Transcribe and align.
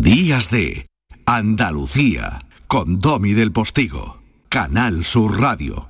Días 0.00 0.48
de 0.48 0.86
Andalucía 1.26 2.38
con 2.68 3.00
Domi 3.00 3.32
del 3.32 3.50
Postigo, 3.50 4.22
Canal 4.48 5.04
Sur 5.04 5.40
Radio. 5.40 5.88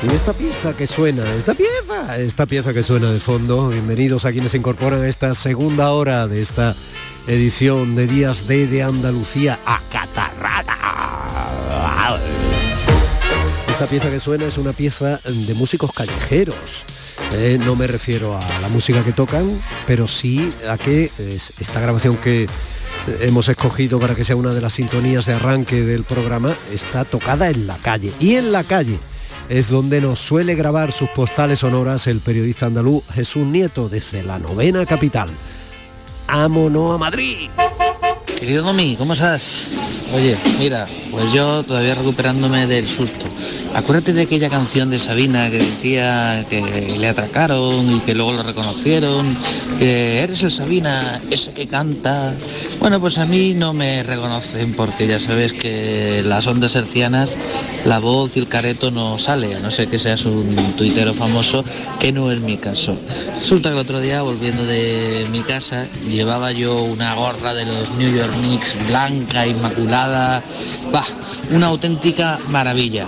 Y 0.00 0.14
esta 0.14 0.32
pieza 0.32 0.76
que 0.76 0.86
suena, 0.86 1.28
esta 1.32 1.54
pieza, 1.54 2.18
esta 2.18 2.46
pieza 2.46 2.72
que 2.72 2.84
suena 2.84 3.10
de 3.10 3.18
fondo, 3.18 3.68
bienvenidos 3.68 4.24
a 4.26 4.30
quienes 4.30 4.52
se 4.52 4.58
incorporan 4.58 5.02
a 5.02 5.08
esta 5.08 5.34
segunda 5.34 5.90
hora 5.90 6.28
de 6.28 6.40
esta 6.40 6.76
edición 7.26 7.96
de 7.96 8.06
Días 8.06 8.46
de, 8.46 8.68
de 8.68 8.84
Andalucía 8.84 9.58
a 9.66 9.80
Catarrata. 9.90 10.23
Esta 13.74 13.88
pieza 13.88 14.08
que 14.08 14.20
suena 14.20 14.46
es 14.46 14.56
una 14.56 14.72
pieza 14.72 15.20
de 15.24 15.52
músicos 15.54 15.90
callejeros. 15.90 16.84
Eh, 17.32 17.58
no 17.66 17.74
me 17.74 17.88
refiero 17.88 18.36
a 18.36 18.60
la 18.60 18.68
música 18.68 19.02
que 19.02 19.12
tocan, 19.12 19.60
pero 19.84 20.06
sí 20.06 20.48
a 20.70 20.78
que 20.78 21.10
esta 21.58 21.80
grabación 21.80 22.16
que 22.18 22.46
hemos 23.18 23.48
escogido 23.48 23.98
para 23.98 24.14
que 24.14 24.22
sea 24.22 24.36
una 24.36 24.54
de 24.54 24.60
las 24.60 24.74
sintonías 24.74 25.26
de 25.26 25.32
arranque 25.32 25.82
del 25.82 26.04
programa 26.04 26.54
está 26.72 27.04
tocada 27.04 27.50
en 27.50 27.66
la 27.66 27.76
calle. 27.78 28.12
Y 28.20 28.36
en 28.36 28.52
la 28.52 28.62
calle 28.62 29.00
es 29.48 29.70
donde 29.70 30.00
nos 30.00 30.20
suele 30.20 30.54
grabar 30.54 30.92
sus 30.92 31.08
postales 31.08 31.58
sonoras 31.58 32.06
el 32.06 32.20
periodista 32.20 32.66
andaluz 32.66 33.02
Jesús 33.12 33.44
Nieto 33.44 33.88
desde 33.88 34.22
la 34.22 34.38
novena 34.38 34.86
capital. 34.86 35.30
¡Ámonos 36.28 36.94
a 36.94 36.98
Madrid! 36.98 37.50
Querido 38.44 38.62
Domi, 38.62 38.94
¿cómo 38.96 39.14
estás? 39.14 39.68
Oye, 40.14 40.36
mira, 40.58 40.86
pues 41.10 41.32
yo 41.32 41.62
todavía 41.62 41.94
recuperándome 41.94 42.66
del 42.66 42.86
susto. 42.86 43.24
Acuérdate 43.74 44.12
de 44.12 44.22
aquella 44.22 44.50
canción 44.50 44.90
de 44.90 44.98
Sabina 44.98 45.50
que 45.50 45.58
decía 45.58 46.44
que 46.50 46.94
le 46.98 47.08
atracaron 47.08 47.90
y 47.90 48.00
que 48.00 48.14
luego 48.14 48.34
lo 48.34 48.42
reconocieron, 48.42 49.36
que 49.78 50.20
eres 50.20 50.42
el 50.42 50.50
Sabina, 50.50 51.22
ese 51.30 51.52
que 51.52 51.66
canta. 51.66 52.34
Bueno, 52.80 53.00
pues 53.00 53.16
a 53.18 53.24
mí 53.24 53.54
no 53.54 53.72
me 53.72 54.02
reconocen 54.02 54.74
porque 54.74 55.06
ya 55.06 55.18
sabes 55.18 55.54
que 55.54 56.22
las 56.24 56.46
ondas 56.46 56.76
hercianas, 56.76 57.36
la 57.86 57.98
voz 57.98 58.36
y 58.36 58.40
el 58.40 58.46
careto 58.46 58.90
no 58.90 59.18
sale, 59.18 59.56
a 59.56 59.58
no 59.58 59.70
ser 59.70 59.88
que 59.88 59.98
seas 59.98 60.26
un 60.26 60.74
tuitero 60.76 61.14
famoso, 61.14 61.64
que 61.98 62.12
no 62.12 62.30
es 62.30 62.40
mi 62.40 62.58
caso. 62.58 62.96
Resulta 63.40 63.70
que 63.70 63.74
el 63.74 63.80
otro 63.80 64.00
día, 64.00 64.22
volviendo 64.22 64.64
de 64.64 65.26
mi 65.32 65.40
casa, 65.40 65.86
llevaba 66.06 66.52
yo 66.52 66.82
una 66.82 67.14
gorra 67.14 67.54
de 67.54 67.64
los 67.64 67.90
New 67.92 68.14
York 68.14 68.33
Knicks 68.34 68.76
blanca, 68.86 69.46
inmaculada, 69.46 70.42
una 71.50 71.66
auténtica 71.66 72.38
maravilla. 72.48 73.06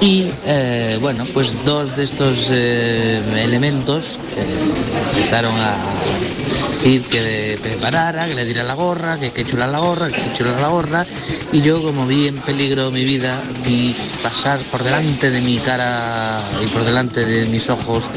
Y 0.00 0.30
eh, 0.46 0.98
bueno, 1.00 1.26
pues 1.34 1.64
dos 1.64 1.94
de 1.96 2.04
estos 2.04 2.48
eh, 2.50 3.22
elementos 3.36 4.18
eh, 4.36 5.14
empezaron 5.14 5.54
a 5.56 5.76
decir 6.76 7.02
que 7.02 7.58
preparara, 7.62 8.26
que 8.26 8.34
le 8.34 8.46
diera 8.46 8.62
la 8.62 8.72
gorra, 8.72 9.18
que 9.20 9.30
que 9.30 9.44
chula 9.44 9.66
la 9.66 9.78
gorra, 9.78 10.08
que 10.08 10.32
chula 10.34 10.58
la 10.58 10.68
gorra. 10.68 11.06
Y 11.52 11.60
yo 11.60 11.82
como 11.82 12.06
vi 12.06 12.28
en 12.28 12.36
peligro 12.36 12.90
mi 12.90 13.04
vida, 13.04 13.42
vi 13.66 13.94
pasar 14.22 14.58
por 14.70 14.82
delante 14.82 15.30
de 15.30 15.40
mi 15.42 15.58
cara 15.58 16.40
y 16.64 16.66
por 16.68 16.84
delante 16.84 17.26
de 17.26 17.46
mis 17.46 17.68
ojos 17.68 18.10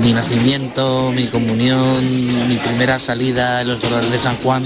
mi 0.00 0.12
nacimiento, 0.14 1.12
mi 1.14 1.26
comunión, 1.26 2.48
mi 2.48 2.56
primera 2.56 2.98
salida 2.98 3.60
en 3.60 3.68
los 3.68 3.82
dolores 3.82 4.10
de 4.10 4.18
San 4.18 4.36
Juan, 4.38 4.62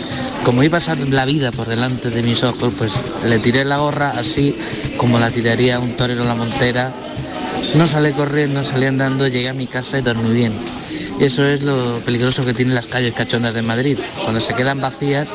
como 0.47 0.63
iba 0.63 0.79
a 0.79 0.95
la 1.11 1.25
vida 1.25 1.51
por 1.51 1.67
delante 1.67 2.09
de 2.09 2.23
mis 2.23 2.45
ojos, 2.45 2.73
pues 2.79 2.93
le 3.25 3.41
tiré 3.41 3.65
la 3.65 3.79
gorra 3.79 4.11
así 4.11 4.55
como 4.97 5.19
la 5.19 5.33
tiraría 5.33 5.81
un 5.81 5.97
torero 5.97 6.23
a 6.23 6.27
la 6.27 6.37
montera. 6.37 6.95
No 7.75 7.85
salí 7.85 8.13
corriendo, 8.13 8.63
salí 8.63 8.87
andando, 8.87 9.27
llegué 9.27 9.49
a 9.49 9.55
mi 9.55 9.67
casa 9.67 9.99
y 9.99 10.03
dormí 10.03 10.33
bien. 10.33 10.53
Eso 11.19 11.45
es 11.45 11.65
lo 11.65 11.99
peligroso 12.05 12.45
que 12.45 12.55
tienen 12.55 12.77
las 12.77 12.87
calles 12.87 13.13
cachondas 13.13 13.55
de 13.55 13.63
Madrid, 13.63 13.99
cuando 14.23 14.39
se 14.39 14.55
quedan 14.55 14.81
vacías 14.81 15.27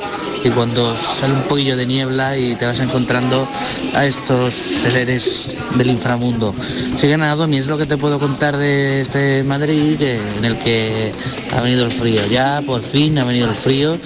y 0.45 0.49
cuando 0.49 0.95
sale 0.95 1.33
un 1.33 1.43
poquillo 1.43 1.75
de 1.75 1.85
niebla 1.85 2.37
y 2.37 2.55
te 2.55 2.65
vas 2.65 2.79
encontrando 2.79 3.49
a 3.93 4.05
estos 4.05 4.53
seres 4.53 5.53
del 5.75 5.89
inframundo. 5.89 6.55
Así 6.95 7.07
que 7.07 7.17
nada, 7.17 7.35
Domi, 7.35 7.57
es 7.57 7.67
lo 7.67 7.77
que 7.77 7.85
te 7.85 7.97
puedo 7.97 8.17
contar 8.17 8.55
de 8.55 9.01
este 9.01 9.43
Madrid 9.43 10.01
en 10.01 10.45
el 10.45 10.57
que 10.57 11.11
ha 11.53 11.59
venido 11.59 11.83
el 11.83 11.91
frío. 11.91 12.21
Ya 12.27 12.61
por 12.65 12.81
fin 12.81 13.17
ha 13.17 13.25
venido 13.25 13.49
el 13.49 13.55
frío 13.55 13.97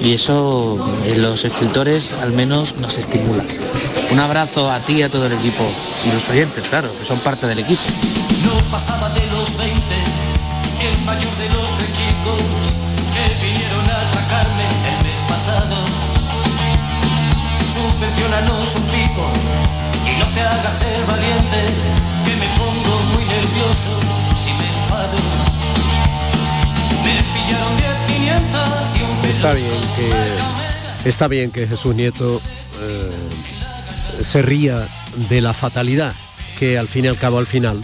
y 0.00 0.14
eso 0.14 0.78
en 1.04 1.22
los 1.22 1.44
escritores 1.44 2.12
al 2.12 2.32
menos 2.32 2.76
nos 2.76 2.98
estimula. 2.98 3.44
Un 4.10 4.18
abrazo 4.18 4.70
a 4.70 4.80
ti 4.80 4.94
y 4.94 5.02
a 5.02 5.10
todo 5.10 5.26
el 5.26 5.32
equipo 5.32 5.64
y 6.04 6.12
los 6.12 6.28
oyentes, 6.28 6.66
claro, 6.68 6.90
que 6.98 7.04
son 7.04 7.20
parte 7.20 7.46
del 7.46 7.60
equipo. 7.60 7.82
No 8.44 8.54
pasaba 8.70 9.08
de 9.10 9.26
los 9.26 9.56
20, 9.56 9.76
el 10.80 11.04
mayor 11.04 11.36
de 11.36 11.48
los 11.50 11.68
tres 11.76 11.92
chicos 11.92 12.42
que 13.14 13.46
vinieron 13.46 13.84
a 13.88 14.08
atracarme 14.08 14.64
el 14.90 15.04
mes 15.04 15.20
pasado. 15.28 15.76
Subvencionanos 17.74 18.74
un 18.76 18.82
pico 18.84 19.26
y 20.06 20.18
no 20.18 20.26
te 20.34 20.40
hagas 20.40 20.82
el 20.82 21.04
valiente, 21.04 21.60
que 22.24 22.36
me 22.36 22.48
pongo 22.58 23.00
muy 23.12 23.24
nervioso 23.24 24.00
si 24.34 24.52
me 24.54 24.66
enfado. 24.78 25.18
Me 27.04 27.22
pillaron 27.32 27.76
10, 27.76 28.18
500 28.18 28.60
y 28.60 28.72
un 28.72 28.79
Está 29.40 29.54
bien 29.54 29.72
que 29.96 31.08
está 31.08 31.26
bien 31.26 31.50
que 31.50 31.66
Jesús 31.66 31.94
Nieto 31.94 32.42
eh, 32.82 34.22
se 34.22 34.42
ría 34.42 34.86
de 35.30 35.40
la 35.40 35.54
fatalidad 35.54 36.12
que 36.58 36.76
al 36.76 36.86
fin 36.88 37.06
y 37.06 37.08
al 37.08 37.16
cabo 37.16 37.38
al 37.38 37.46
final 37.46 37.80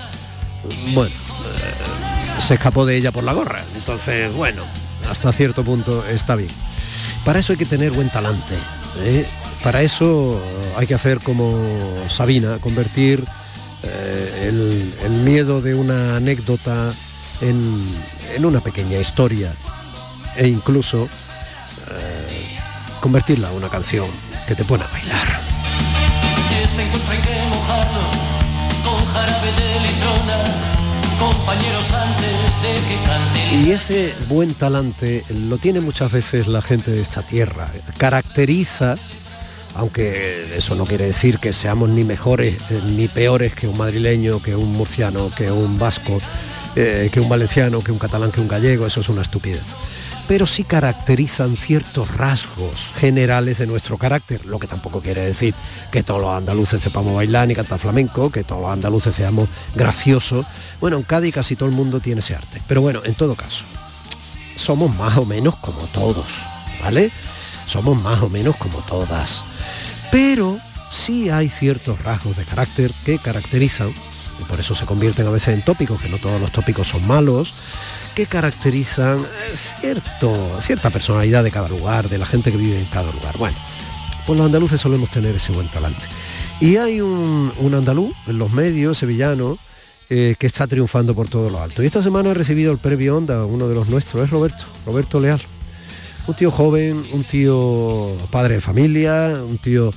bueno 0.93 1.15
eh, 1.17 2.43
se 2.47 2.55
escapó 2.55 2.85
de 2.85 2.99
ella 2.99 3.11
por 3.11 3.25
la 3.25 3.33
gorra. 3.33 3.65
Entonces 3.75 4.31
bueno 4.35 4.65
hasta 5.09 5.33
cierto 5.33 5.65
punto 5.65 6.05
está 6.07 6.37
bien. 6.37 6.51
Para 7.25 7.39
eso 7.39 7.55
hay 7.55 7.59
que 7.59 7.65
tener 7.65 7.91
buen 7.93 8.11
talante 8.11 8.55
¿eh? 9.07 9.27
para 9.65 9.81
eso 9.81 10.39
hay 10.77 10.87
que 10.87 10.95
hacer 10.95 11.21
como 11.21 11.59
Sabina 12.11 12.59
convertir 12.59 13.25
el, 14.43 14.93
el 15.03 15.11
miedo 15.11 15.63
de 15.63 15.75
una 15.75 16.17
anécdota 16.17 16.93
en, 17.41 17.79
en 18.35 18.45
una 18.45 18.61
pequeña 18.61 18.99
historia. 18.99 19.51
E 20.37 20.49
incluso 20.49 21.09
eh, 21.91 22.59
convertirla 23.01 23.51
en 23.51 23.57
una 23.57 23.69
canción 23.69 24.07
que 24.47 24.55
te 24.55 24.65
pone 24.65 24.85
a 24.85 24.89
bailar. 24.89 25.41
Este 26.63 26.83
encuentro 26.83 27.13
hay 27.13 27.19
que 27.19 27.49
mojarlo 27.49 28.01
con 28.85 29.05
jarabe 29.05 29.53
de 29.53 29.81
litrona, 29.89 30.39
compañeros 31.19 31.93
antes 31.93 32.63
de 32.63 32.73
que 32.89 33.05
cante. 33.05 33.57
Y 33.57 33.71
ese 33.71 34.15
buen 34.29 34.55
talante 34.55 35.25
lo 35.31 35.59
tiene 35.59 35.81
muchas 35.81 36.13
veces 36.13 36.47
la 36.47 36.63
gente 36.63 36.91
de 36.91 37.01
esta 37.01 37.23
tierra. 37.23 37.71
Caracteriza, 37.99 38.97
aunque 39.75 40.49
eso 40.57 40.75
no 40.75 40.85
quiere 40.87 41.07
decir 41.07 41.39
que 41.39 41.53
seamos 41.53 41.89
ni 41.89 42.05
mejores 42.05 42.57
eh, 42.71 42.81
ni 42.85 43.09
peores 43.09 43.55
que 43.55 43.69
un 43.69 43.77
madrileño, 43.77 44.41
que 44.43 44.57
un 44.57 44.73
murciano, 44.73 45.31
que 45.35 45.51
un 45.51 45.79
vasco, 45.79 46.19
eh, 46.77 47.09
que 47.13 47.21
un 47.21 47.29
valenciano, 47.29 47.81
que 47.81 47.93
un 47.93 47.99
catalán, 47.99 48.31
que 48.31 48.41
un 48.41 48.49
gallego, 48.49 48.87
eso 48.87 49.01
es 49.01 49.09
una 49.09 49.23
estupidez. 49.23 49.65
Pero 50.29 50.45
sí 50.45 50.65
caracterizan 50.65 51.57
ciertos 51.57 52.13
rasgos 52.17 52.93
generales 52.97 53.59
de 53.59 53.67
nuestro 53.67 53.97
carácter, 53.97 54.45
lo 54.45 54.59
que 54.59 54.67
tampoco 54.67 55.01
quiere 55.01 55.25
decir 55.25 55.55
que 55.93 56.03
todos 56.03 56.21
los 56.21 56.31
andaluces 56.31 56.81
sepamos 56.81 57.15
bailar 57.15 57.47
ni 57.47 57.55
cantar 57.55 57.79
flamenco, 57.79 58.31
que 58.31 58.43
todos 58.43 58.63
los 58.63 58.73
andaluces 58.73 59.15
seamos 59.15 59.49
graciosos. 59.77 60.45
Bueno, 60.81 60.97
en 60.97 61.05
Cádiz 61.05 61.33
casi 61.33 61.55
todo 61.55 61.69
el 61.69 61.75
mundo 61.77 62.01
tiene 62.01 62.19
ese 62.19 62.35
arte. 62.35 62.61
Pero 62.67 62.81
bueno, 62.81 63.03
en 63.05 63.15
todo 63.15 63.37
caso, 63.37 63.65
somos 64.57 64.95
más 64.97 65.17
o 65.17 65.25
menos 65.25 65.55
como 65.57 65.79
todos, 65.93 66.43
¿vale? 66.83 67.13
Somos 67.67 68.01
más 68.03 68.21
o 68.23 68.29
menos 68.29 68.57
como 68.57 68.79
todas. 68.81 69.43
Pero 70.11 70.59
sí 70.91 71.31
hay 71.31 71.49
ciertos 71.49 72.03
rasgos 72.03 72.37
de 72.37 72.45
carácter 72.45 72.93
que 73.05 73.19
caracterizan, 73.19 73.91
y 74.41 74.45
por 74.45 74.59
eso 74.59 74.75
se 74.75 74.87
convierten 74.87 75.27
a 75.27 75.31
veces 75.31 75.55
en 75.55 75.63
tópicos, 75.63 76.01
que 76.01 76.09
no 76.09 76.19
todos 76.19 76.41
los 76.41 76.51
tópicos 76.51 76.89
son 76.89 77.07
malos, 77.07 77.55
que 78.17 78.25
caracterizan 78.25 79.19
cierto, 79.55 80.59
cierta 80.63 80.89
personalidad 80.89 81.45
de 81.45 81.51
cada 81.51 81.69
lugar, 81.69 82.09
de 82.09 82.17
la 82.17 82.25
gente 82.25 82.51
que 82.51 82.57
vive 82.57 82.79
en 82.79 82.87
cada 82.87 83.13
lugar. 83.13 83.37
Bueno, 83.37 83.59
pues 84.27 84.39
los 84.39 84.47
andaluces 84.47 84.81
solemos 84.81 85.11
tener 85.11 85.37
ese 85.37 85.53
buen 85.53 85.69
talante. 85.69 86.07
Y 86.59 86.79
hay 86.79 87.03
un, 87.03 87.53
un 87.59 87.75
andaluz 87.75 88.17
en 88.27 88.39
los 88.39 88.53
medios, 88.53 88.97
sevillano, 88.97 89.59
eh, 90.09 90.35
que 90.39 90.47
está 90.47 90.67
triunfando 90.67 91.15
por 91.15 91.29
todo 91.29 91.51
lo 91.51 91.61
alto. 91.61 91.83
Y 91.83 91.87
esta 91.87 92.01
semana 92.01 92.31
ha 92.31 92.35
recibido 92.35 92.73
el 92.73 92.79
premio 92.79 93.19
Onda, 93.19 93.45
uno 93.45 93.69
de 93.69 93.75
los 93.75 93.91
nuestros, 93.91 94.25
es 94.25 94.31
Roberto, 94.31 94.65
Roberto 94.87 95.21
Leal. 95.21 95.43
Un 96.27 96.35
tío 96.35 96.51
joven, 96.51 97.03
un 97.13 97.23
tío 97.23 98.17
padre 98.31 98.55
de 98.55 98.61
familia, 98.63 99.43
un 99.47 99.59
tío 99.59 99.93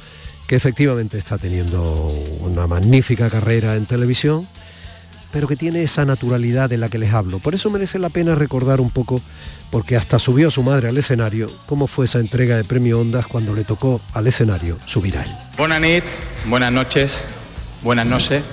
que 0.46 0.58
efectivamente 0.58 1.18
está 1.18 1.38
teniendo 1.38 2.10
una 2.42 2.68
magnífica 2.68 3.30
carrera 3.30 3.78
en 3.78 3.86
televisión, 3.86 4.46
pero 5.32 5.48
que 5.48 5.56
tiene 5.56 5.84
esa 5.84 6.06
naturalidad 6.06 6.70
de 6.70 6.78
la 6.78 6.90
que 6.90 6.98
les 6.98 7.14
hablo. 7.14 7.40
Por 7.40 7.56
eso 7.56 7.70
merece 7.70 8.00
la 8.00 8.10
pena 8.10 8.36
recordar 8.36 8.82
un 8.82 8.90
poco, 8.90 9.22
porque 9.72 9.96
hasta 9.96 10.20
subió 10.20 10.52
su 10.52 10.64
madre 10.64 10.90
al 10.90 10.98
escenario, 10.98 11.50
cómo 11.66 11.88
fue 11.88 12.06
esa 12.06 12.20
entrega 12.20 12.58
de 12.58 12.64
premio 12.64 13.00
Ondas 13.00 13.28
cuando 13.28 13.54
le 13.54 13.64
tocó 13.64 14.02
al 14.14 14.28
escenario 14.28 14.78
subir 14.86 15.18
a 15.18 15.24
él. 15.24 15.32
Buenas 15.58 15.82
noches, 15.82 16.04
buenas 16.46 16.72
noches, 16.74 17.26
buenas 17.82 18.06
noches. 18.06 18.44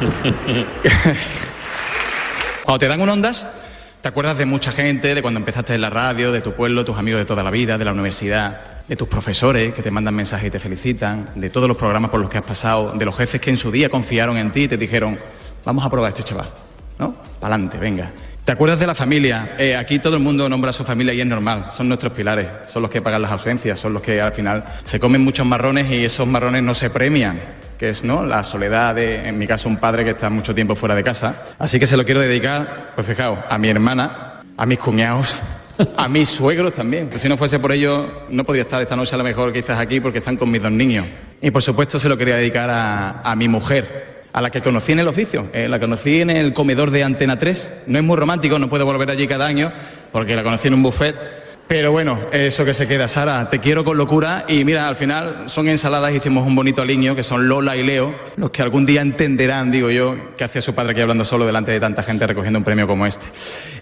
cuando 2.64 2.78
te 2.78 2.88
dan 2.88 3.00
un 3.00 3.08
Ondas, 3.08 3.46
te 4.00 4.08
acuerdas 4.08 4.38
de 4.38 4.46
mucha 4.46 4.72
gente, 4.72 5.14
de 5.14 5.22
cuando 5.22 5.38
empezaste 5.40 5.74
en 5.74 5.80
la 5.80 5.90
radio, 5.90 6.32
de 6.32 6.40
tu 6.40 6.52
pueblo, 6.52 6.84
tus 6.84 6.98
amigos 6.98 7.18
de 7.20 7.24
toda 7.24 7.42
la 7.42 7.50
vida, 7.50 7.78
de 7.78 7.84
la 7.84 7.92
universidad, 7.92 8.60
de 8.88 8.96
tus 8.96 9.06
profesores 9.06 9.74
que 9.74 9.82
te 9.82 9.90
mandan 9.90 10.14
mensajes 10.14 10.48
y 10.48 10.50
te 10.50 10.58
felicitan, 10.58 11.30
de 11.34 11.50
todos 11.50 11.68
los 11.68 11.76
programas 11.76 12.10
por 12.10 12.20
los 12.20 12.30
que 12.30 12.38
has 12.38 12.44
pasado, 12.44 12.92
de 12.92 13.04
los 13.04 13.16
jefes 13.16 13.40
que 13.40 13.50
en 13.50 13.56
su 13.56 13.70
día 13.70 13.90
confiaron 13.90 14.36
en 14.38 14.50
ti 14.50 14.62
y 14.62 14.68
te 14.68 14.76
dijeron, 14.76 15.16
vamos 15.64 15.84
a 15.84 15.90
probar 15.90 16.10
este 16.10 16.22
chaval, 16.22 16.48
¿no? 16.98 17.14
Pa'lante, 17.38 17.76
venga. 17.78 18.10
¿Te 18.48 18.52
acuerdas 18.52 18.80
de 18.80 18.86
la 18.86 18.94
familia? 18.94 19.56
Eh, 19.58 19.76
aquí 19.76 19.98
todo 19.98 20.16
el 20.16 20.22
mundo 20.22 20.48
nombra 20.48 20.70
a 20.70 20.72
su 20.72 20.82
familia 20.82 21.12
y 21.12 21.20
es 21.20 21.26
normal, 21.26 21.66
son 21.70 21.86
nuestros 21.86 22.14
pilares, 22.14 22.46
son 22.66 22.80
los 22.80 22.90
que 22.90 23.02
pagan 23.02 23.20
las 23.20 23.30
ausencias, 23.30 23.78
son 23.78 23.92
los 23.92 24.02
que 24.02 24.22
al 24.22 24.32
final 24.32 24.64
se 24.84 24.98
comen 24.98 25.22
muchos 25.22 25.46
marrones 25.46 25.90
y 25.90 26.02
esos 26.02 26.26
marrones 26.26 26.62
no 26.62 26.74
se 26.74 26.88
premian, 26.88 27.38
que 27.78 27.90
es 27.90 28.04
¿no? 28.04 28.24
la 28.24 28.42
soledad 28.42 28.94
de, 28.94 29.28
en 29.28 29.36
mi 29.36 29.46
caso, 29.46 29.68
un 29.68 29.76
padre 29.76 30.02
que 30.02 30.12
está 30.12 30.30
mucho 30.30 30.54
tiempo 30.54 30.74
fuera 30.74 30.94
de 30.94 31.04
casa. 31.04 31.34
Así 31.58 31.78
que 31.78 31.86
se 31.86 31.98
lo 31.98 32.06
quiero 32.06 32.20
dedicar, 32.20 32.92
pues 32.94 33.06
fijaos, 33.06 33.38
a 33.50 33.58
mi 33.58 33.68
hermana, 33.68 34.38
a 34.56 34.64
mis 34.64 34.78
cuñados, 34.78 35.42
a 35.96 36.08
mis 36.08 36.28
suegros 36.28 36.74
también, 36.74 37.08
que 37.08 37.18
si 37.18 37.28
no 37.28 37.36
fuese 37.36 37.58
por 37.58 37.72
ellos 37.72 38.06
no 38.28 38.44
podría 38.44 38.62
estar 38.62 38.82
esta 38.82 38.96
noche 38.96 39.14
a 39.14 39.18
lo 39.18 39.24
mejor 39.24 39.52
quizás 39.52 39.78
aquí 39.78 40.00
porque 40.00 40.18
están 40.18 40.36
con 40.36 40.50
mis 40.50 40.62
dos 40.62 40.72
niños. 40.72 41.06
Y 41.40 41.50
por 41.50 41.62
supuesto 41.62 41.98
se 41.98 42.08
lo 42.08 42.16
quería 42.16 42.36
dedicar 42.36 42.68
a, 42.70 43.34
mi 43.36 43.48
mujer, 43.48 44.24
a 44.32 44.40
la 44.40 44.50
que 44.50 44.60
conocí 44.60 44.92
en 44.92 45.00
el 45.00 45.08
oficio, 45.08 45.48
eh, 45.52 45.68
la 45.68 45.78
conocí 45.78 46.20
en 46.20 46.30
el 46.30 46.52
comedor 46.52 46.90
de 46.90 47.04
Antena 47.04 47.38
3. 47.38 47.72
No 47.86 47.98
es 47.98 48.04
muy 48.04 48.16
romántico, 48.16 48.58
no 48.58 48.68
puedo 48.68 48.84
volver 48.84 49.10
allí 49.10 49.26
cada 49.26 49.46
año 49.46 49.72
porque 50.10 50.34
la 50.34 50.42
conocí 50.42 50.68
en 50.68 50.74
un 50.74 50.82
buffet. 50.82 51.14
Pero 51.68 51.92
bueno, 51.92 52.18
eso 52.32 52.64
que 52.64 52.72
se 52.72 52.88
queda, 52.88 53.08
Sara, 53.08 53.50
te 53.50 53.58
quiero 53.58 53.84
con 53.84 53.98
locura 53.98 54.46
y 54.48 54.64
mira, 54.64 54.88
al 54.88 54.96
final 54.96 55.50
son 55.50 55.68
ensaladas, 55.68 56.14
hicimos 56.14 56.46
un 56.46 56.54
bonito 56.54 56.80
aliño 56.80 57.14
que 57.14 57.22
son 57.22 57.46
Lola 57.46 57.76
y 57.76 57.82
Leo, 57.82 58.14
los 58.38 58.50
que 58.50 58.62
algún 58.62 58.86
día 58.86 59.02
entenderán, 59.02 59.70
digo 59.70 59.90
yo, 59.90 60.34
que 60.38 60.44
hacía 60.44 60.62
su 60.62 60.74
padre 60.74 60.92
aquí 60.92 61.02
hablando 61.02 61.26
solo 61.26 61.44
delante 61.44 61.70
de 61.70 61.78
tanta 61.78 62.02
gente 62.02 62.26
recogiendo 62.26 62.58
un 62.58 62.64
premio 62.64 62.86
como 62.86 63.06
este. 63.06 63.26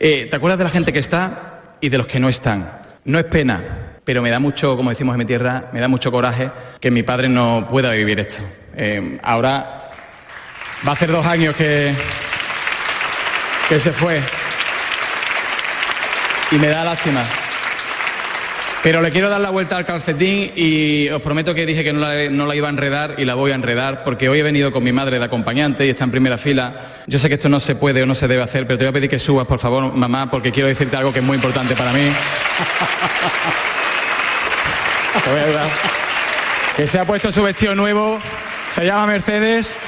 Eh, 0.00 0.26
¿Te 0.28 0.34
acuerdas 0.34 0.58
de 0.58 0.64
la 0.64 0.70
gente 0.70 0.92
que 0.92 0.98
está? 0.98 1.55
Y 1.80 1.88
de 1.88 1.98
los 1.98 2.06
que 2.06 2.20
no 2.20 2.28
están. 2.28 2.70
No 3.04 3.18
es 3.18 3.24
pena, 3.24 3.62
pero 4.04 4.22
me 4.22 4.30
da 4.30 4.38
mucho, 4.38 4.76
como 4.76 4.90
decimos 4.90 5.14
en 5.14 5.18
mi 5.18 5.24
tierra, 5.24 5.70
me 5.72 5.80
da 5.80 5.88
mucho 5.88 6.10
coraje 6.10 6.50
que 6.80 6.90
mi 6.90 7.02
padre 7.02 7.28
no 7.28 7.66
pueda 7.68 7.90
vivir 7.92 8.20
esto. 8.20 8.42
Eh, 8.76 9.18
ahora 9.22 9.90
va 10.86 10.90
a 10.90 10.94
hacer 10.94 11.10
dos 11.10 11.24
años 11.26 11.54
que, 11.56 11.94
que 13.68 13.80
se 13.80 13.92
fue 13.92 14.20
y 16.50 16.56
me 16.56 16.68
da 16.68 16.84
lástima. 16.84 17.24
Pero 18.86 19.02
le 19.02 19.10
quiero 19.10 19.28
dar 19.28 19.40
la 19.40 19.50
vuelta 19.50 19.76
al 19.76 19.84
calcetín 19.84 20.52
y 20.54 21.08
os 21.08 21.20
prometo 21.20 21.52
que 21.54 21.66
dije 21.66 21.82
que 21.82 21.92
no 21.92 22.46
la, 22.46 22.54
iba 22.54 22.68
a 22.68 22.70
enredar 22.70 23.16
y 23.18 23.24
la 23.24 23.34
voy 23.34 23.50
a 23.50 23.56
enredar 23.56 24.04
porque 24.04 24.28
hoy 24.28 24.38
he 24.38 24.44
venido 24.44 24.70
con 24.70 24.84
mi 24.84 24.92
madre 24.92 25.18
de 25.18 25.24
acompañante 25.24 25.84
y 25.84 25.90
está 25.90 26.04
en 26.04 26.12
primera 26.12 26.38
fila. 26.38 26.76
Yo 27.08 27.18
sé 27.18 27.28
que 27.28 27.34
esto 27.34 27.48
no 27.48 27.58
se 27.58 27.74
puede 27.74 28.04
o 28.04 28.06
no 28.06 28.14
se 28.14 28.28
debe 28.28 28.44
hacer, 28.44 28.64
pero 28.64 28.78
te 28.78 28.84
voy 28.84 28.90
a 28.90 28.92
pedir 28.92 29.10
que 29.10 29.18
subas, 29.18 29.44
por 29.44 29.58
favor, 29.58 29.92
mamá, 29.92 30.30
porque 30.30 30.52
quiero 30.52 30.68
decirte 30.68 30.96
algo 30.96 31.12
que 31.12 31.18
es 31.18 31.24
muy 31.24 31.34
importante 31.34 31.74
para 31.74 31.92
mí. 31.92 32.12
Te 35.24 35.30
voy 35.30 35.40
a 35.40 35.42
ayudar. 35.42 35.68
Que 36.76 36.86
se 36.86 37.00
ha 37.00 37.04
puesto 37.04 37.32
su 37.32 37.42
vestido 37.42 37.74
nuevo, 37.74 38.20
se 38.68 38.84
llama 38.84 39.08
Mercedes. 39.08 39.74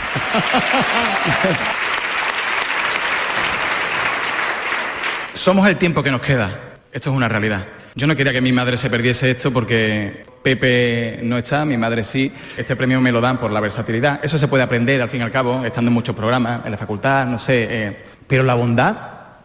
Somos 5.35 5.69
el 5.69 5.77
tiempo 5.77 6.03
que 6.03 6.11
nos 6.11 6.21
queda. 6.21 6.50
Esto 6.93 7.11
es 7.11 7.17
una 7.17 7.29
realidad. 7.29 7.78
Yo 7.99 8.06
no 8.06 8.15
quería 8.15 8.33
que 8.33 8.41
mi 8.41 8.53
madre 8.53 8.77
se 8.77 8.89
perdiese 8.91 9.29
esto 9.29 9.53
porque 9.53 10.23
Pepe 10.41 11.19
no 11.25 11.37
está, 11.37 11.65
mi 11.65 11.77
madre 11.77 12.05
sí. 12.05 12.33
Este 12.56 12.77
premio 12.77 13.00
me 13.00 13.11
lo 13.11 13.21
dan 13.21 13.41
por 13.41 13.50
la 13.50 13.59
versatilidad. 13.59 14.21
Eso 14.23 14.39
se 14.39 14.47
puede 14.47 14.62
aprender 14.62 15.03
al 15.03 15.09
fin 15.09 15.21
y 15.21 15.25
al 15.25 15.33
cabo, 15.33 15.65
estando 15.65 15.89
en 15.89 15.95
muchos 15.95 16.15
programas, 16.15 16.65
en 16.65 16.71
la 16.71 16.79
facultad, 16.79 17.27
no 17.27 17.39
sé. 17.39 17.67
Eh. 17.69 17.97
Pero 18.29 18.45
la 18.45 18.55
bondad, 18.55 18.95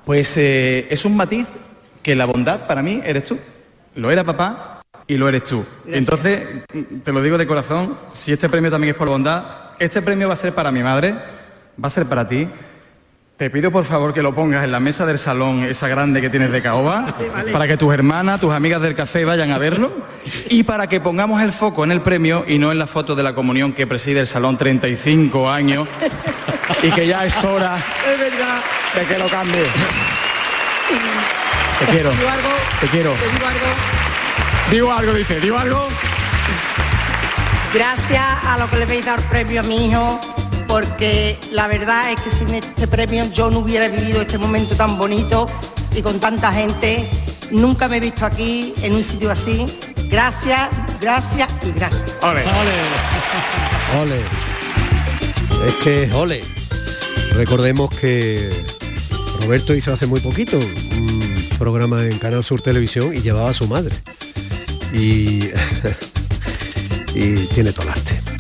pues 0.06 0.38
eh, 0.38 0.86
es 0.92 1.04
un 1.04 1.18
matiz 1.18 1.48
que 2.04 2.16
la 2.16 2.26
bondad 2.26 2.68
para 2.68 2.84
mí 2.84 3.02
eres 3.04 3.26
tú. 3.26 3.40
Lo 3.96 4.12
era 4.12 4.24
papá 4.24 4.84
y 5.08 5.18
lo 5.18 5.28
eres 5.28 5.46
tú. 5.46 5.66
Entonces, 5.88 6.46
te 7.04 7.12
lo 7.12 7.24
digo 7.24 7.40
de 7.40 7.48
corazón, 7.48 7.98
si 8.14 8.34
este 8.34 8.50
premio 8.50 8.70
también 8.70 8.94
es 8.94 9.00
por 9.00 9.10
bondad, 9.10 9.46
este 9.80 10.04
premio 10.04 10.28
va 10.28 10.36
a 10.36 10.38
ser 10.38 10.54
para 10.54 10.72
mi 10.72 10.84
madre, 10.84 11.16
va 11.84 11.88
a 11.88 11.90
ser 11.90 12.06
para 12.06 12.30
ti 12.30 12.48
te 13.44 13.50
pido 13.50 13.72
por 13.72 13.84
favor 13.84 14.14
que 14.14 14.22
lo 14.22 14.34
pongas 14.34 14.64
en 14.64 14.72
la 14.72 14.80
mesa 14.80 15.06
del 15.06 15.20
salón, 15.20 15.66
esa 15.66 15.90
grande 15.90 16.22
que 16.22 16.30
tienes 16.30 16.50
de 16.50 16.62
caoba, 16.62 17.14
para 17.52 17.68
que 17.68 17.76
tus 17.76 17.94
hermanas, 17.94 18.40
tus 18.40 18.54
amigas 18.54 18.82
del 18.82 18.96
café 18.96 19.26
vayan 19.26 19.52
a 19.52 19.58
verlo 19.58 19.92
y 20.48 20.64
para 20.64 20.88
que 20.88 21.02
pongamos 21.02 21.42
el 21.42 21.52
foco 21.52 21.84
en 21.84 21.92
el 21.92 22.00
premio 22.00 22.46
y 22.48 22.58
no 22.58 22.72
en 22.72 22.80
la 22.80 22.88
foto 22.88 23.16
de 23.16 23.24
la 23.24 23.36
comunión 23.36 23.74
que 23.74 23.86
preside 23.86 24.22
el 24.22 24.28
salón 24.28 24.56
35 24.56 25.50
años 25.50 25.90
y 26.82 26.90
que 26.92 27.06
ya 27.06 27.26
es 27.26 27.44
hora 27.44 27.76
de 28.96 29.06
que 29.06 29.20
lo 29.20 29.28
cambie. 29.28 29.66
Te 31.80 31.86
quiero. 31.88 32.12
Te 32.80 32.88
quiero. 32.88 33.12
digo 33.12 33.46
algo. 33.46 34.72
Digo 34.72 34.94
algo, 34.94 35.14
dice, 35.16 35.42
digo 35.42 35.58
algo. 35.58 35.90
Gracias 37.74 38.46
a 38.46 38.58
lo 38.58 38.70
que 38.70 38.78
le 38.78 38.84
habéis 38.84 39.06
dado 39.06 39.18
el 39.18 39.26
premio 39.26 39.60
a 39.60 39.64
mi 39.64 39.88
hijo 39.90 40.22
porque 40.74 41.38
la 41.52 41.68
verdad 41.68 42.12
es 42.12 42.20
que 42.20 42.32
sin 42.32 42.52
este 42.56 42.88
premio 42.88 43.30
yo 43.32 43.52
no 43.52 43.60
hubiera 43.60 43.88
vivido 43.90 44.22
este 44.22 44.40
momento 44.40 44.76
tan 44.76 44.98
bonito 44.98 45.48
y 45.96 46.02
con 46.02 46.20
tanta 46.20 46.52
gente. 46.52 47.08
Nunca 47.52 47.88
me 47.88 47.98
he 47.98 48.00
visto 48.00 48.26
aquí 48.26 48.74
en 48.82 48.96
un 48.96 49.04
sitio 49.04 49.30
así. 49.30 49.68
Gracias, 50.10 50.70
gracias 51.00 51.48
y 51.62 51.72
gracias. 51.74 52.10
Ole. 52.24 52.42
Ole. 54.02 54.20
Es 55.68 55.76
que 55.84 56.12
ole. 56.16 56.44
Recordemos 57.36 57.92
que 57.92 58.52
Roberto 59.42 59.76
hizo 59.76 59.94
hace 59.94 60.08
muy 60.08 60.22
poquito 60.22 60.58
un 60.58 61.50
programa 61.60 62.04
en 62.04 62.18
Canal 62.18 62.44
Sur 62.44 62.62
Televisión 62.62 63.14
y 63.14 63.22
llevaba 63.22 63.52
a 63.52 63.54
su 63.54 63.68
madre. 63.68 63.96
Y, 64.92 65.50
y 67.14 67.46
tiene 67.54 67.74
todo 67.74 67.84
el 67.84 67.90
arte. 67.90 68.33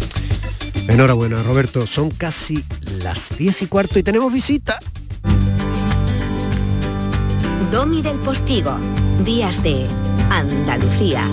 Enhorabuena, 0.87 1.41
Roberto. 1.43 1.87
Son 1.87 2.09
casi 2.11 2.63
las 2.99 3.35
10 3.37 3.63
y 3.63 3.67
cuarto 3.67 3.99
y 3.99 4.03
tenemos 4.03 4.31
visita. 4.31 4.79
Domi 7.71 8.01
del 8.01 8.17
Postigo. 8.17 8.77
Días 9.25 9.63
de 9.63 9.87
Andalucía. 10.29 11.23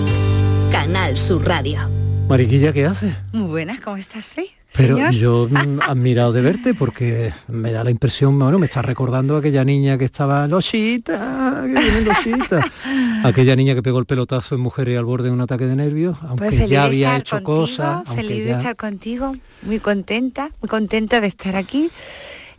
Canal 0.71 1.17
Sur 1.17 1.45
Radio. 1.45 2.00
Mariquilla, 2.31 2.71
¿qué 2.71 2.85
hace? 2.85 3.13
Muy 3.33 3.49
buenas, 3.49 3.81
¿cómo 3.81 3.97
estás? 3.97 4.31
Pero 4.77 5.11
yo 5.11 5.49
mm, 5.51 5.81
admirado 5.81 6.31
de 6.31 6.39
verte 6.39 6.73
porque 6.73 7.33
me 7.49 7.73
da 7.73 7.83
la 7.83 7.91
impresión, 7.91 8.39
bueno, 8.39 8.57
me 8.57 8.67
está 8.67 8.81
recordando 8.81 9.35
a 9.35 9.39
aquella 9.39 9.65
niña 9.65 9.97
que 9.97 10.05
estaba 10.05 10.47
Losita, 10.47 11.61
que 11.65 11.77
viene 11.77 12.01
Losita. 12.03 12.63
aquella 13.25 13.53
niña 13.57 13.75
que 13.75 13.83
pegó 13.83 13.99
el 13.99 14.05
pelotazo 14.05 14.55
en 14.55 14.61
mujeres 14.61 14.97
al 14.97 15.03
borde 15.03 15.25
de 15.25 15.31
un 15.31 15.41
ataque 15.41 15.65
de 15.65 15.75
nervios, 15.75 16.19
pues 16.19 16.31
aunque 16.31 16.67
ya 16.69 16.85
había 16.85 17.17
hecho 17.17 17.43
cosas. 17.43 18.03
Feliz 18.15 18.45
de 18.45 18.51
estar 18.51 18.77
contigo, 18.77 19.35
muy 19.63 19.79
contenta, 19.79 20.51
muy 20.61 20.69
contenta 20.69 21.19
de 21.19 21.27
estar 21.27 21.57
aquí. 21.57 21.89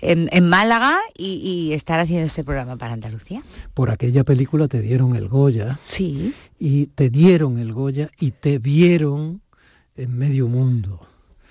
En, 0.03 0.49
Málaga 0.49 0.99
y, 1.17 1.37
y, 1.37 1.75
estar 1.75 2.01
haciendo 2.01 2.27
este 2.27 2.43
programa 2.43 2.77
para 2.77 2.93
Andalucía. 2.93 3.41
Por 3.73 3.89
aquella 3.89 4.25
película 4.25 4.67
te 4.67 4.81
dieron 4.83 5.15
el 5.15 5.29
Goya. 5.29 5.79
Sí. 5.83 6.35
Y 6.59 6.87
te 6.87 7.09
dieron 7.09 7.59
el 7.59 7.73
Goya 7.73 8.11
y 8.19 8.33
te 8.33 8.59
vieron 8.59 9.41
en 9.97 10.17
medio 10.17 10.49
mundo. 10.49 11.07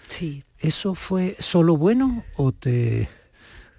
Sí. 0.07 0.43
¿Eso 0.59 0.93
fue 0.93 1.35
solo 1.39 1.77
bueno 1.77 2.23
o 2.35 2.51
te 2.51 3.09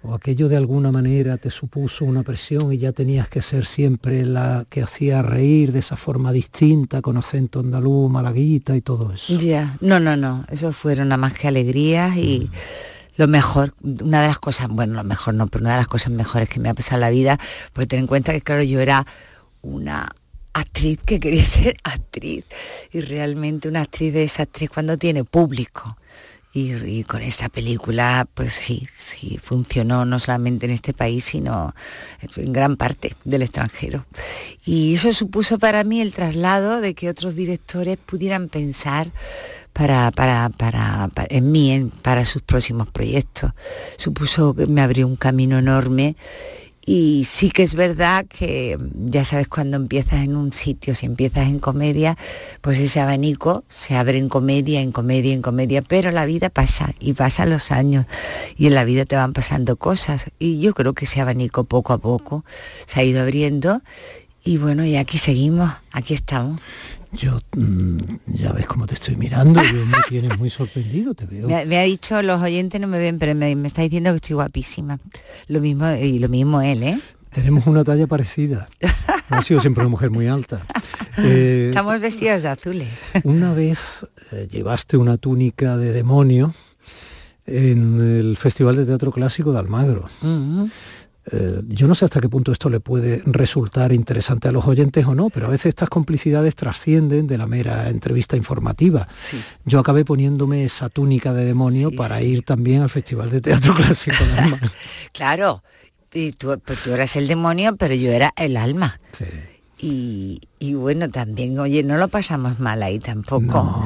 o 0.03 0.13
aquello 0.13 0.49
de 0.49 0.57
alguna 0.57 0.91
manera 0.91 1.37
te 1.37 1.49
supuso 1.49 2.03
una 2.03 2.23
presión 2.23 2.73
y 2.73 2.77
ya 2.77 2.91
tenías 2.91 3.29
que 3.29 3.41
ser 3.41 3.65
siempre 3.65 4.25
la 4.25 4.65
que 4.69 4.81
hacía 4.81 5.21
reír 5.21 5.71
de 5.71 5.79
esa 5.79 5.95
forma 5.95 6.33
distinta, 6.33 7.01
con 7.01 7.15
acento 7.15 7.61
andaluz, 7.61 8.11
malaguita 8.11 8.75
y 8.75 8.81
todo 8.81 9.13
eso? 9.13 9.37
Ya, 9.37 9.77
no, 9.79 10.01
no, 10.01 10.17
no, 10.17 10.43
eso 10.49 10.73
fueron 10.73 11.07
nada 11.07 11.17
más 11.17 11.33
que 11.33 11.47
alegrías 11.47 12.17
y 12.17 12.49
mm. 12.51 12.55
lo 13.15 13.27
mejor, 13.29 13.73
una 13.81 14.21
de 14.21 14.27
las 14.27 14.39
cosas, 14.39 14.67
bueno, 14.67 14.95
lo 14.95 15.05
mejor 15.05 15.35
no, 15.35 15.47
pero 15.47 15.63
una 15.63 15.71
de 15.75 15.79
las 15.79 15.87
cosas 15.87 16.11
mejores 16.11 16.49
que 16.49 16.59
me 16.59 16.67
ha 16.67 16.73
pasado 16.73 16.97
en 16.97 17.01
la 17.01 17.09
vida, 17.09 17.39
porque 17.71 17.87
ten 17.87 17.99
en 17.99 18.07
cuenta 18.07 18.33
que 18.33 18.41
claro, 18.41 18.63
yo 18.63 18.81
era 18.81 19.05
una 19.61 20.13
actriz 20.53 20.99
que 21.05 21.19
quería 21.19 21.45
ser 21.45 21.75
actriz 21.83 22.45
y 22.91 23.01
realmente 23.01 23.67
una 23.67 23.81
actriz 23.81 24.13
de 24.13 24.23
esa 24.23 24.43
actriz 24.43 24.69
cuando 24.69 24.97
tiene 24.97 25.23
público 25.23 25.97
y, 26.55 27.03
con 27.05 27.23
esta 27.23 27.49
película, 27.49 28.27
pues 28.31 28.53
sí, 28.53 28.87
funcionó 29.41 30.05
no 30.05 30.19
solamente 30.19 30.67
en 30.67 30.71
este 30.71 30.93
país, 30.93 31.25
sino 31.25 31.73
en 32.35 32.53
gran 32.53 32.77
parte 32.77 33.15
del 33.23 33.41
extranjero. 33.41 34.05
Y 34.63 34.93
eso 34.93 35.13
supuso 35.13 35.57
para 35.57 35.83
mí 35.83 35.99
el 35.99 36.13
traslado 36.13 36.79
de 36.79 36.93
que 36.93 37.09
otros 37.09 37.35
directores 37.35 37.97
pudieran 37.97 38.49
pensar 38.49 39.09
para, 39.73 40.11
para, 40.11 40.49
para, 40.49 41.09
en 41.29 41.51
mí, 41.51 41.89
para 42.03 42.23
sus 42.23 42.43
próximos 42.43 42.87
proyectos. 42.87 43.51
Supuso 43.97 44.53
que 44.53 44.67
me 44.67 44.81
abrió 44.81 45.07
un 45.07 45.15
camino 45.15 45.57
enorme 45.57 46.15
y 46.85 47.23
sí 47.25 47.49
que 47.49 47.63
es 47.63 47.75
verdad 47.75 48.25
que 48.27 48.77
ya 48.93 49.23
sabes 49.23 49.47
cuando 49.47 49.77
empiezas 49.77 50.23
en 50.23 50.35
un 50.35 50.51
sitio, 50.51 50.95
si 50.95 51.05
empiezas 51.05 51.47
en 51.47 51.59
comedia, 51.59 52.17
pues 52.61 52.79
ese 52.79 52.99
abanico 52.99 53.63
se 53.69 53.95
abre 53.95 54.17
en 54.17 54.27
comedia, 54.27 54.81
en 54.81 54.91
comedia, 54.91 55.33
en 55.33 55.41
comedia, 55.41 55.81
pero 55.81 56.11
la 56.11 56.25
vida 56.25 56.49
pasa 56.49 56.93
y 56.99 57.13
pasan 57.13 57.49
los 57.49 57.71
años 57.71 58.05
y 58.57 58.67
en 58.67 58.75
la 58.75 58.83
vida 58.83 59.05
te 59.05 59.15
van 59.15 59.33
pasando 59.33 59.77
cosas 59.77 60.25
y 60.39 60.59
yo 60.59 60.73
creo 60.73 60.93
que 60.93 61.05
ese 61.05 61.21
abanico 61.21 61.63
poco 61.63 61.93
a 61.93 61.99
poco 61.99 62.43
se 62.85 62.99
ha 62.99 63.03
ido 63.03 63.21
abriendo 63.21 63.81
y 64.43 64.57
bueno, 64.57 64.83
y 64.83 64.97
aquí 64.97 65.17
seguimos, 65.17 65.71
aquí 65.93 66.13
estamos. 66.13 66.59
Yo 67.13 67.39
mm, 67.55 67.99
ya 68.25 68.51
ves 68.51 68.65
cómo 68.65 68.87
te 68.87 68.95
estoy 68.95 69.15
mirando, 69.15 69.61
yo 69.61 69.85
me 69.85 69.97
tienes 70.09 70.37
muy 70.39 70.49
sorprendido, 70.49 71.13
te 71.13 71.25
veo. 71.25 71.47
Me, 71.47 71.77
ha 71.77 71.83
dicho, 71.83 72.21
los 72.23 72.41
oyentes 72.41 72.81
no 72.81 72.87
me 72.87 72.97
ven, 72.97 73.19
pero 73.19 73.35
me, 73.35 73.51
está 73.67 73.83
diciendo 73.83 74.09
que 74.11 74.15
estoy 74.15 74.33
guapísima. 74.35 74.99
Lo 75.47 75.59
mismo, 75.59 75.89
y 75.91 76.19
lo 76.19 76.27
mismo 76.27 76.61
él, 76.61 76.83
¿eh? 76.83 76.99
Tenemos 77.29 77.67
una 77.67 77.83
talla 77.83 78.07
parecida. 78.07 78.67
Ha 79.29 79.41
sido 79.41 79.59
siempre 79.59 79.81
una 79.81 79.89
mujer 79.89 80.09
muy 80.09 80.27
alta. 80.27 80.61
Eh, 81.15 81.67
Estamos 81.69 82.01
vestidos 82.01 82.41
de 82.41 82.47
azules. 82.49 82.89
Una 83.23 83.53
vez 83.53 84.03
eh, 84.31 84.47
llevaste 84.49 84.97
una 84.97 85.17
túnica 85.17 85.77
de 85.77 85.93
demonio 85.93 86.55
en 87.45 88.01
el 88.01 88.35
Festival 88.35 88.77
de 88.77 88.85
Teatro 88.87 89.11
Clásico 89.11 89.53
de 89.53 89.59
Almagro. 89.59 90.09
Eh, 91.31 91.61
yo 91.67 91.87
no 91.87 91.95
sé 91.95 92.05
hasta 92.05 92.19
qué 92.19 92.27
punto 92.27 92.51
esto 92.51 92.69
le 92.69 92.79
puede 92.79 93.21
resultar 93.25 93.93
interesante 93.93 94.49
a 94.49 94.51
los 94.51 94.65
oyentes 94.65 95.05
o 95.05 95.15
no, 95.15 95.29
pero 95.29 95.47
a 95.47 95.49
veces 95.49 95.67
estas 95.67 95.89
complicidades 95.89 96.55
trascienden 96.55 97.27
de 97.27 97.37
la 97.37 97.47
mera 97.47 97.89
entrevista 97.89 98.35
informativa. 98.35 99.07
Yo 99.65 99.79
acabé 99.79 100.03
poniéndome 100.03 100.65
esa 100.65 100.89
túnica 100.89 101.33
de 101.33 101.45
demonio 101.45 101.91
para 101.91 102.21
ir 102.21 102.43
también 102.43 102.81
al 102.81 102.89
Festival 102.89 103.29
de 103.29 103.41
Teatro 103.41 103.73
Clásico. 103.75 104.17
claro, 105.13 105.63
y 106.13 106.33
tú, 106.33 106.59
pues 106.63 106.79
tú 106.79 106.91
eras 106.91 107.15
el 107.15 107.27
demonio, 107.27 107.75
pero 107.77 107.95
yo 107.95 108.11
era 108.11 108.33
el 108.35 108.57
alma. 108.57 108.99
Y, 109.85 110.39
bueno, 110.75 111.09
también, 111.09 111.59
oye, 111.59 111.83
no 111.83 111.97
lo 111.97 112.07
pasamos 112.07 112.57
mal 112.57 112.81
ahí 112.83 112.99
tampoco. 112.99 113.85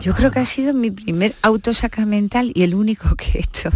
Yo 0.00 0.14
creo 0.14 0.30
que 0.30 0.40
ha 0.40 0.44
sido 0.44 0.74
mi 0.74 0.90
primer 0.90 1.34
auto 1.40 1.72
sacramental 1.72 2.52
y 2.54 2.64
el 2.64 2.74
único 2.74 3.16
que 3.16 3.38
he 3.38 3.40
hecho. 3.40 3.70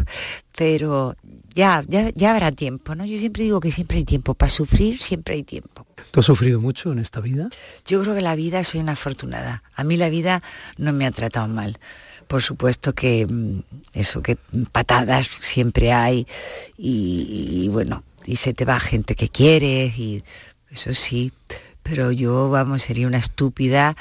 Pero 0.55 1.17
ya, 1.55 1.85
ya, 1.89 2.31
habrá 2.31 2.53
tiempo, 2.53 2.95
¿no? 2.95 3.05
Yo 3.05 3.19
siempre 3.19 3.45
digo 3.45 3.61
que 3.61 3.71
siempre 3.71 3.99
hay 3.99 4.05
tiempo. 4.05 4.35
Para 4.35 4.51
sufrir 4.51 5.01
siempre 5.01 5.35
hay 5.35 5.43
tiempo. 5.43 5.87
¿Tú 6.11 6.21
has 6.21 6.27
sufrido 6.27 6.61
mucho 6.61 6.93
en 6.93 6.99
esta 6.99 7.21
vida? 7.21 7.49
Yo 7.87 8.01
creo 8.03 8.15
que 8.15 8.21
la 8.21 8.35
vida 8.35 8.65
soy 8.65 8.81
una 8.81 8.93
afortunada. 8.93 9.63
A 9.75 9.85
mí 9.85 9.97
la 9.97 10.09
vida 10.09 10.43
no 10.77 10.93
me 10.93 11.07
ha 11.07 11.11
tratado 11.11 11.49
mal. 11.49 11.79
Por 12.27 12.43
supuesto 12.43 12.93
que 12.95 13.27
mm, 13.27 13.61
eso, 13.93 14.23
que 14.23 14.37
patadas 14.73 15.29
siempre 15.41 15.93
hay 15.93 16.27
y, 16.79 17.69
bueno, 17.69 18.03
y 18.25 18.37
se 18.37 18.55
te 18.55 18.65
va 18.65 18.81
gente 18.81 19.15
que 19.15 19.29
quieres 19.29 19.99
y 19.99 20.25
eso 20.71 20.95
sí, 20.95 21.33
pero 21.83 22.13
yo, 22.13 22.49
vamos, 22.49 22.83
sería 22.83 23.07
una 23.07 23.19
estúpida 23.19 23.97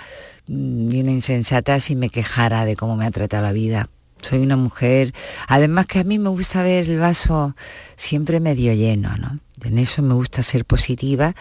mm, 0.47 0.93
y 0.93 1.01
una 1.01 1.11
insensata 1.11 1.79
si 1.79 1.95
me 1.95 2.09
quejara 2.09 2.63
de 2.65 2.75
cómo 2.75 2.95
me 2.95 3.05
ha 3.05 3.11
tratado 3.11 3.43
la 3.43 3.51
vida 3.51 3.89
soy 4.21 4.39
una 4.39 4.55
mujer, 4.55 5.13
además 5.47 5.85
que 5.87 5.99
a 5.99 6.03
mí 6.03 6.19
me 6.19 6.29
gusta 6.29 6.63
ver 6.63 6.89
el 6.89 6.97
vaso 6.97 7.55
siempre 7.95 8.39
medio 8.39 8.73
lleno, 8.73 9.15
¿no? 9.17 9.39
En 9.63 9.77
eso 9.77 10.01
me 10.01 10.13
gusta 10.13 10.41
ser 10.41 10.65
positiva 10.65 11.35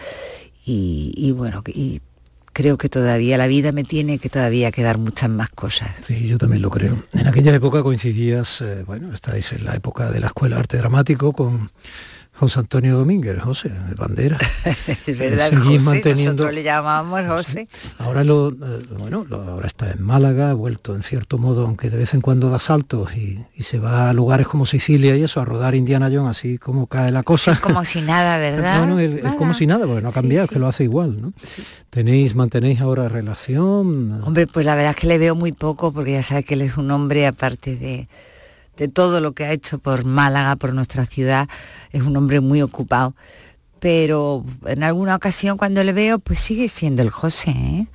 y, 0.65 1.31
bueno, 1.35 1.63
y 1.67 2.01
creo 2.53 2.77
que 2.77 2.87
todavía 2.87 3.37
la 3.37 3.47
vida 3.47 3.71
me 3.71 3.83
tiene 3.83 4.19
que 4.19 4.29
todavía 4.29 4.71
quedar 4.71 4.97
muchas 4.97 5.29
más 5.29 5.49
cosas. 5.49 5.89
Sí, 6.01 6.27
yo 6.27 6.37
también 6.37 6.61
lo 6.61 6.69
creo. 6.69 7.03
En 7.13 7.27
aquella 7.27 7.53
época 7.53 7.81
coincidías, 7.81 8.61
eh, 8.61 8.83
bueno, 8.85 9.13
estáis 9.13 9.51
en 9.53 9.65
la 9.65 9.75
época 9.75 10.11
de 10.11 10.19
la 10.19 10.27
Escuela 10.27 10.55
de 10.55 10.59
Arte 10.61 10.77
Dramático 10.77 11.33
con 11.33 11.71
José 12.41 12.59
Antonio 12.59 12.97
Domínguez, 12.97 13.39
José, 13.39 13.69
de 13.69 13.93
bandera. 13.93 14.39
es 15.05 15.15
verdad, 15.15 15.51
José, 15.55 15.85
manteniendo... 15.85 16.31
nosotros 16.31 16.55
le 16.55 16.63
llamábamos 16.63 17.21
José. 17.27 17.67
Ahora 17.99 18.23
lo, 18.23 18.49
eh, 18.49 18.83
bueno, 18.97 19.27
ahora 19.31 19.67
está 19.67 19.91
en 19.91 20.01
Málaga, 20.01 20.49
ha 20.49 20.53
vuelto 20.55 20.95
en 20.95 21.03
cierto 21.03 21.37
modo, 21.37 21.67
aunque 21.67 21.91
de 21.91 21.97
vez 21.97 22.15
en 22.15 22.21
cuando 22.21 22.49
da 22.49 22.57
saltos 22.57 23.15
y, 23.15 23.45
se 23.61 23.77
va 23.77 24.09
a 24.09 24.13
lugares 24.13 24.47
como 24.47 24.65
Sicilia 24.65 25.15
y 25.15 25.21
eso, 25.21 25.39
a 25.39 25.45
rodar 25.45 25.75
Indiana 25.75 26.09
Jones, 26.11 26.31
así 26.31 26.57
como 26.57 26.87
cae 26.87 27.11
la 27.11 27.21
cosa. 27.21 27.51
Es 27.51 27.59
como 27.59 27.85
si 27.85 28.01
nada, 28.01 28.37
¿verdad? 28.39 28.87
no, 28.87 28.97
es, 28.97 29.21
como 29.35 29.53
si 29.53 29.67
nada, 29.67 29.85
porque 29.85 30.01
no 30.01 30.09
ha 30.09 30.11
cambiado, 30.11 30.47
que 30.47 30.57
lo 30.57 30.65
hace 30.65 30.83
igual, 30.85 31.21
¿no? 31.21 31.33
¿Tenéis, 31.91 32.33
mantenéis 32.33 32.81
ahora 32.81 33.07
relación? 33.07 34.23
Hombre, 34.23 34.47
pues 34.47 34.65
la 34.65 34.73
verdad 34.73 34.95
es 34.95 34.97
que 34.97 35.05
le 35.05 35.19
veo 35.19 35.35
muy 35.35 35.51
poco, 35.51 35.91
porque 35.91 36.13
ya 36.13 36.23
sabe 36.23 36.41
que 36.41 36.55
él 36.55 36.61
es 36.61 36.75
un 36.75 36.89
hombre 36.89 37.27
aparte 37.27 37.75
de 37.75 38.07
de 38.77 38.87
todo 38.87 39.21
lo 39.21 39.33
que 39.33 39.45
ha 39.45 39.51
hecho 39.51 39.79
por 39.79 40.05
Málaga, 40.05 40.55
por 40.55 40.73
nuestra 40.73 41.05
ciudad. 41.05 41.47
Es 41.91 42.01
un 42.01 42.15
hombre 42.17 42.39
muy 42.39 42.61
ocupado. 42.61 43.15
Pero 43.79 44.45
en 44.65 44.83
alguna 44.83 45.15
ocasión 45.15 45.57
cuando 45.57 45.83
le 45.83 45.93
veo, 45.93 46.19
pues 46.19 46.39
sigue 46.39 46.69
siendo 46.69 47.01
el 47.01 47.09
José. 47.09 47.51
¿eh? 47.51 47.87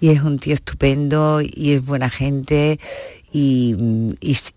Y 0.00 0.08
es 0.08 0.22
un 0.22 0.38
tío 0.38 0.54
estupendo 0.54 1.40
y 1.42 1.72
es 1.72 1.84
buena 1.84 2.10
gente 2.10 2.78
y, 3.32 3.76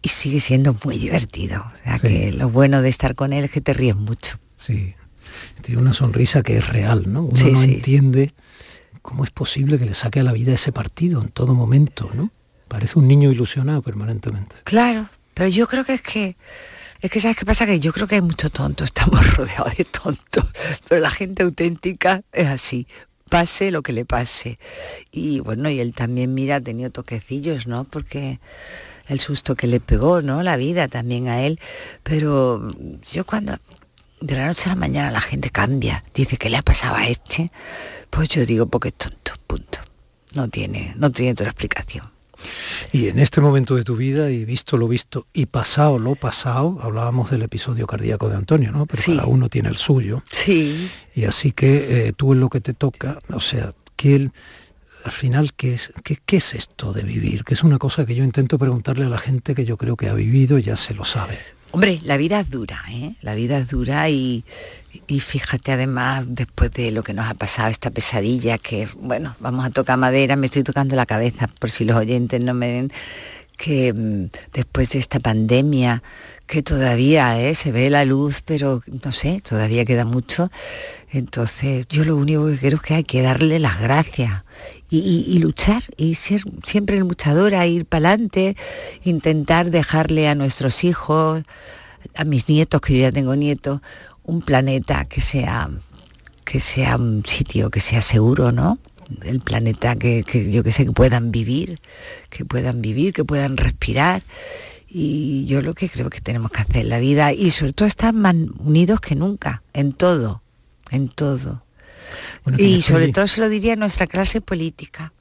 sigue 0.04 0.40
siendo 0.40 0.76
muy 0.84 0.98
divertido. 0.98 1.66
O 1.74 1.84
sea 1.84 2.00
que 2.00 2.32
lo 2.32 2.50
bueno 2.50 2.82
de 2.82 2.90
estar 2.90 3.16
con 3.16 3.34
él 3.34 3.46
es 3.46 3.52
que 3.52 3.62
te 3.62 3.74
ríes 3.74 3.96
mucho. 3.96 4.38
Sí, 4.58 4.96
tiene 5.62 5.82
una 5.82 5.94
sonrisa 5.94 6.44
que 6.44 6.58
es 6.58 6.68
real, 6.68 7.12
¿no? 7.12 7.24
Uno 7.24 7.50
no 7.52 7.62
entiende 7.62 8.34
cómo 9.02 9.24
es 9.24 9.32
posible 9.32 9.78
que 9.78 9.86
le 9.86 9.94
saque 9.94 10.20
a 10.20 10.24
la 10.24 10.34
vida 10.34 10.54
ese 10.54 10.72
partido 10.72 11.22
en 11.22 11.30
todo 11.30 11.56
momento, 11.56 12.10
¿no? 12.14 12.32
Parece 12.68 13.00
un 13.00 13.08
niño 13.08 13.32
ilusionado 13.32 13.82
permanentemente. 13.82 14.58
Claro, 14.64 15.10
pero 15.40 15.48
yo 15.48 15.70
creo 15.70 15.86
que 15.86 15.94
es 15.94 16.02
que, 16.02 16.36
es 17.00 17.10
que 17.10 17.22
¿sabes 17.22 17.38
qué 17.38 17.46
pasa? 17.46 17.66
Que 17.66 17.80
yo 17.80 17.94
creo 17.94 18.08
que 18.08 18.16
hay 18.16 18.22
mucho 18.22 18.50
tonto, 18.50 18.84
estamos 18.84 19.26
rodeados 19.38 19.74
de 19.78 19.86
tontos, 19.86 20.44
pero 20.90 21.00
la 21.00 21.10
gente 21.10 21.44
auténtica 21.44 22.24
es 22.34 22.50
así, 22.50 22.88
pase 23.30 23.72
lo 23.72 23.82
que 23.82 23.94
le 23.94 24.04
pase. 24.04 24.60
Y 25.14 25.40
bueno, 25.40 25.70
y 25.70 25.80
él 25.80 25.94
también, 25.94 26.34
mira, 26.34 26.58
ha 26.58 26.60
tenido 26.60 26.90
toquecillos, 26.90 27.68
¿no? 27.68 27.86
Porque 27.86 28.42
el 29.08 29.22
susto 29.22 29.56
que 29.56 29.68
le 29.68 29.80
pegó, 29.80 30.22
¿no? 30.22 30.44
La 30.44 30.58
vida 30.58 30.90
también 30.90 31.30
a 31.30 31.42
él. 31.42 31.58
Pero 32.04 32.76
yo 33.10 33.26
cuando 33.26 33.56
de 34.20 34.36
la 34.36 34.48
noche 34.48 34.64
a 34.66 34.74
la 34.74 34.76
mañana 34.76 35.10
la 35.10 35.22
gente 35.22 35.52
cambia, 35.52 36.04
dice 36.14 36.36
que 36.36 36.50
le 36.50 36.58
ha 36.58 36.64
pasado 36.64 36.98
a 36.98 37.08
este, 37.08 37.50
pues 38.10 38.28
yo 38.28 38.46
digo 38.46 38.66
porque 38.66 38.90
es 38.90 38.96
tonto, 38.96 39.36
punto. 39.48 39.80
No 40.34 40.50
tiene, 40.50 40.94
no 40.98 41.10
tiene 41.12 41.32
otra 41.32 41.48
explicación. 41.48 42.19
Y 42.92 43.08
en 43.08 43.20
este 43.20 43.42
momento 43.42 43.76
de 43.76 43.84
tu 43.84 43.96
vida, 43.96 44.32
y 44.32 44.46
visto 44.46 44.78
lo 44.78 44.88
visto, 44.88 45.26
y 45.34 45.46
pasado 45.46 46.00
lo 46.00 46.16
pasado, 46.16 46.78
hablábamos 46.82 47.30
del 47.32 47.44
episodio 47.44 47.88
cardíaco 47.88 48.30
de 48.30 48.36
Antonio, 48.36 48.72
¿no? 48.72 48.86
Pero 48.86 49.04
cada 49.06 49.26
uno 49.26 49.50
tiene 49.50 49.70
el 49.70 49.78
suyo. 49.78 50.24
Sí. 50.32 50.90
Y 51.16 51.26
así 51.26 51.52
que 51.52 52.08
eh, 52.08 52.14
tú 52.14 52.34
en 52.34 52.40
lo 52.40 52.50
que 52.50 52.62
te 52.62 52.74
toca, 52.74 53.20
o 53.32 53.40
sea, 53.40 53.74
que 53.96 54.16
él, 54.16 54.32
al 55.04 55.12
final, 55.12 55.54
¿qué 55.54 55.74
es, 55.74 55.94
qué, 56.04 56.18
¿qué 56.26 56.38
es 56.38 56.54
esto 56.54 56.94
de 56.94 57.04
vivir? 57.04 57.44
Que 57.44 57.54
es 57.54 57.64
una 57.64 57.78
cosa 57.78 58.06
que 58.06 58.16
yo 58.16 58.24
intento 58.24 58.58
preguntarle 58.58 59.06
a 59.06 59.10
la 59.10 59.20
gente 59.20 59.56
que 59.56 59.66
yo 59.66 59.78
creo 59.78 59.96
que 59.96 60.10
ha 60.10 60.14
vivido 60.14 60.58
y 60.58 60.64
ya 60.64 60.76
se 60.76 60.94
lo 60.94 61.06
sabe. 61.06 61.38
Hombre, 61.72 62.00
la 62.04 62.18
vida 62.18 62.40
es 62.40 62.50
dura, 62.50 62.84
¿eh? 62.90 63.14
La 63.22 63.36
vida 63.36 63.60
es 63.60 63.70
dura 63.70 64.10
y, 64.10 64.44
y 65.08 65.20
fíjate 65.20 65.72
además, 65.72 66.26
después 66.28 66.72
de 66.72 66.92
lo 66.92 67.04
que 67.04 67.14
nos 67.14 67.28
ha 67.28 67.36
pasado, 67.36 67.70
esta 67.70 67.92
pesadilla, 67.92 68.58
que 68.58 68.88
bueno, 69.00 69.36
vamos 69.40 69.66
a 69.66 69.70
tocar 69.70 69.98
madera, 69.98 70.36
me 70.36 70.48
estoy 70.48 70.64
tocando 70.64 70.96
la 70.96 71.06
cabeza, 71.06 71.48
por 71.60 71.70
si 71.70 71.86
los 71.86 71.96
oyentes 71.96 72.42
no 72.42 72.56
me 72.56 72.72
ven, 72.72 72.92
que 73.56 73.94
mm, 73.94 74.30
después 74.54 74.90
de 74.92 75.00
esta 75.00 75.20
pandemia, 75.20 76.02
que 76.50 76.64
todavía 76.64 77.40
¿eh? 77.40 77.54
se 77.54 77.72
ve 77.72 77.92
la 77.92 78.06
luz, 78.06 78.42
pero 78.44 78.82
no 79.04 79.12
sé, 79.12 79.42
todavía 79.48 79.86
queda 79.86 80.04
mucho. 80.04 80.50
Entonces 81.12 81.88
yo 81.88 82.04
lo 82.04 82.16
único 82.16 82.48
que 82.48 82.58
creo 82.58 82.76
es 82.76 82.82
que 82.82 82.94
hay 82.96 83.04
que 83.04 83.22
darle 83.22 83.60
las 83.60 83.80
gracias 83.80 84.44
y, 84.90 85.38
luchar 85.38 85.84
y 85.96 86.16
ser 86.16 86.42
siempre 86.64 86.98
luchadora, 86.98 87.68
ir 87.68 87.86
para 87.86 88.10
adelante, 88.10 88.56
intentar 89.04 89.70
dejarle 89.70 90.28
a 90.28 90.34
nuestros 90.34 90.84
hijos, 90.84 91.44
a 92.16 92.24
mis 92.24 92.50
nietos, 92.50 92.82
que 92.82 92.96
yo 92.96 93.02
ya 93.02 93.12
tengo 93.12 93.36
nietos, 93.36 93.82
un 94.24 94.42
planeta 94.42 95.06
que 95.06 95.22
sea, 95.22 95.70
que 96.46 96.60
sea 96.60 96.96
un 96.96 97.24
sitio 97.28 97.70
que 97.70 97.80
sea 97.80 98.02
seguro, 98.02 98.52
¿no? 98.52 98.80
El 99.24 99.40
planeta 99.40 99.96
que, 99.96 100.24
yo 100.52 100.64
que 100.64 100.72
sé, 100.72 100.86
que 100.86 100.92
puedan 100.94 101.32
vivir, 101.32 101.80
que 102.32 102.44
puedan 102.44 102.82
vivir, 102.82 103.14
que 103.14 103.24
puedan 103.24 103.56
respirar. 103.56 104.24
Y 104.92 105.46
yo 105.46 105.62
lo 105.62 105.76
que 105.76 105.90
creo 105.90 106.10
que 106.10 106.22
tenemos 106.22 106.52
que 106.52 106.62
hacer 106.62 106.78
en 106.78 106.90
la 106.90 107.00
vida 107.00 107.32
y 107.32 107.52
sobre 107.52 107.74
todo 107.74 107.88
estar 107.88 108.14
más 108.14 108.36
unidos 108.58 109.00
que 109.02 109.16
nunca, 109.16 109.62
en 109.74 109.94
todo, 109.94 110.42
en 110.90 111.10
todo 111.10 111.64
y 112.58 112.82
sobre 112.82 113.10
todo 113.10 113.28
se 113.28 113.42
lo 113.42 113.50
diría 113.50 113.74
a 113.74 113.76
nuestra 113.76 114.08
clase 114.08 114.42
política, 114.42 115.14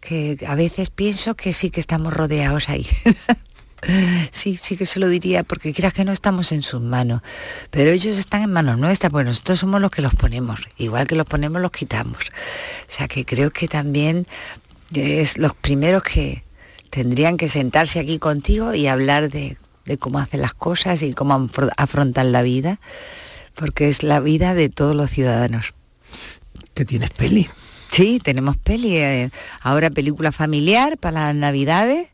que 0.00 0.38
a 0.46 0.54
veces 0.54 0.90
pienso 0.90 1.34
que 1.34 1.52
sí 1.52 1.70
que 1.70 1.80
estamos 1.80 2.12
rodeados 2.12 2.68
ahí. 2.68 2.86
sí, 4.32 4.58
sí 4.60 4.76
que 4.76 4.86
se 4.86 4.98
lo 4.98 5.08
diría, 5.08 5.42
porque 5.42 5.72
quieras 5.72 5.92
que 5.92 6.04
no 6.04 6.12
estamos 6.12 6.52
en 6.52 6.62
sus 6.62 6.80
manos, 6.80 7.22
pero 7.70 7.90
ellos 7.90 8.18
están 8.18 8.42
en 8.42 8.52
manos 8.52 8.78
nuestras, 8.78 9.12
pues 9.12 9.24
nosotros 9.24 9.60
somos 9.60 9.80
los 9.80 9.90
que 9.90 10.02
los 10.02 10.14
ponemos, 10.14 10.60
igual 10.76 11.06
que 11.06 11.14
los 11.14 11.26
ponemos, 11.26 11.62
los 11.62 11.70
quitamos. 11.70 12.18
O 12.18 12.92
sea 12.92 13.08
que 13.08 13.24
creo 13.24 13.50
que 13.50 13.68
también 13.68 14.26
es 14.94 15.38
los 15.38 15.54
primeros 15.54 16.02
que 16.02 16.42
tendrían 16.96 17.36
que 17.36 17.50
sentarse 17.50 17.98
aquí 18.00 18.18
contigo 18.18 18.72
y 18.72 18.86
hablar 18.86 19.28
de, 19.28 19.58
de 19.84 19.98
cómo 19.98 20.18
hacen 20.18 20.40
las 20.40 20.54
cosas 20.54 21.02
y 21.02 21.12
cómo 21.12 21.34
afro- 21.34 21.70
afrontan 21.76 22.32
la 22.32 22.40
vida, 22.40 22.80
porque 23.54 23.90
es 23.90 24.02
la 24.02 24.18
vida 24.20 24.54
de 24.54 24.70
todos 24.70 24.96
los 24.96 25.10
ciudadanos. 25.10 25.74
¿Que 26.72 26.86
tienes 26.86 27.10
peli? 27.10 27.50
Sí, 27.90 28.18
tenemos 28.24 28.56
peli, 28.56 28.96
eh, 28.96 29.30
ahora 29.60 29.90
película 29.90 30.32
familiar 30.32 30.96
para 30.96 31.26
las 31.26 31.34
navidades, 31.34 32.08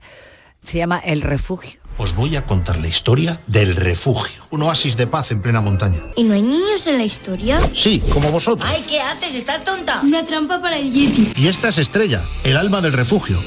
se 0.65 0.79
llama 0.79 0.99
El 0.99 1.23
Refugio. 1.23 1.79
Os 1.99 2.17
voy 2.17 2.35
a 2.35 2.45
contar 2.45 2.79
la 2.79 2.89
historia 2.89 3.41
del 3.47 3.77
refugio, 3.77 4.43
un 4.51 4.63
oasis 4.63 4.97
de 4.97 5.07
paz 5.07 5.31
en 5.31 5.43
plena 5.43 5.61
montaña. 5.61 6.01
¿Y 6.17 6.25
no 6.25 6.35
hay 6.35 6.43
niños 6.43 6.89
en 6.89 6.99
la 6.99 7.05
historia? 7.05 7.61
Sí, 7.73 8.03
como 8.13 8.33
vosotros. 8.33 8.69
Ay, 8.69 8.85
¿qué 8.89 9.01
haces? 9.01 9.37
¿Estás 9.37 9.63
tonta? 9.63 10.01
Una 10.03 10.25
trampa 10.25 10.61
para 10.61 10.77
el 10.77 10.93
Yeti. 10.93 11.33
Y 11.37 11.47
esta 11.47 11.69
es 11.69 11.79
Estrella, 11.79 12.21
el 12.43 12.57
alma 12.57 12.81
del 12.81 12.95
refugio. 12.95 13.39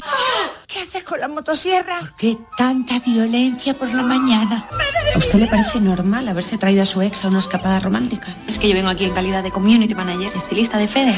¿Qué 0.66 0.80
haces 0.80 1.04
con 1.04 1.20
la 1.20 1.28
motosierra? 1.28 2.00
¿Por 2.00 2.16
qué 2.16 2.36
tanta 2.56 2.98
violencia 2.98 3.74
por 3.74 3.92
la 3.94 4.02
mañana? 4.02 4.68
¿A 5.14 5.18
usted 5.18 5.38
le 5.38 5.46
parece 5.46 5.80
normal 5.80 6.26
haberse 6.26 6.58
traído 6.58 6.82
a 6.82 6.86
su 6.86 7.02
ex 7.02 7.24
a 7.24 7.28
una 7.28 7.38
escapada 7.38 7.78
romántica? 7.78 8.34
Es 8.48 8.58
que 8.58 8.68
yo 8.68 8.74
vengo 8.74 8.88
aquí 8.88 9.04
en 9.04 9.14
calidad 9.14 9.44
de 9.44 9.52
community 9.52 9.94
manager, 9.94 10.32
estilista 10.34 10.76
de 10.78 10.88
Fede. 10.88 11.14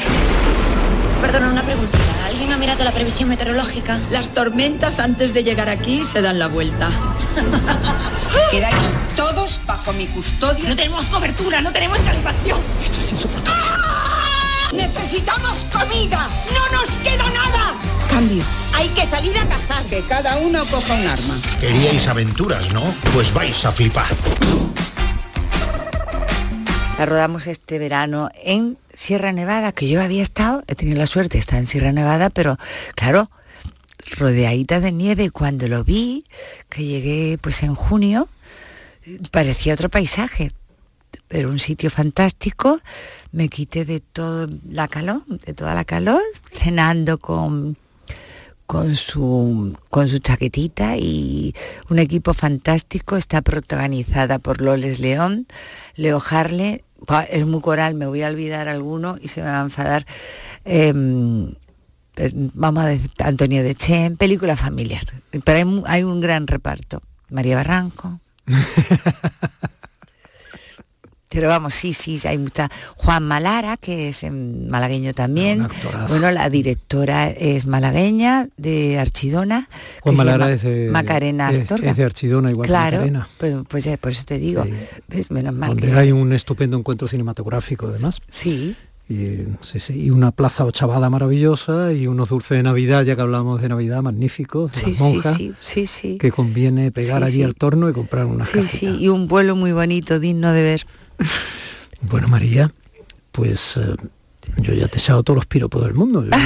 Perdona, 1.21 1.49
una 1.49 1.63
pregunta. 1.63 1.97
¿Alguien 2.27 2.53
ha 2.53 2.57
mirado 2.57 2.83
la 2.83 2.91
previsión 2.91 3.27
meteorológica? 3.29 3.99
Las 4.11 4.29
tormentas 4.35 4.99
antes 4.99 5.33
de 5.33 5.43
llegar 5.43 5.67
aquí 5.67 6.03
se 6.03 6.21
dan 6.21 6.37
la 6.37 6.47
vuelta. 6.47 6.89
Quedáis 8.51 8.75
todos 9.15 9.61
bajo 9.65 9.93
mi 9.93 10.05
custodia. 10.07 10.69
No 10.69 10.75
tenemos 10.75 11.09
cobertura, 11.09 11.61
no 11.61 11.73
tenemos 11.73 11.97
calefacción. 11.99 12.59
Esto 12.83 12.99
es 12.99 13.11
insoportable. 13.13 13.63
¡Necesitamos 14.73 15.65
comida! 15.73 16.29
¡No 16.53 16.77
nos 16.77 16.97
queda 16.97 17.29
nada! 17.31 17.73
Cambio. 18.09 18.43
Hay 18.79 18.87
que 18.87 19.05
salir 19.05 19.37
a 19.37 19.45
cazar. 19.45 19.83
Que 19.87 20.01
cada 20.03 20.37
uno 20.37 20.63
coja 20.71 20.93
un 20.93 21.05
arma. 21.05 21.37
Queríais 21.59 22.07
aventuras, 22.07 22.73
¿no? 22.73 22.81
Pues 23.13 23.33
vais 23.33 23.65
a 23.65 23.73
flipar. 23.73 24.07
La 26.97 27.05
rodamos 27.05 27.47
este 27.47 27.77
verano 27.77 28.29
en 28.41 28.77
Sierra 28.93 29.33
Nevada, 29.33 29.73
que 29.73 29.89
yo 29.89 30.01
había 30.01 30.23
estado, 30.23 30.63
he 30.67 30.75
tenido 30.75 30.97
la 30.97 31.07
suerte 31.07 31.33
de 31.33 31.39
estar 31.39 31.59
en 31.59 31.67
Sierra 31.67 31.91
Nevada, 31.91 32.29
pero 32.29 32.57
claro, 32.95 33.29
rodeadita 34.17 34.79
de 34.79 34.93
nieve, 34.93 35.25
y 35.25 35.29
cuando 35.29 35.67
lo 35.67 35.83
vi, 35.83 36.23
que 36.69 36.85
llegué 36.85 37.37
pues 37.37 37.63
en 37.63 37.75
junio, 37.75 38.29
parecía 39.31 39.73
otro 39.73 39.89
paisaje, 39.89 40.53
pero 41.27 41.49
un 41.49 41.59
sitio 41.59 41.89
fantástico, 41.89 42.79
me 43.33 43.49
quité 43.49 43.83
de 43.83 43.99
toda 43.99 44.47
la 44.69 44.87
calor, 44.87 45.25
de 45.27 45.53
toda 45.53 45.75
la 45.75 45.83
calor, 45.83 46.21
cenando 46.53 47.17
con 47.17 47.77
con 48.69 48.95
su, 48.95 49.75
con 49.89 50.07
su 50.07 50.19
chaquetita 50.19 50.95
y 50.95 51.55
un 51.89 51.97
equipo 51.97 52.35
fantástico. 52.35 53.17
Está 53.17 53.41
protagonizada 53.41 54.37
por 54.37 54.61
Loles 54.61 54.99
León, 54.99 55.47
Leo 55.95 56.21
Harle, 56.29 56.83
es 57.31 57.47
muy 57.47 57.61
coral, 57.61 57.95
me 57.95 58.05
voy 58.05 58.21
a 58.21 58.27
olvidar 58.27 58.67
alguno 58.67 59.17
y 59.19 59.29
se 59.29 59.41
me 59.41 59.47
va 59.47 59.61
a 59.61 59.63
enfadar. 59.63 60.05
Em, 60.65 61.55
vamos 62.53 62.83
a 62.83 62.89
decir, 62.89 63.09
Antonio 63.17 63.63
de 63.63 63.73
Chen, 63.73 64.17
película 64.17 64.55
familiar. 64.55 65.03
Pero 65.31 65.57
hay, 65.57 65.83
hay 65.87 66.03
un 66.03 66.21
gran 66.21 66.45
reparto. 66.45 67.01
María 67.31 67.55
Barranco. 67.55 68.19
Pero 71.31 71.47
vamos, 71.47 71.75
sí, 71.75 71.93
sí, 71.93 72.19
hay 72.25 72.39
mucha. 72.39 72.69
Juan 72.95 73.23
Malara, 73.23 73.77
que 73.77 74.09
es 74.09 74.25
malagueño 74.31 75.13
también. 75.13 75.67
Bueno, 76.07 76.31
la 76.31 76.49
directora 76.49 77.29
es 77.29 77.67
malagueña 77.67 78.47
de 78.57 78.97
Archidona. 78.97 79.69
Juan 80.01 80.15
Malara 80.15 80.51
es 80.51 80.63
de, 80.63 80.89
Macarena 80.89 81.51
es- 81.51 81.59
Astorga. 81.59 81.91
es 81.91 81.97
de 81.97 82.03
Archidona, 82.03 82.49
igual 82.49 82.67
claro, 82.67 83.03
que 83.03 83.11
Macarena. 83.11 83.27
Pues, 83.37 83.55
pues 83.67 83.83
ya, 83.83 83.97
por 83.97 84.11
eso 84.11 84.23
te 84.25 84.39
digo. 84.39 84.65
Mal 85.29 85.69
donde 85.69 85.87
que 85.91 85.93
hay 85.93 86.11
un 86.11 86.33
estupendo 86.33 86.77
encuentro 86.77 87.07
cinematográfico 87.07 87.87
además. 87.87 88.21
Sí. 88.31 88.75
Y, 89.07 89.45
sí, 89.63 89.79
sí, 89.79 90.03
y 90.05 90.09
una 90.11 90.31
plaza 90.31 90.65
ochavada 90.65 91.09
maravillosa 91.11 91.93
y 91.93 92.05
unos 92.07 92.29
dulces 92.29 92.57
de 92.57 92.63
Navidad, 92.63 93.03
ya 93.03 93.15
que 93.15 93.21
hablamos 93.21 93.59
de 93.61 93.69
Navidad, 93.69 94.01
magníficos, 94.03 94.71
de 94.71 94.77
Sí, 94.79 94.91
las 94.91 94.99
monjas, 94.99 95.35
sí, 95.37 95.53
sí, 95.61 95.85
sí. 95.87 96.17
que 96.19 96.31
conviene 96.31 96.91
pegar 96.91 97.23
allí 97.23 97.41
al 97.43 97.55
torno 97.55 97.89
y 97.89 97.93
comprar 97.93 98.25
unas 98.25 98.49
Sí, 98.49 98.59
cajitas. 98.59 98.79
sí, 98.79 98.97
y 98.99 99.07
un 99.09 99.27
vuelo 99.27 99.55
muy 99.55 99.71
bonito, 99.71 100.19
digno 100.19 100.51
de 100.51 100.61
ver. 100.63 100.85
Bueno, 102.01 102.27
María, 102.27 102.71
pues 103.31 103.77
eh, 103.77 103.95
yo 104.57 104.73
ya 104.73 104.87
te 104.87 104.97
he 104.97 105.01
echado 105.01 105.23
todos 105.23 105.35
los 105.37 105.45
piropos 105.45 105.83
del 105.83 105.93
mundo. 105.93 106.23
Yo- 106.25 106.31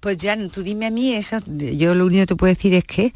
Pues 0.00 0.16
ya, 0.16 0.34
tú 0.48 0.62
dime 0.62 0.86
a 0.86 0.90
mí 0.90 1.14
eso. 1.14 1.36
Yo 1.46 1.94
lo 1.94 2.06
único 2.06 2.22
que 2.22 2.26
te 2.28 2.36
puedo 2.36 2.50
decir 2.54 2.72
es 2.72 2.84
que 2.84 3.12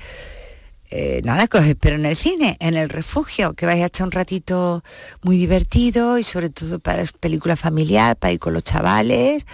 eh, 0.90 1.22
nada, 1.24 1.46
que 1.48 1.56
os 1.56 1.64
espero 1.64 1.96
en 1.96 2.04
el 2.04 2.14
cine, 2.14 2.58
en 2.60 2.74
el 2.74 2.90
refugio, 2.90 3.54
que 3.54 3.64
vais 3.64 3.82
a 3.82 3.86
echar 3.86 4.06
un 4.06 4.12
ratito 4.12 4.84
muy 5.22 5.38
divertido 5.38 6.18
y 6.18 6.22
sobre 6.22 6.50
todo 6.50 6.78
para 6.80 7.02
película 7.20 7.56
familiar, 7.56 8.16
para 8.16 8.34
ir 8.34 8.38
con 8.38 8.52
los 8.52 8.64
chavales. 8.64 9.46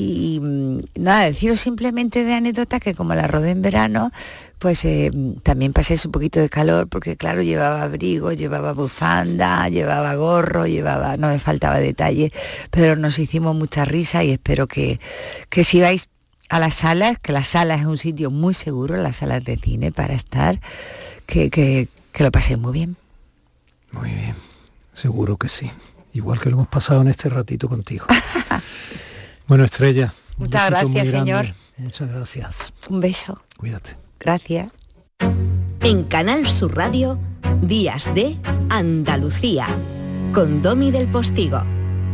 Y 0.00 0.38
mm, 0.40 0.78
nada, 1.00 1.24
deciros 1.24 1.58
simplemente 1.58 2.22
de 2.22 2.32
anécdota 2.32 2.78
que 2.78 2.94
como 2.94 3.16
la 3.16 3.26
rodé 3.26 3.50
en 3.50 3.62
verano, 3.62 4.12
pues 4.60 4.84
eh, 4.84 5.10
también 5.42 5.72
pasé 5.72 5.96
un 6.04 6.12
poquito 6.12 6.38
de 6.38 6.48
calor 6.48 6.86
porque 6.86 7.16
claro, 7.16 7.42
llevaba 7.42 7.82
abrigo, 7.82 8.30
llevaba 8.30 8.74
bufanda, 8.74 9.68
llevaba 9.68 10.14
gorro, 10.14 10.68
llevaba, 10.68 11.16
no 11.16 11.26
me 11.26 11.40
faltaba 11.40 11.80
detalle, 11.80 12.32
pero 12.70 12.94
nos 12.94 13.18
hicimos 13.18 13.56
mucha 13.56 13.84
risa 13.84 14.22
y 14.22 14.30
espero 14.30 14.68
que, 14.68 15.00
que 15.48 15.64
si 15.64 15.80
vais 15.80 16.08
a 16.48 16.60
las 16.60 16.76
salas, 16.76 17.18
que 17.18 17.32
las 17.32 17.48
salas 17.48 17.80
es 17.80 17.86
un 17.86 17.98
sitio 17.98 18.30
muy 18.30 18.54
seguro, 18.54 18.96
las 18.98 19.16
salas 19.16 19.42
de 19.42 19.56
cine 19.56 19.90
para 19.90 20.14
estar, 20.14 20.60
que, 21.26 21.50
que, 21.50 21.88
que 22.12 22.22
lo 22.22 22.30
paséis 22.30 22.56
muy 22.56 22.72
bien. 22.72 22.96
Muy 23.90 24.12
bien, 24.12 24.36
seguro 24.92 25.36
que 25.36 25.48
sí. 25.48 25.68
Igual 26.14 26.38
que 26.38 26.50
lo 26.50 26.56
hemos 26.56 26.68
pasado 26.68 27.00
en 27.00 27.08
este 27.08 27.28
ratito 27.28 27.68
contigo. 27.68 28.06
bueno, 29.48 29.64
Estrella. 29.64 30.12
un 30.36 30.44
Muchas 30.44 30.70
gracias, 30.70 30.92
grande. 30.92 31.18
señor. 31.18 31.46
Muchas 31.78 32.08
gracias. 32.08 32.72
Un 32.88 33.00
beso. 33.00 33.40
Cuídate. 33.56 33.96
Gracias. 34.20 34.68
En 35.80 36.04
Canal 36.04 36.46
Sur 36.48 36.76
Radio, 36.76 37.18
Días 37.62 38.12
de 38.14 38.36
Andalucía, 38.68 39.66
con 40.32 40.60
Domi 40.62 40.90
del 40.90 41.08
Postigo. 41.08 41.62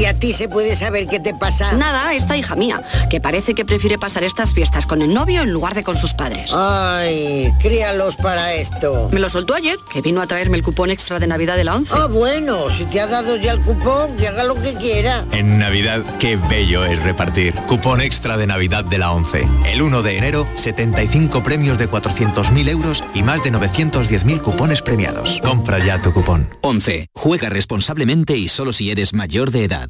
¿Y 0.00 0.06
a 0.06 0.14
ti 0.14 0.32
se 0.32 0.48
puede 0.48 0.76
saber 0.76 1.08
qué 1.08 1.20
te 1.20 1.34
pasa? 1.34 1.74
Nada, 1.74 2.14
esta 2.14 2.34
hija 2.34 2.56
mía, 2.56 2.82
que 3.10 3.20
parece 3.20 3.54
que 3.54 3.66
prefiere 3.66 3.98
pasar 3.98 4.24
estas 4.24 4.54
fiestas 4.54 4.86
con 4.86 5.02
el 5.02 5.12
novio 5.12 5.42
en 5.42 5.52
lugar 5.52 5.74
de 5.74 5.84
con 5.84 5.94
sus 5.94 6.14
padres. 6.14 6.52
Ay, 6.54 7.52
críalos 7.60 8.16
para 8.16 8.54
esto. 8.54 9.10
Me 9.12 9.20
lo 9.20 9.28
soltó 9.28 9.54
ayer, 9.54 9.76
que 9.92 10.00
vino 10.00 10.22
a 10.22 10.26
traerme 10.26 10.56
el 10.56 10.62
cupón 10.62 10.90
extra 10.90 11.18
de 11.18 11.26
Navidad 11.26 11.58
de 11.58 11.64
la 11.64 11.76
11. 11.76 11.92
Ah, 11.94 12.06
bueno, 12.06 12.70
si 12.70 12.86
te 12.86 12.98
ha 12.98 13.08
dado 13.08 13.36
ya 13.36 13.52
el 13.52 13.60
cupón, 13.60 14.16
que 14.16 14.26
haga 14.28 14.44
lo 14.44 14.54
que 14.54 14.72
quiera. 14.72 15.22
En 15.32 15.58
Navidad, 15.58 16.02
qué 16.18 16.38
bello 16.48 16.82
es 16.86 17.02
repartir. 17.02 17.52
Cupón 17.66 18.00
extra 18.00 18.38
de 18.38 18.46
Navidad 18.46 18.86
de 18.86 18.96
la 18.96 19.12
11. 19.12 19.46
El 19.66 19.82
1 19.82 20.02
de 20.02 20.16
enero, 20.16 20.46
75 20.54 21.42
premios 21.42 21.76
de 21.76 21.90
400.000 21.90 22.70
euros 22.70 23.04
y 23.12 23.22
más 23.22 23.44
de 23.44 23.52
910.000 23.52 24.40
cupones 24.40 24.80
premiados. 24.80 25.42
Compra 25.42 25.78
ya 25.78 26.00
tu 26.00 26.10
cupón. 26.14 26.48
11. 26.62 27.08
Juega 27.12 27.50
responsablemente 27.50 28.38
y 28.38 28.48
solo 28.48 28.72
si 28.72 28.90
eres 28.90 29.12
mayor 29.12 29.50
de 29.50 29.64
edad. 29.64 29.89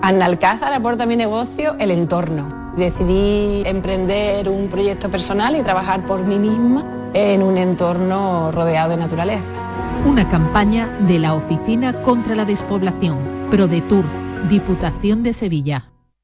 Analcázar 0.00 0.72
aporta 0.72 1.02
a 1.02 1.06
mi 1.06 1.16
negocio 1.16 1.74
el 1.80 1.90
entorno. 1.90 2.72
Decidí 2.76 3.64
emprender 3.66 4.48
un 4.48 4.68
proyecto 4.68 5.10
personal 5.10 5.56
y 5.56 5.62
trabajar 5.62 6.06
por 6.06 6.24
mí 6.24 6.38
misma 6.38 6.84
en 7.14 7.42
un 7.42 7.58
entorno 7.58 8.52
rodeado 8.52 8.90
de 8.90 8.96
naturaleza. 8.96 9.42
Una 10.06 10.28
campaña 10.30 10.86
de 11.00 11.18
la 11.18 11.34
Oficina 11.34 12.00
contra 12.02 12.36
la 12.36 12.44
Despoblación, 12.44 13.48
ProDetour, 13.50 14.04
Diputación 14.48 15.24
de 15.24 15.32
Sevilla. 15.32 15.88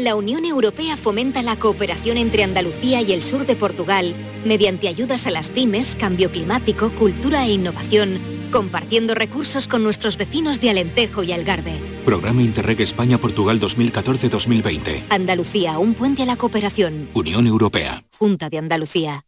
La 0.00 0.14
Unión 0.14 0.46
Europea 0.46 0.96
fomenta 0.96 1.42
la 1.42 1.56
cooperación 1.56 2.16
entre 2.16 2.42
Andalucía 2.42 3.02
y 3.02 3.12
el 3.12 3.22
sur 3.22 3.44
de 3.44 3.54
Portugal 3.54 4.14
mediante 4.46 4.88
ayudas 4.88 5.26
a 5.26 5.30
las 5.30 5.50
pymes, 5.50 5.94
cambio 5.94 6.32
climático, 6.32 6.90
cultura 6.92 7.44
e 7.44 7.52
innovación, 7.52 8.18
compartiendo 8.50 9.14
recursos 9.14 9.68
con 9.68 9.82
nuestros 9.82 10.16
vecinos 10.16 10.58
de 10.58 10.70
Alentejo 10.70 11.22
y 11.22 11.32
Algarve. 11.32 11.74
Programa 12.06 12.40
Interreg 12.40 12.80
España-Portugal 12.80 13.60
2014-2020. 13.60 15.04
Andalucía, 15.10 15.78
un 15.78 15.92
puente 15.92 16.22
a 16.22 16.26
la 16.26 16.36
cooperación. 16.36 17.10
Unión 17.12 17.46
Europea. 17.46 18.02
Junta 18.16 18.48
de 18.48 18.56
Andalucía. 18.56 19.26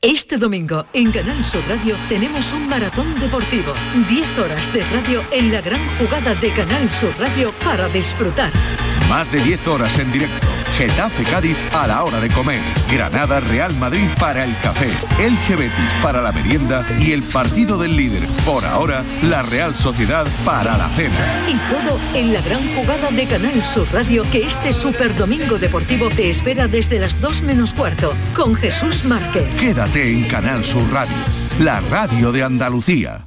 Este 0.00 0.38
domingo 0.38 0.86
en 0.94 1.12
Canal 1.12 1.44
Sur 1.44 1.62
Radio 1.68 1.94
tenemos 2.08 2.52
un 2.54 2.68
maratón 2.68 3.20
deportivo. 3.20 3.74
10 4.08 4.38
horas 4.38 4.72
de 4.72 4.82
radio 4.84 5.22
en 5.30 5.52
la 5.52 5.60
gran 5.60 5.80
jugada 5.98 6.34
de 6.36 6.50
Canal 6.52 6.90
Sur 6.90 7.14
Radio 7.18 7.52
para 7.62 7.86
disfrutar. 7.88 8.50
Más 9.08 9.30
de 9.30 9.40
10 9.40 9.68
horas 9.68 9.98
en 9.98 10.10
directo. 10.10 10.46
Getafe 10.76 11.22
Cádiz 11.24 11.56
a 11.72 11.86
la 11.86 12.02
hora 12.04 12.20
de 12.20 12.28
comer. 12.28 12.60
Granada 12.90 13.40
Real 13.40 13.72
Madrid 13.76 14.08
para 14.18 14.44
el 14.44 14.58
café. 14.58 14.90
Elche 15.18 15.56
Betis 15.56 15.94
para 16.02 16.20
la 16.20 16.32
merienda 16.32 16.84
y 17.00 17.12
el 17.12 17.22
partido 17.22 17.78
del 17.78 17.96
líder. 17.96 18.26
Por 18.44 18.64
ahora, 18.64 19.04
la 19.22 19.42
Real 19.42 19.74
Sociedad 19.74 20.26
para 20.44 20.76
la 20.76 20.88
cena. 20.88 21.14
Y 21.48 21.56
todo 21.70 21.98
en 22.14 22.32
la 22.32 22.40
gran 22.42 22.60
jugada 22.74 23.10
de 23.10 23.26
Canal 23.26 23.64
Sur 23.64 23.86
Radio 23.92 24.24
que 24.30 24.44
este 24.44 24.72
super 24.72 25.16
domingo 25.16 25.58
deportivo 25.58 26.10
te 26.10 26.28
espera 26.28 26.66
desde 26.66 26.98
las 26.98 27.20
2 27.20 27.42
menos 27.42 27.72
cuarto 27.72 28.12
con 28.34 28.54
Jesús 28.54 29.04
Márquez. 29.04 29.46
Quédate 29.58 30.12
en 30.12 30.24
Canal 30.24 30.64
Sur 30.64 30.92
Radio, 30.92 31.16
la 31.60 31.80
radio 31.90 32.32
de 32.32 32.42
Andalucía. 32.42 33.26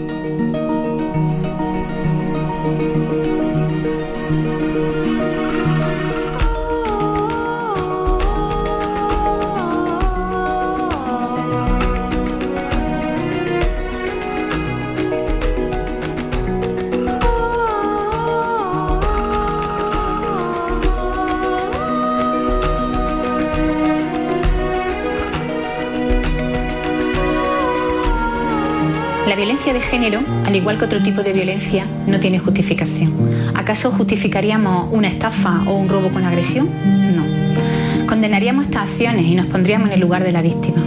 Violencia 29.41 29.73
de 29.73 29.81
género, 29.81 30.19
al 30.45 30.55
igual 30.55 30.77
que 30.77 30.85
otro 30.85 31.01
tipo 31.01 31.23
de 31.23 31.33
violencia, 31.33 31.83
no 32.05 32.19
tiene 32.19 32.37
justificación. 32.37 33.11
¿Acaso 33.55 33.89
justificaríamos 33.89 34.89
una 34.91 35.07
estafa 35.07 35.63
o 35.65 35.73
un 35.73 35.89
robo 35.89 36.11
con 36.11 36.23
agresión? 36.25 36.69
No. 37.15 38.05
Condenaríamos 38.05 38.65
estas 38.65 38.83
acciones 38.83 39.25
y 39.25 39.33
nos 39.33 39.47
pondríamos 39.47 39.87
en 39.87 39.95
el 39.95 39.99
lugar 39.99 40.23
de 40.23 40.31
la 40.31 40.43
víctima. 40.43 40.83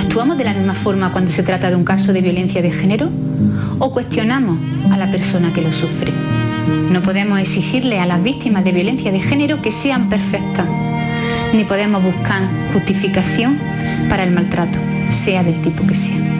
¿Actuamos 0.00 0.38
de 0.38 0.44
la 0.44 0.54
misma 0.54 0.74
forma 0.74 1.10
cuando 1.10 1.32
se 1.32 1.42
trata 1.42 1.68
de 1.68 1.74
un 1.74 1.82
caso 1.82 2.12
de 2.12 2.20
violencia 2.20 2.62
de 2.62 2.70
género? 2.70 3.08
¿O 3.80 3.90
cuestionamos 3.90 4.56
a 4.92 4.96
la 4.96 5.10
persona 5.10 5.52
que 5.52 5.60
lo 5.60 5.72
sufre? 5.72 6.12
No 6.92 7.02
podemos 7.02 7.40
exigirle 7.40 7.98
a 7.98 8.06
las 8.06 8.22
víctimas 8.22 8.62
de 8.62 8.70
violencia 8.70 9.10
de 9.10 9.18
género 9.18 9.62
que 9.62 9.72
sean 9.72 10.08
perfectas, 10.08 10.66
ni 11.52 11.64
podemos 11.64 12.04
buscar 12.04 12.42
justificación 12.72 13.58
para 14.08 14.22
el 14.22 14.30
maltrato, 14.30 14.78
sea 15.24 15.42
del 15.42 15.60
tipo 15.60 15.84
que 15.88 15.96
sea. 15.96 16.39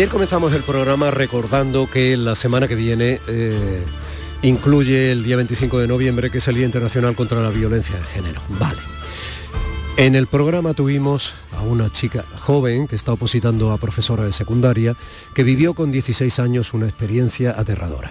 Ayer 0.00 0.08
comenzamos 0.08 0.54
el 0.54 0.62
programa 0.62 1.10
recordando 1.10 1.86
que 1.86 2.16
la 2.16 2.34
semana 2.34 2.66
que 2.66 2.74
viene 2.74 3.20
eh, 3.28 3.84
incluye 4.40 5.12
el 5.12 5.22
día 5.22 5.36
25 5.36 5.78
de 5.78 5.86
noviembre, 5.86 6.30
que 6.30 6.38
es 6.38 6.48
el 6.48 6.54
Día 6.54 6.64
Internacional 6.64 7.14
contra 7.14 7.42
la 7.42 7.50
Violencia 7.50 7.96
de 7.96 8.04
Género. 8.04 8.40
Vale. 8.48 8.80
En 9.98 10.14
el 10.14 10.26
programa 10.26 10.72
tuvimos 10.72 11.34
a 11.54 11.60
una 11.60 11.90
chica 11.90 12.24
joven 12.38 12.88
que 12.88 12.96
está 12.96 13.12
opositando 13.12 13.72
a 13.72 13.76
profesora 13.76 14.24
de 14.24 14.32
secundaria, 14.32 14.96
que 15.34 15.42
vivió 15.42 15.74
con 15.74 15.92
16 15.92 16.38
años 16.38 16.72
una 16.72 16.86
experiencia 16.86 17.54
aterradora. 17.58 18.10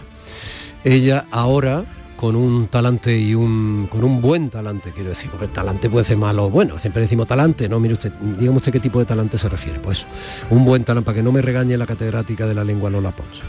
Ella 0.84 1.26
ahora 1.32 1.86
con 2.20 2.36
un 2.36 2.68
talante 2.68 3.18
y 3.18 3.34
un 3.34 3.88
con 3.90 4.04
un 4.04 4.20
buen 4.20 4.50
talante, 4.50 4.92
quiero 4.92 5.08
decir, 5.08 5.32
porque 5.32 5.48
talante 5.48 5.90
puede 5.90 6.04
ser 6.04 6.18
malo 6.18 6.50
bueno, 6.50 6.78
siempre 6.78 7.04
decimos 7.04 7.28
talante, 7.28 7.70
no, 7.70 7.80
mire 7.80 7.94
usted, 7.94 8.12
dígame 8.12 8.58
usted 8.58 8.74
qué 8.74 8.82
tipo 8.82 9.00
de 9.00 9.06
talante 9.06 9.38
se 9.38 9.48
refiere, 9.48 9.80
pues 9.80 10.06
un 10.50 10.66
buen 10.66 10.84
talante, 10.84 11.06
para 11.06 11.16
que 11.16 11.24
no 11.24 11.32
me 11.32 11.42
regañe 11.42 11.78
la 11.78 11.86
catedrática 11.86 12.46
de 12.46 12.54
la 12.54 12.66
lengua 12.66 12.90
Lola 12.90 13.16
Pons. 13.16 13.42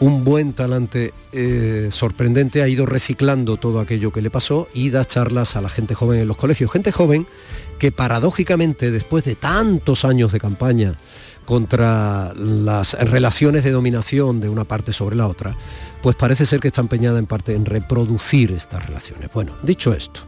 Un 0.00 0.24
buen 0.24 0.54
talante 0.54 1.14
eh, 1.30 1.86
sorprendente 1.92 2.62
ha 2.62 2.68
ido 2.68 2.84
reciclando 2.84 3.58
todo 3.58 3.78
aquello 3.78 4.10
que 4.10 4.22
le 4.22 4.30
pasó 4.30 4.66
y 4.74 4.90
da 4.90 5.04
charlas 5.04 5.54
a 5.54 5.60
la 5.60 5.68
gente 5.68 5.94
joven 5.94 6.18
en 6.18 6.26
los 6.26 6.36
colegios. 6.36 6.72
Gente 6.72 6.90
joven 6.90 7.28
que 7.78 7.92
paradójicamente, 7.92 8.90
después 8.90 9.24
de 9.24 9.36
tantos 9.36 10.04
años 10.04 10.32
de 10.32 10.40
campaña, 10.40 10.98
contra 11.46 12.34
las 12.34 12.92
relaciones 12.94 13.64
de 13.64 13.70
dominación 13.70 14.40
de 14.40 14.50
una 14.50 14.64
parte 14.64 14.92
sobre 14.92 15.16
la 15.16 15.26
otra, 15.26 15.56
pues 16.02 16.16
parece 16.16 16.44
ser 16.44 16.60
que 16.60 16.68
está 16.68 16.82
empeñada 16.82 17.18
en 17.18 17.26
parte 17.26 17.54
en 17.54 17.64
reproducir 17.64 18.52
estas 18.52 18.84
relaciones. 18.84 19.30
Bueno, 19.32 19.52
dicho 19.62 19.94
esto, 19.94 20.20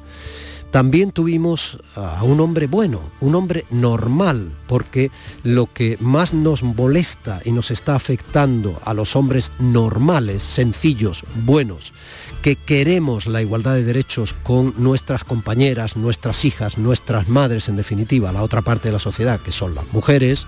también 0.70 1.12
tuvimos 1.12 1.78
a 1.94 2.22
un 2.24 2.40
hombre 2.40 2.66
bueno, 2.66 3.00
un 3.20 3.34
hombre 3.34 3.64
normal, 3.70 4.52
porque 4.66 5.10
lo 5.42 5.72
que 5.72 5.96
más 5.98 6.34
nos 6.34 6.62
molesta 6.62 7.40
y 7.44 7.52
nos 7.52 7.70
está 7.70 7.94
afectando 7.94 8.78
a 8.84 8.92
los 8.92 9.16
hombres 9.16 9.50
normales, 9.58 10.42
sencillos, 10.42 11.24
buenos, 11.44 11.94
que 12.42 12.56
queremos 12.56 13.26
la 13.26 13.40
igualdad 13.40 13.74
de 13.74 13.84
derechos 13.84 14.34
con 14.42 14.74
nuestras 14.76 15.24
compañeras, 15.24 15.96
nuestras 15.96 16.44
hijas, 16.44 16.76
nuestras 16.76 17.28
madres, 17.28 17.70
en 17.70 17.76
definitiva, 17.76 18.30
la 18.30 18.42
otra 18.42 18.60
parte 18.60 18.88
de 18.88 18.92
la 18.92 18.98
sociedad, 18.98 19.40
que 19.40 19.52
son 19.52 19.74
las 19.74 19.90
mujeres, 19.92 20.46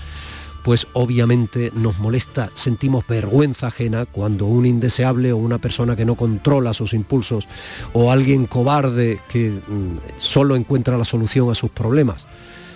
pues 0.63 0.87
obviamente 0.93 1.73
nos 1.75 1.99
molesta, 1.99 2.51
sentimos 2.55 3.07
vergüenza 3.07 3.69
ajena 3.69 4.07
cuando 4.07 4.47
un 4.47 4.67
indeseable 4.67 5.33
o 5.33 5.37
una 5.37 5.59
persona 5.59 5.97
que 5.97 6.05
no 6.05 6.15
controla 6.15 6.75
sus 6.75 6.95
impulsos 6.95 7.49
o 7.93 8.11
alguien 8.11 8.47
cobarde 8.47 9.21
que 9.29 9.51
mm, 9.51 9.99
solo 10.17 10.57
encuentra 10.57 10.99
la 10.99 11.05
solución 11.05 11.51
a 11.51 11.55
sus 11.55 11.71
problemas 11.71 12.27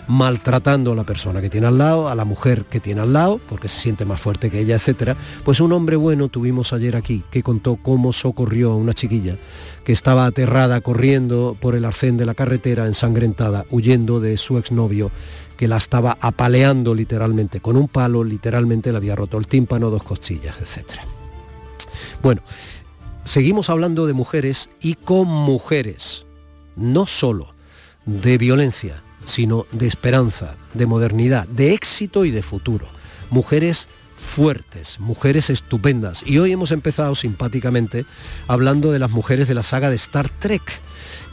maltratando 0.06 0.92
a 0.92 0.94
la 0.94 1.04
persona 1.04 1.40
que 1.40 1.50
tiene 1.50 1.66
al 1.66 1.78
lado, 1.78 2.08
a 2.08 2.14
la 2.14 2.24
mujer 2.24 2.64
que 2.64 2.80
tiene 2.80 3.00
al 3.00 3.12
lado, 3.12 3.40
porque 3.48 3.68
se 3.68 3.80
siente 3.80 4.04
más 4.04 4.20
fuerte 4.20 4.50
que 4.50 4.60
ella, 4.60 4.76
etcétera. 4.76 5.16
Pues 5.44 5.60
un 5.60 5.72
hombre 5.72 5.96
bueno 5.96 6.28
tuvimos 6.28 6.72
ayer 6.72 6.96
aquí 6.96 7.22
que 7.30 7.42
contó 7.42 7.76
cómo 7.76 8.12
socorrió 8.12 8.72
a 8.72 8.76
una 8.76 8.92
chiquilla 8.92 9.36
que 9.84 9.92
estaba 9.92 10.26
aterrada 10.26 10.80
corriendo 10.80 11.56
por 11.60 11.74
el 11.74 11.84
arcén 11.84 12.16
de 12.16 12.26
la 12.26 12.34
carretera 12.34 12.86
ensangrentada, 12.86 13.66
huyendo 13.70 14.20
de 14.20 14.36
su 14.36 14.58
exnovio 14.58 15.10
que 15.56 15.68
la 15.68 15.76
estaba 15.76 16.16
apaleando 16.20 16.94
literalmente 16.94 17.60
con 17.60 17.76
un 17.76 17.88
palo, 17.88 18.24
literalmente 18.24 18.90
le 18.90 18.98
había 18.98 19.16
roto 19.16 19.38
el 19.38 19.46
tímpano, 19.46 19.90
dos 19.90 20.02
costillas, 20.02 20.56
etcétera. 20.60 21.04
Bueno, 22.22 22.42
seguimos 23.24 23.70
hablando 23.70 24.06
de 24.06 24.12
mujeres 24.12 24.70
y 24.80 24.94
con 24.94 25.28
mujeres, 25.28 26.26
no 26.76 27.06
solo 27.06 27.54
de 28.06 28.38
violencia, 28.38 29.02
sino 29.24 29.66
de 29.72 29.86
esperanza, 29.86 30.56
de 30.74 30.86
modernidad, 30.86 31.48
de 31.48 31.72
éxito 31.72 32.24
y 32.24 32.30
de 32.30 32.42
futuro. 32.42 32.86
Mujeres 33.30 33.88
fuertes, 34.16 35.00
mujeres 35.00 35.50
estupendas. 35.50 36.22
Y 36.26 36.38
hoy 36.38 36.52
hemos 36.52 36.72
empezado 36.72 37.14
simpáticamente 37.14 38.06
hablando 38.48 38.92
de 38.92 38.98
las 38.98 39.10
mujeres 39.10 39.48
de 39.48 39.54
la 39.54 39.62
saga 39.62 39.90
de 39.90 39.96
Star 39.96 40.28
Trek, 40.28 40.62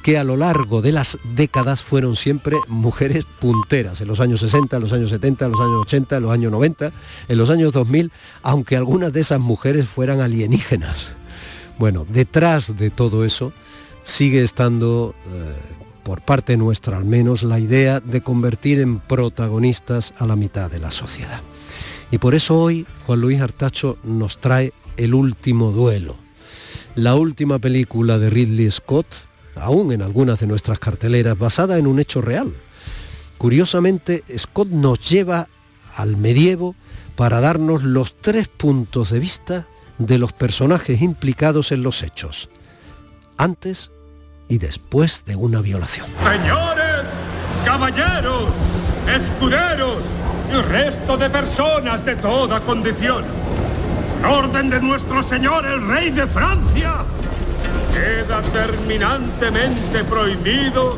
que 0.03 0.17
a 0.17 0.23
lo 0.23 0.37
largo 0.37 0.81
de 0.81 0.91
las 0.91 1.17
décadas 1.35 1.83
fueron 1.83 2.15
siempre 2.15 2.57
mujeres 2.67 3.25
punteras, 3.39 4.01
en 4.01 4.07
los 4.07 4.19
años 4.19 4.39
60, 4.39 4.77
en 4.77 4.81
los 4.81 4.93
años 4.93 5.09
70, 5.09 5.45
en 5.45 5.51
los 5.51 5.59
años 5.59 5.81
80, 5.81 6.17
en 6.17 6.23
los 6.23 6.31
años 6.31 6.51
90, 6.51 6.91
en 7.27 7.37
los 7.37 7.49
años 7.49 7.73
2000, 7.73 8.11
aunque 8.41 8.75
algunas 8.75 9.13
de 9.13 9.21
esas 9.21 9.39
mujeres 9.39 9.87
fueran 9.87 10.21
alienígenas. 10.21 11.15
Bueno, 11.77 12.05
detrás 12.07 12.77
de 12.77 12.89
todo 12.89 13.25
eso 13.25 13.53
sigue 14.03 14.43
estando 14.43 15.15
eh, 15.27 15.53
por 16.03 16.21
parte 16.21 16.57
nuestra 16.57 16.97
al 16.97 17.05
menos, 17.05 17.43
la 17.43 17.59
idea 17.59 17.99
de 17.99 18.21
convertir 18.21 18.79
en 18.79 18.99
protagonistas 18.99 20.13
a 20.17 20.25
la 20.25 20.35
mitad 20.35 20.69
de 20.69 20.79
la 20.79 20.91
sociedad. 20.91 21.41
Y 22.11 22.17
por 22.17 22.35
eso 22.35 22.57
hoy 22.57 22.85
Juan 23.05 23.21
Luis 23.21 23.41
Artacho 23.41 23.97
nos 24.03 24.39
trae 24.39 24.73
El 24.97 25.13
último 25.13 25.71
duelo, 25.71 26.17
la 26.95 27.15
última 27.15 27.59
película 27.59 28.19
de 28.19 28.29
Ridley 28.29 28.69
Scott, 28.69 29.07
aún 29.55 29.91
en 29.91 30.01
algunas 30.01 30.39
de 30.39 30.47
nuestras 30.47 30.79
carteleras, 30.79 31.37
basada 31.37 31.77
en 31.77 31.87
un 31.87 31.99
hecho 31.99 32.21
real. 32.21 32.53
Curiosamente, 33.37 34.23
Scott 34.37 34.69
nos 34.69 35.09
lleva 35.09 35.47
al 35.95 36.17
medievo 36.17 36.75
para 37.15 37.41
darnos 37.41 37.83
los 37.83 38.17
tres 38.21 38.47
puntos 38.47 39.09
de 39.09 39.19
vista 39.19 39.67
de 39.97 40.17
los 40.17 40.33
personajes 40.33 41.01
implicados 41.01 41.71
en 41.71 41.83
los 41.83 42.03
hechos, 42.03 42.49
antes 43.37 43.91
y 44.47 44.57
después 44.57 45.25
de 45.25 45.35
una 45.35 45.61
violación. 45.61 46.07
Señores, 46.23 47.05
caballeros, 47.65 48.49
escuderos 49.15 50.03
y 50.51 50.61
resto 50.69 51.17
de 51.17 51.29
personas 51.29 52.03
de 52.03 52.15
toda 52.15 52.59
condición. 52.61 53.23
orden 54.23 54.69
de 54.69 54.79
nuestro 54.81 55.23
Señor 55.23 55.65
el 55.65 55.87
Rey 55.87 56.11
de 56.11 56.27
Francia, 56.27 57.05
queda 57.93 58.41
terminantemente 58.53 60.03
prohibido, 60.03 60.97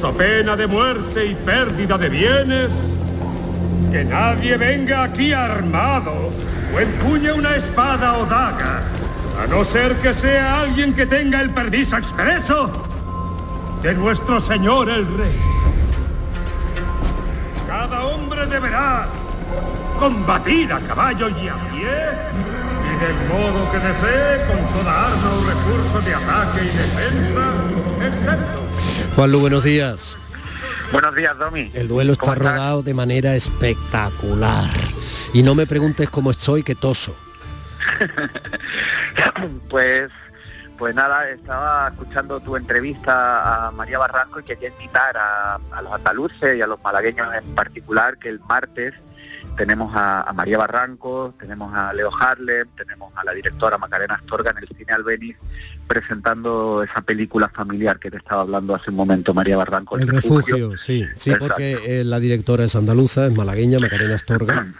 so 0.00 0.12
pena 0.12 0.56
de 0.56 0.66
muerte 0.66 1.26
y 1.26 1.34
pérdida 1.34 1.96
de 1.98 2.08
bienes, 2.08 2.72
que 3.90 4.04
nadie 4.04 4.56
venga 4.56 5.04
aquí 5.04 5.32
armado 5.32 6.30
o 6.74 6.80
empuñe 6.80 7.32
una 7.32 7.56
espada 7.56 8.18
o 8.18 8.26
daga 8.26 8.82
a 9.42 9.46
no 9.46 9.64
ser 9.64 9.96
que 9.96 10.12
sea 10.12 10.60
alguien 10.60 10.92
que 10.94 11.06
tenga 11.06 11.40
el 11.40 11.50
permiso 11.50 11.96
expreso 11.96 12.70
de 13.82 13.94
nuestro 13.94 14.40
Señor 14.40 14.88
el 14.88 15.06
Rey. 15.06 15.36
Cada 17.66 18.04
hombre 18.04 18.46
deberá 18.46 19.08
combatir 19.98 20.72
a 20.72 20.80
caballo 20.80 21.28
y 21.28 21.48
a 21.48 21.56
pie 21.70 22.41
del 23.02 23.16
modo 23.26 23.70
que 23.72 23.78
desee 23.78 24.46
con 24.46 24.58
toda 24.72 25.06
arma 25.06 25.30
o 25.34 25.44
recurso 25.44 26.00
de 26.02 26.14
ataque 26.14 26.60
y 26.62 26.66
defensa, 26.66 27.52
excepto... 28.00 29.14
Juanlu, 29.16 29.40
buenos 29.40 29.64
días. 29.64 30.16
Buenos 30.92 31.14
días, 31.16 31.36
Domi. 31.36 31.70
El 31.74 31.88
duelo 31.88 32.12
está 32.12 32.34
rodado 32.34 32.82
de 32.82 32.94
manera 32.94 33.34
espectacular. 33.34 34.70
Y 35.32 35.42
no 35.42 35.54
me 35.54 35.66
preguntes 35.66 36.10
cómo 36.10 36.30
estoy, 36.30 36.62
que 36.62 36.74
toso. 36.74 37.16
pues 39.68 40.10
pues 40.78 40.94
nada, 40.94 41.28
estaba 41.30 41.88
escuchando 41.88 42.40
tu 42.40 42.56
entrevista 42.56 43.66
a 43.66 43.70
María 43.70 43.98
Barranco 43.98 44.40
y 44.40 44.42
quería 44.42 44.68
invitar 44.68 45.16
a, 45.16 45.60
los 45.80 45.92
andaluces 45.92 46.56
y 46.56 46.60
a 46.60 46.66
los 46.66 46.82
malagueños 46.82 47.32
en 47.34 47.54
particular 47.54 48.18
que 48.18 48.28
el 48.28 48.40
martes 48.40 48.92
tenemos 49.56 49.92
a, 49.94 50.32
María 50.34 50.58
Barranco, 50.58 51.34
tenemos 51.38 51.74
a 51.74 51.92
Leo 51.92 52.10
Harlem, 52.18 52.68
tenemos 52.76 53.12
a 53.16 53.24
la 53.24 53.32
directora 53.32 53.78
Macarena 53.78 54.14
Astorga 54.14 54.50
en 54.50 54.58
el 54.58 54.68
Cine 54.68 54.92
Albeniz 54.92 55.36
presentando 55.86 56.82
esa 56.82 57.02
película 57.02 57.48
familiar 57.48 57.98
que 57.98 58.10
te 58.10 58.16
estaba 58.16 58.42
hablando 58.42 58.74
hace 58.74 58.90
un 58.90 58.96
momento 58.96 59.34
María 59.34 59.56
Barranco. 59.56 59.98
El, 59.98 60.08
refugio, 60.08 60.76
sí, 60.76 61.06
sí, 61.16 61.32
porque 61.38 61.78
eh, 61.84 62.04
la 62.04 62.18
directora 62.18 62.64
es 62.64 62.74
andaluza, 62.76 63.26
es 63.26 63.34
malagueña, 63.34 63.78
Macarena 63.78 64.14
Astorga. 64.14 64.72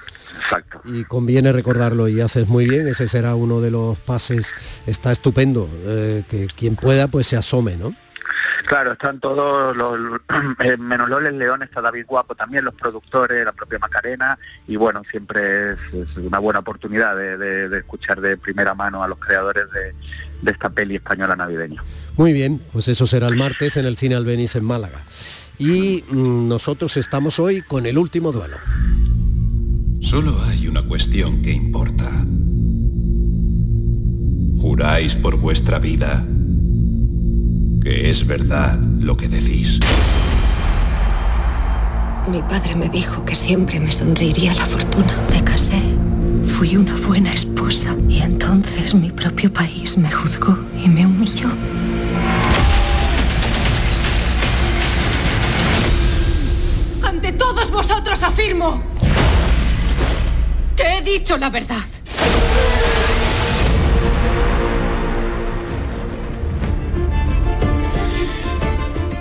Y 0.85 1.05
conviene 1.05 1.53
recordarlo 1.53 2.09
y 2.09 2.21
haces 2.21 2.49
muy 2.49 2.69
bien, 2.69 2.89
ese 2.89 3.07
será 3.07 3.37
uno 3.37 3.61
de 3.61 3.71
los 3.71 4.01
pases, 4.01 4.53
está 4.87 5.13
estupendo, 5.13 5.69
eh, 5.85 6.25
que 6.29 6.49
quien 6.49 6.75
pueda 6.75 7.07
pues 7.09 7.27
se 7.29 7.37
asome, 7.37 7.77
¿no? 7.77 7.95
Claro, 8.67 8.93
están 8.93 9.21
todos 9.21 9.77
los, 9.77 10.21
eh, 10.65 10.77
menos 10.77 11.09
Loles 11.09 11.33
León, 11.35 11.63
está 11.63 11.81
David 11.81 12.07
Guapo 12.07 12.35
también, 12.35 12.65
los 12.65 12.75
productores, 12.75 13.45
la 13.45 13.53
propia 13.53 13.79
Macarena, 13.79 14.39
y 14.67 14.77
bueno, 14.77 15.03
siempre 15.11 15.73
es, 15.73 15.79
una 16.17 16.39
buena 16.39 16.61
oportunidad 16.61 17.17
de, 17.17 17.77
escuchar 17.77 18.21
de 18.21 18.37
primera 18.37 18.75
mano 18.75 19.03
a 19.03 19.09
los 19.09 19.19
creadores 19.19 19.67
de, 19.71 20.51
esta 20.51 20.71
peli 20.71 20.97
española 20.97 21.37
navideña. 21.37 21.83
Muy 22.17 22.33
bien, 22.33 22.61
pues 22.73 22.89
eso 22.89 23.07
será 23.07 23.29
el 23.29 23.37
martes 23.37 23.77
en 23.77 23.87
el 23.87 23.97
Cine 23.97 24.17
Albeniz 24.17 24.57
en 24.57 24.65
Málaga. 24.65 24.99
Y 25.59 26.05
mm, 26.09 26.49
nosotros 26.49 26.97
estamos 26.97 27.39
hoy 27.39 27.63
con 27.63 27.87
el 27.87 27.97
último 27.97 28.33
duelo. 28.33 28.57
Solo 30.01 30.37
hay 30.49 30.67
una 30.67 30.83
cuestión 30.83 31.43
que 31.43 31.53
importa. 31.53 32.11
¿Juráis 34.61 35.15
por 35.15 35.37
vuestra 35.37 35.79
vida 35.79 36.25
que 37.83 38.11
es 38.11 38.27
verdad 38.27 38.79
lo 39.01 39.17
que 39.17 39.29
decís? 39.29 39.81
Mi 42.29 42.41
padre 42.43 42.77
me 42.77 42.89
dijo 42.89 43.25
que 43.25 43.35
siempre 43.35 43.81
me 43.81 43.91
sonreiría 43.91 44.55
la 44.55 44.65
fortuna. 44.65 45.13
Me 45.31 45.43
casé, 45.43 45.81
fui 46.47 46.77
una 46.77 46.95
buena 46.97 47.33
esposa 47.33 47.97
y 48.09 48.21
entonces 48.23 48.95
mi 48.95 49.11
propio 49.11 49.53
país 49.53 49.99
me 49.99 50.11
juzgó 50.11 50.57
y 50.83 50.89
me 50.89 51.05
humilló. 51.05 51.49
Ante 57.03 57.33
todos 57.33 57.71
vosotros 57.71 58.23
afirmo 58.23 58.93
he 60.85 61.03
dicho 61.03 61.37
la 61.37 61.51
verdad. 61.51 61.77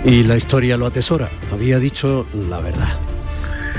Y 0.04 0.24
la 0.24 0.36
historia 0.36 0.76
lo 0.76 0.86
atesora. 0.86 1.28
Había 1.52 1.78
dicho 1.78 2.26
la 2.48 2.60
verdad. 2.60 2.88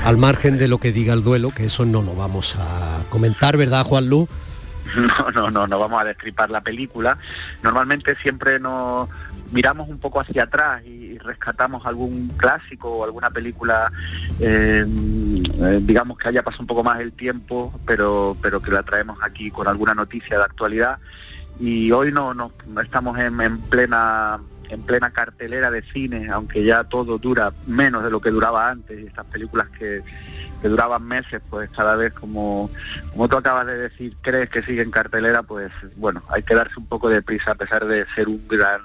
Al 0.04 0.16
margen 0.16 0.56
de 0.58 0.68
lo 0.68 0.78
que 0.78 0.92
diga 0.92 1.12
el 1.12 1.22
duelo, 1.22 1.50
que 1.50 1.66
eso 1.66 1.84
no 1.84 2.02
lo 2.02 2.14
vamos 2.14 2.56
a 2.58 3.04
comentar, 3.10 3.56
¿verdad, 3.56 3.84
Juan 3.84 4.08
Lu? 4.08 4.28
No, 4.96 5.30
no, 5.30 5.50
no, 5.50 5.66
no 5.66 5.78
vamos 5.78 6.00
a 6.00 6.04
destripar 6.04 6.50
la 6.50 6.62
película. 6.62 7.18
Normalmente 7.62 8.14
siempre 8.16 8.60
nos 8.60 9.08
miramos 9.50 9.88
un 9.88 9.98
poco 9.98 10.20
hacia 10.20 10.44
atrás 10.44 10.82
y 10.84 11.18
rescatamos 11.18 11.86
algún 11.86 12.28
clásico 12.36 12.90
o 12.90 13.04
alguna 13.04 13.30
película, 13.30 13.90
eh, 14.40 14.84
eh, 14.86 15.80
digamos 15.82 16.18
que 16.18 16.28
haya 16.28 16.42
pasado 16.42 16.62
un 16.62 16.66
poco 16.66 16.84
más 16.84 17.00
el 17.00 17.12
tiempo, 17.12 17.72
pero, 17.86 18.36
pero 18.42 18.60
que 18.60 18.70
la 18.70 18.82
traemos 18.82 19.18
aquí 19.22 19.50
con 19.50 19.68
alguna 19.68 19.94
noticia 19.94 20.38
de 20.38 20.44
actualidad. 20.44 20.98
Y 21.58 21.92
hoy 21.92 22.12
no, 22.12 22.34
no 22.34 22.52
estamos 22.82 23.18
en, 23.18 23.58
plena 23.62 24.40
en 24.68 24.82
plena 24.82 25.10
cartelera 25.10 25.70
de 25.70 25.82
cine, 25.92 26.28
aunque 26.30 26.64
ya 26.64 26.84
todo 26.84 27.18
dura 27.18 27.52
menos 27.66 28.04
de 28.04 28.10
lo 28.10 28.20
que 28.20 28.30
duraba 28.30 28.70
antes, 28.70 29.00
y 29.00 29.06
estas 29.06 29.26
películas 29.26 29.68
que, 29.78 30.02
duraban 30.62 31.06
meses, 31.06 31.42
pues 31.50 31.68
cada 31.76 31.94
vez 31.94 32.14
como, 32.14 32.70
como 33.12 33.28
tú 33.28 33.36
acabas 33.36 33.66
de 33.66 33.76
decir, 33.76 34.16
crees 34.22 34.48
que 34.48 34.62
sigue 34.62 34.80
en 34.80 34.90
cartelera, 34.90 35.42
pues 35.42 35.70
bueno, 35.96 36.22
hay 36.30 36.42
que 36.42 36.54
darse 36.54 36.78
un 36.78 36.86
poco 36.86 37.10
de 37.10 37.20
prisa 37.20 37.50
a 37.50 37.54
pesar 37.54 37.84
de 37.84 38.06
ser 38.14 38.28
un 38.28 38.48
gran 38.48 38.80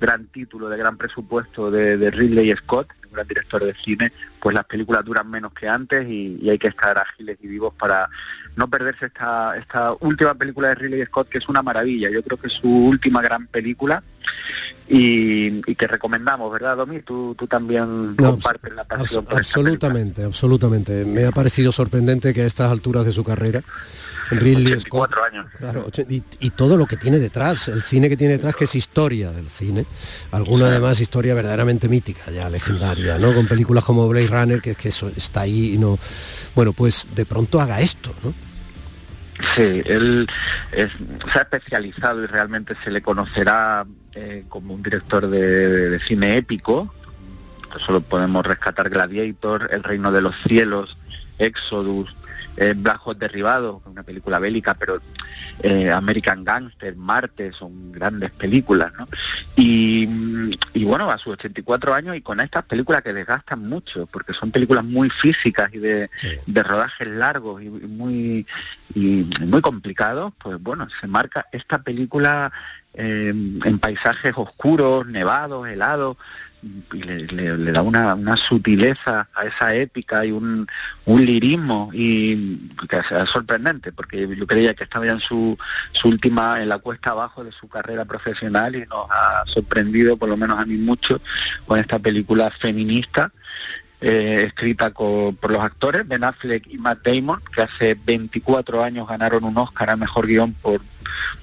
gran 0.00 0.26
título 0.26 0.68
de 0.68 0.76
gran 0.76 0.96
presupuesto 0.96 1.70
de, 1.70 2.10
Ridley 2.10 2.52
Scott, 2.56 2.88
un 3.06 3.12
gran 3.12 3.28
director 3.28 3.62
de 3.62 3.74
cine, 3.74 4.12
pues 4.40 4.54
las 4.54 4.64
películas 4.64 5.04
duran 5.04 5.30
menos 5.30 5.52
que 5.52 5.68
antes 5.68 6.04
y, 6.08 6.36
y 6.42 6.50
hay 6.50 6.58
que 6.58 6.66
estar 6.66 6.98
ágiles 6.98 7.38
y 7.40 7.46
vivos 7.46 7.72
para 7.74 8.08
no 8.56 8.68
perderse 8.68 9.06
esta, 9.06 9.56
esta 9.56 9.94
última 10.00 10.34
película 10.34 10.68
de 10.68 10.74
Ridley 10.74 11.06
Scott, 11.06 11.28
que 11.28 11.38
es 11.38 11.48
una 11.48 11.62
maravilla. 11.62 12.10
Yo 12.10 12.22
creo 12.22 12.38
que 12.38 12.48
es 12.48 12.52
su 12.52 12.68
última 12.68 13.22
gran 13.22 13.46
película 13.46 14.02
y, 14.88 15.62
y 15.70 15.74
que 15.74 15.86
recomendamos, 15.86 16.52
¿verdad, 16.52 16.76
Domi? 16.76 17.00
Tú, 17.00 17.34
tú 17.38 17.46
también 17.46 18.14
No, 18.16 18.32
compartes 18.32 18.72
la 18.74 18.84
pasión 18.84 19.24
por 19.24 19.40
esta 19.40 19.58
absolutamente, 19.60 20.24
absolutamente. 20.24 21.04
Me 21.04 21.24
ha 21.24 21.32
parecido 21.32 21.72
sorprendente 21.72 22.34
que 22.34 22.42
a 22.42 22.46
estas 22.46 22.70
alturas 22.70 23.06
de 23.06 23.12
su 23.12 23.24
carrera 23.24 23.62
Ridley 24.30 24.78
Scott, 24.80 25.10
años. 25.30 25.46
claro, 25.58 25.84
ocho- 25.86 26.02
y, 26.08 26.22
y 26.40 26.50
todo 26.50 26.76
lo 26.76 26.86
que 26.86 26.96
tiene 26.96 27.18
detrás, 27.18 27.68
el 27.68 27.82
cine 27.82 28.08
que 28.08 28.16
tiene 28.16 28.34
detrás, 28.34 28.56
que 28.56 28.64
es 28.64 28.74
historia 28.74 29.30
del 29.32 29.50
cine, 29.50 29.84
alguna 30.32 30.66
además 30.68 30.98
historia 31.00 31.34
verdaderamente 31.34 31.88
mítica, 31.88 32.30
ya 32.30 32.48
legendaria, 32.48 33.18
¿no? 33.18 33.34
Con 33.34 33.46
películas 33.46 33.84
como 33.84 34.08
Blade 34.08 34.28
Runner, 34.28 34.60
que 34.62 34.70
es 34.72 34.76
que 34.78 34.88
eso 34.88 35.10
está 35.14 35.42
ahí 35.42 35.74
y 35.74 35.78
no. 35.78 35.98
Bueno, 36.54 36.72
pues 36.72 37.06
de 37.14 37.26
pronto 37.26 37.60
haga 37.60 37.80
esto, 37.80 38.14
¿no? 38.22 38.34
Sí, 39.56 39.82
él 39.84 40.26
es- 40.72 40.92
se 41.32 41.38
ha 41.38 41.42
especializado 41.42 42.22
y 42.22 42.26
realmente 42.26 42.74
se 42.82 42.90
le 42.90 43.02
conocerá 43.02 43.84
eh, 44.14 44.44
como 44.48 44.74
un 44.74 44.82
director 44.82 45.28
de, 45.28 45.90
de 45.90 46.00
cine 46.00 46.36
épico. 46.36 46.92
Solo 47.84 48.00
podemos 48.00 48.46
rescatar 48.46 48.88
Gladiator, 48.88 49.68
El 49.72 49.82
Reino 49.82 50.12
de 50.12 50.22
los 50.22 50.36
Cielos, 50.42 50.96
Exodus, 51.38 52.14
eh, 52.56 52.74
Black 52.76 53.00
Hawk 53.04 53.18
Derribado, 53.18 53.82
una 53.86 54.04
película 54.04 54.38
bélica, 54.38 54.74
pero 54.74 55.00
eh, 55.60 55.90
American 55.90 56.44
Gangster, 56.44 56.94
Marte, 56.94 57.52
son 57.52 57.90
grandes 57.90 58.30
películas, 58.30 58.92
¿no? 58.96 59.08
Y, 59.56 60.08
y 60.72 60.84
bueno, 60.84 61.10
a 61.10 61.18
sus 61.18 61.32
84 61.32 61.94
años 61.94 62.16
y 62.16 62.20
con 62.20 62.38
estas 62.40 62.64
películas 62.64 63.02
que 63.02 63.12
desgastan 63.12 63.68
mucho, 63.68 64.06
porque 64.06 64.32
son 64.32 64.52
películas 64.52 64.84
muy 64.84 65.10
físicas 65.10 65.72
y 65.74 65.78
de, 65.78 66.10
de 66.46 66.62
rodajes 66.62 67.08
largos 67.08 67.60
y, 67.60 67.66
y 67.66 67.68
muy 67.68 68.46
y 68.94 69.28
muy 69.40 69.60
complicados, 69.60 70.32
pues 70.38 70.62
bueno, 70.62 70.86
se 71.00 71.08
marca 71.08 71.46
esta 71.50 71.82
película 71.82 72.52
en 72.94 73.78
paisajes 73.80 74.32
oscuros, 74.36 75.06
nevados, 75.06 75.66
helados, 75.68 76.16
y 76.92 77.02
le, 77.02 77.72
da 77.72 77.82
una, 77.82 78.14
una 78.14 78.36
sutileza 78.36 79.28
a 79.34 79.44
esa 79.44 79.74
épica 79.74 80.24
y 80.24 80.32
un, 80.32 80.66
un 81.04 81.24
lirismo 81.24 81.90
y 81.92 82.70
que 82.88 82.98
es 82.98 83.28
sorprendente 83.28 83.92
porque 83.92 84.28
yo 84.34 84.46
creía 84.46 84.74
que 84.74 84.84
estaba 84.84 85.06
ya 85.06 85.12
en 85.12 85.20
su, 85.20 85.58
su 85.92 86.08
última 86.08 86.62
en 86.62 86.68
la 86.68 86.78
cuesta 86.78 87.10
abajo 87.10 87.44
de 87.44 87.52
su 87.52 87.68
carrera 87.68 88.04
profesional 88.04 88.76
y 88.76 88.86
nos 88.86 89.10
ha 89.10 89.44
sorprendido 89.46 90.16
por 90.16 90.28
lo 90.28 90.36
menos 90.36 90.58
a 90.58 90.64
mí 90.64 90.76
mucho 90.76 91.20
con 91.66 91.78
esta 91.78 91.98
película 91.98 92.50
feminista 92.50 93.30
eh, 94.00 94.44
escrita 94.46 94.90
co- 94.90 95.34
por 95.40 95.50
los 95.50 95.62
actores 95.62 96.06
Ben 96.06 96.24
Affleck 96.24 96.66
y 96.68 96.78
Matt 96.78 97.06
Damon 97.06 97.40
que 97.54 97.62
hace 97.62 97.94
24 98.04 98.82
años 98.84 99.08
ganaron 99.08 99.44
un 99.44 99.56
Oscar 99.56 99.90
a 99.90 99.96
mejor 99.96 100.26
guion 100.26 100.52
por 100.54 100.80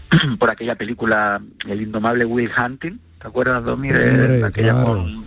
por 0.39 0.49
aquella 0.49 0.75
película 0.75 1.41
El 1.67 1.81
indomable 1.81 2.25
Will 2.25 2.51
Hunting 2.55 2.99
¿te 3.19 3.27
acuerdas 3.27 3.63
Domi 3.63 3.89
de, 3.89 4.27
de 4.39 4.45
aquella 4.45 4.71
claro. 4.73 4.85
con- 4.87 5.25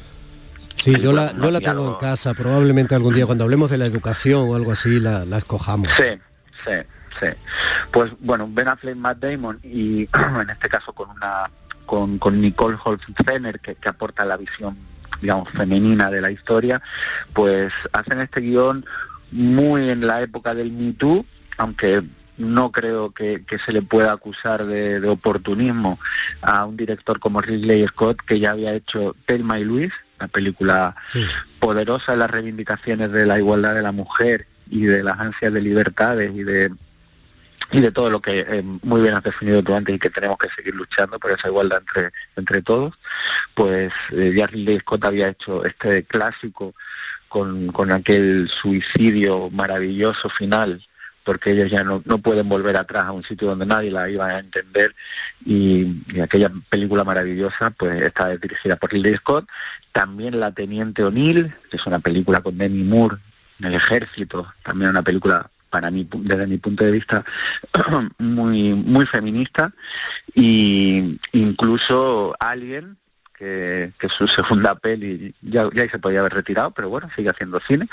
Sí, 0.77 0.93
yo 1.01 1.13
la, 1.13 1.29
con 1.31 1.41
yo 1.43 1.51
la 1.53 1.61
tengo 1.61 1.89
en 1.89 1.95
casa, 2.01 2.35
probablemente 2.35 2.97
algún 2.97 3.15
día 3.15 3.27
cuando 3.27 3.45
hablemos 3.45 3.71
de 3.71 3.79
la 3.79 3.87
educación 3.87 4.49
o 4.49 4.57
algo 4.57 4.73
así 4.73 4.99
la, 4.99 5.25
la 5.25 5.39
escojamos. 5.39 5.89
Sí, 5.97 6.19
sí, 6.65 6.73
sí. 7.21 7.27
Pues 7.93 8.11
bueno, 8.19 8.49
Ben 8.51 8.67
Affleck, 8.67 8.97
Matt 8.97 9.19
Damon 9.19 9.61
y 9.63 10.01
en 10.43 10.51
este 10.51 10.69
caso 10.69 10.93
con 10.93 11.11
una 11.11 11.49
con, 11.87 12.19
con 12.19 12.41
Nicole 12.41 12.77
Holzfener 12.83 13.61
que, 13.61 13.77
que 13.77 13.89
aporta 13.89 14.25
la 14.25 14.37
visión 14.37 14.77
digamos 15.25 15.49
femenina 15.49 16.11
de 16.11 16.21
la 16.21 16.31
historia, 16.31 16.83
pues 17.33 17.73
hacen 17.95 18.21
este 18.21 18.43
guion 18.43 18.85
muy 19.33 19.89
en 19.89 20.07
la 20.07 20.21
época 20.21 20.55
del 20.55 20.71
Me 20.71 20.93
Too, 20.93 21.25
aunque 21.57 22.03
no 22.37 22.71
creo 22.71 23.13
que, 23.13 23.43
que 23.47 23.59
se 23.59 23.73
le 23.73 23.81
pueda 23.81 24.13
acusar 24.13 24.67
de, 24.67 25.01
de 25.01 25.09
oportunismo 25.09 25.99
a 26.43 26.67
un 26.67 26.77
director 26.77 27.19
como 27.21 27.41
Ridley 27.41 27.87
Scott 27.89 28.21
que 28.21 28.39
ya 28.39 28.51
había 28.51 28.75
hecho 28.75 29.17
Thelma 29.25 29.59
y 29.59 29.65
Luis, 29.65 29.93
la 30.21 30.29
película 30.29 30.95
poderosa 31.59 32.13
en 32.13 32.19
las 32.19 32.31
reivindicaciones 32.31 33.11
de 33.11 33.25
la 33.25 33.39
igualdad 33.39 33.75
de 33.75 33.83
la 33.83 33.93
mujer 33.93 34.47
y 34.69 34.83
de 34.85 35.03
las 35.03 35.19
ansias 35.21 35.55
de 35.55 35.63
libertades 35.63 36.33
y 36.35 36.43
de 36.43 36.71
y 37.71 37.81
de 37.81 37.93
todo 37.93 38.11
lo 38.11 38.21
que 38.21 38.41
eh, 38.41 38.63
muy 38.63 39.01
bien 39.01 39.15
has 39.15 39.23
definido 39.23 39.63
tú 39.63 39.75
antes 39.75 39.95
y 39.95 39.99
que 39.99 40.11
tenemos 40.11 40.39
que 40.39 40.49
seguir 40.51 40.75
luchando 40.75 41.19
por 41.19 41.31
esa 41.33 41.49
igualdad 41.49 41.83
entre 41.87 42.11
entre 42.37 42.63
todos 42.63 42.95
pues 43.55 43.93
eh, 44.13 44.47
Ridley 44.47 44.81
Scott 44.81 45.05
había 45.05 45.29
hecho 45.29 45.65
este 45.65 46.05
clásico 46.05 46.75
con, 47.29 47.69
con 47.69 47.91
aquel 47.91 48.49
suicidio 48.49 49.51
maravilloso 49.51 50.29
final 50.29 50.85
porque 51.25 51.53
ellos 51.53 51.71
ya 51.71 51.83
no, 51.83 52.03
no 52.05 52.19
pueden 52.19 52.49
volver 52.49 52.77
atrás 52.77 53.07
a 53.07 53.13
un 53.13 53.25
sitio 53.25 53.49
donde 53.49 53.67
nadie 53.67 53.91
la 53.91 54.09
iba 54.11 54.29
a 54.29 54.39
entender 54.39 54.95
y, 55.45 56.03
y 56.13 56.21
aquella 56.21 56.51
película 56.69 57.03
maravillosa 57.03 57.71
pues 57.71 58.03
está 58.03 58.37
dirigida 58.37 58.77
por 58.77 58.93
Ridley 58.93 59.17
Scott. 59.17 59.49
También 59.91 60.39
La 60.39 60.53
Teniente 60.53 61.03
O'Neill 61.03 61.53
que 61.71 61.79
es 61.79 61.87
una 61.87 61.99
película 61.99 62.43
con 62.43 62.59
Demi 62.59 62.85
Moore 62.85 63.17
en 63.59 63.67
el 63.67 63.75
ejército 63.75 64.53
también 64.63 64.91
una 64.91 65.03
película 65.03 65.51
para 65.75 65.91
mí 65.91 66.07
desde 66.09 66.47
mi 66.47 66.59
punto 66.59 66.85
de 66.85 66.93
vista 66.93 67.25
muy 68.19 68.75
muy 68.75 69.07
feminista 69.07 69.73
y 70.33 71.19
incluso 71.33 72.33
Alien 72.39 72.97
que, 73.99 74.09
su 74.09 74.27
segunda 74.29 74.75
peli 74.75 75.35
ya, 75.43 75.69
ya 75.73 75.89
se 75.89 75.99
podía 75.99 76.21
haber 76.21 76.35
retirado, 76.35 76.71
pero 76.71 76.89
bueno, 76.89 77.09
sigue 77.15 77.31
haciendo 77.31 77.61
cine. 77.61 77.89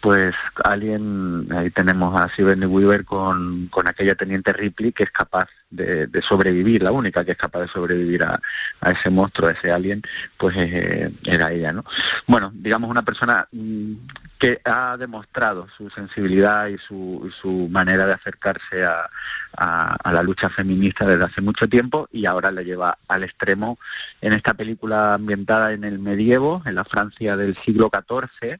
Pues 0.00 0.34
Alien, 0.64 1.48
ahí 1.54 1.70
tenemos 1.70 2.18
a 2.18 2.28
Sigourney 2.28 2.66
Weaver 2.68 3.04
con, 3.04 3.68
con 3.68 3.88
aquella 3.88 4.14
teniente 4.14 4.52
Ripley 4.52 4.92
que 4.92 5.02
es 5.04 5.10
capaz 5.10 5.48
de, 5.70 6.08
sobrevivir, 6.22 6.82
la 6.82 6.92
única 6.92 7.24
que 7.24 7.32
es 7.32 7.36
capaz 7.36 7.60
de 7.60 7.68
sobrevivir 7.68 8.22
a, 8.22 8.40
a 8.80 8.90
ese 8.90 9.10
monstruo, 9.10 9.48
a 9.48 9.52
ese 9.52 9.70
alien, 9.70 10.02
pues 10.36 10.56
eh, 10.56 11.12
era 11.24 11.52
ella, 11.52 11.72
¿no? 11.72 11.84
Bueno, 12.26 12.50
digamos 12.54 12.90
una 12.90 13.02
persona 13.02 13.46
mm, 13.52 13.94
que 14.38 14.60
ha 14.64 14.96
demostrado 14.96 15.66
su 15.76 15.90
sensibilidad 15.90 16.68
y 16.68 16.78
su, 16.78 17.28
y 17.28 17.32
su 17.32 17.68
manera 17.70 18.06
de 18.06 18.14
acercarse 18.14 18.84
a, 18.84 19.10
a- 19.58 20.12
la 20.12 20.22
lucha 20.22 20.48
feminista 20.48 21.04
desde 21.04 21.24
hace 21.24 21.40
mucho 21.40 21.68
tiempo 21.68 22.08
y 22.12 22.26
ahora 22.26 22.50
le 22.50 22.64
lleva 22.64 22.96
al 23.08 23.24
extremo 23.24 23.78
en 24.20 24.32
esta 24.32 24.54
película 24.54 25.14
ambientada 25.14 25.72
en 25.72 25.84
el 25.84 25.98
medievo, 25.98 26.62
en 26.64 26.74
la 26.74 26.84
Francia 26.84 27.36
del 27.36 27.56
siglo 27.64 27.90
XIV, 27.92 28.58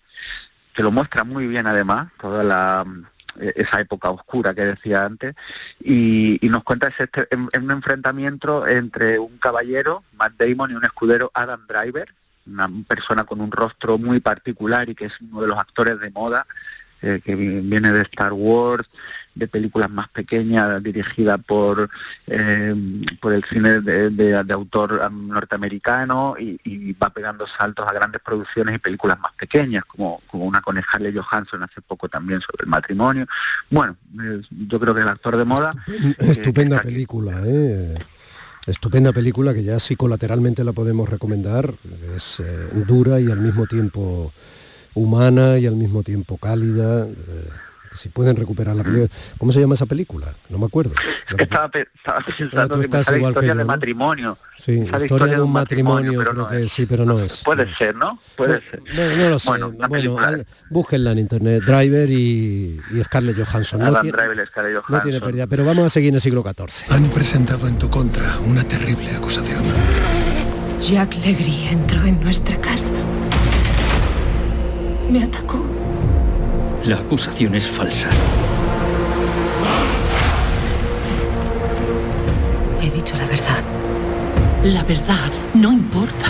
que 0.74 0.82
lo 0.82 0.90
muestra 0.90 1.24
muy 1.24 1.46
bien 1.46 1.66
además, 1.66 2.08
toda 2.20 2.42
la 2.44 2.84
eh, 3.40 3.52
esa 3.56 3.80
época 3.80 4.11
oscura 4.11 4.54
que 4.54 4.64
decía 4.64 5.04
antes, 5.04 5.34
y, 5.80 6.38
nos 6.42 6.64
cuenta 6.64 6.88
ese 6.88 7.08
un 7.37 7.70
enfrentamiento 7.70 8.66
entre 8.66 9.18
un 9.18 9.38
caballero, 9.38 10.02
Matt 10.14 10.34
Damon, 10.38 10.70
y 10.72 10.74
un 10.74 10.84
escudero, 10.84 11.30
Adam 11.34 11.66
Driver, 11.68 12.12
una 12.46 12.68
persona 12.87 13.24
con 13.24 13.40
un 13.40 13.52
rostro 13.52 13.98
muy 13.98 14.20
particular 14.20 14.88
y 14.88 14.94
que 14.94 15.06
es 15.06 15.20
uno 15.20 15.42
de 15.42 15.48
los 15.48 15.58
actores 15.58 16.00
de 16.00 16.11
moda, 16.11 16.46
eh, 17.02 17.20
que 17.24 17.34
vi- 17.37 17.61
viene 17.61 17.92
de 17.92 18.02
Star 18.02 18.32
Wars, 18.32 18.88
de 19.34 19.46
películas 19.46 19.88
más 19.88 20.08
pequeñas, 20.08 20.82
dirigida 20.82 21.38
por, 21.38 21.88
eh, 22.26 22.74
por 23.20 23.32
el 23.32 23.44
cine 23.44 23.80
de, 23.80 24.11
de- 24.11 24.42
de 24.42 24.52
autor 24.52 25.00
um, 25.08 25.28
norteamericano 25.28 26.34
y, 26.38 26.58
y 26.64 26.92
va 26.94 27.11
pegando 27.11 27.46
saltos 27.46 27.87
a 27.87 27.92
grandes 27.92 28.20
producciones 28.20 28.74
y 28.74 28.78
películas 28.78 29.18
más 29.20 29.32
pequeñas, 29.34 29.84
como, 29.84 30.20
como 30.26 30.44
una 30.44 30.61
con 30.61 30.80
Scarlett 30.82 31.16
Johansson 31.16 31.62
hace 31.62 31.80
poco 31.82 32.08
también 32.08 32.40
sobre 32.40 32.64
el 32.64 32.68
matrimonio. 32.68 33.26
Bueno, 33.70 33.96
eh, 34.20 34.42
yo 34.50 34.80
creo 34.80 34.92
que 34.92 35.02
el 35.02 35.08
actor 35.08 35.37
de 35.37 35.44
moda... 35.44 35.72
Estupenda 36.18 36.82
película, 36.82 37.40
¿eh? 37.44 37.94
Estupenda 38.66 39.12
película 39.12 39.54
que 39.54 39.62
ya 39.62 39.78
sí 39.78 39.96
colateralmente 39.96 40.62
la 40.64 40.72
podemos 40.72 41.08
recomendar. 41.08 41.74
Es 42.14 42.40
eh, 42.40 42.68
dura 42.87 43.18
y 43.20 43.30
al 43.30 43.40
mismo 43.40 43.66
tiempo 43.66 44.32
humana 44.98 45.58
y 45.58 45.66
al 45.66 45.76
mismo 45.76 46.02
tiempo 46.02 46.37
cálida. 46.37 47.06
eh, 47.06 47.48
si 47.94 48.11
pueden 48.11 48.37
recuperar 48.37 48.76
la 48.76 48.84
película. 48.84 49.08
¿Cómo 49.38 49.50
se 49.50 49.61
llama 49.61 49.74
esa 49.74 49.87
película? 49.87 50.32
No 50.50 50.58
me 50.58 50.66
acuerdo. 50.66 50.92
Que 51.37 51.42
estaba, 51.44 51.68
pe- 51.68 51.88
estaba 51.96 52.20
pensando 52.20 52.76
tú 52.76 52.80
que 52.82 52.88
me 52.96 53.02
sale 53.02 53.18
historia 53.22 53.48
yo, 53.48 53.54
de 53.56 53.64
¿no? 53.64 53.66
matrimonio. 53.66 54.38
Sí, 54.56 54.87
Sale 54.88 55.06
historia 55.06 55.34
de 55.37 55.40
un 55.40 55.50
matrimonio, 55.50 56.12
pero 56.18 56.30
creo 56.30 56.42
no 56.44 56.48
que 56.48 56.64
es. 56.64 56.70
sí, 56.72 56.87
pero 56.87 57.04
no 57.06 57.18
es. 57.18 57.42
Puede 57.44 57.74
ser, 57.74 57.96
¿no? 57.96 58.20
Puede 58.37 58.58
ser. 58.70 58.82
No, 58.94 59.16
no 59.16 59.28
lo 59.30 59.38
sé. 59.38 59.48
Bueno, 59.48 59.72
Bueno, 59.88 60.18
al- 60.18 60.46
búsquenla 60.70 61.12
en 61.12 61.18
internet, 61.18 61.62
Driver 61.64 62.08
y, 62.11 62.78
y 62.92 63.02
Scarlett 63.04 63.37
Johansson. 63.42 63.80
No 63.80 64.00
tiene, 64.00 64.16
Driver, 64.16 64.46
Scarlett 64.46 64.74
no 64.74 64.82
Johansson. 64.82 65.03
tiene 65.11 65.20
pérdida, 65.24 65.46
pero 65.49 65.64
vamos 65.64 65.86
a 65.86 65.88
seguir 65.88 66.11
en 66.11 66.16
el 66.16 66.20
siglo 66.20 66.44
XIV. 66.44 66.92
Han 66.94 67.05
presentado 67.11 67.66
en 67.66 67.78
tu 67.78 67.88
contra 67.90 68.38
una 68.46 68.62
terrible 68.62 69.11
acusación. 69.16 69.62
Jacques 70.80 71.24
Legris 71.26 71.72
entró 71.72 72.05
en 72.05 72.20
nuestra 72.20 72.61
casa. 72.61 72.92
Me 75.09 75.24
atacó. 75.24 75.64
La 76.84 76.96
acusación 76.96 77.54
es 77.54 77.66
falsa. 77.66 78.09
He 82.82 82.90
dicho 82.90 83.16
la 83.16 83.26
verdad. 83.26 83.64
La 84.64 84.84
verdad 84.84 85.30
no 85.54 85.72
importa. 85.72 86.26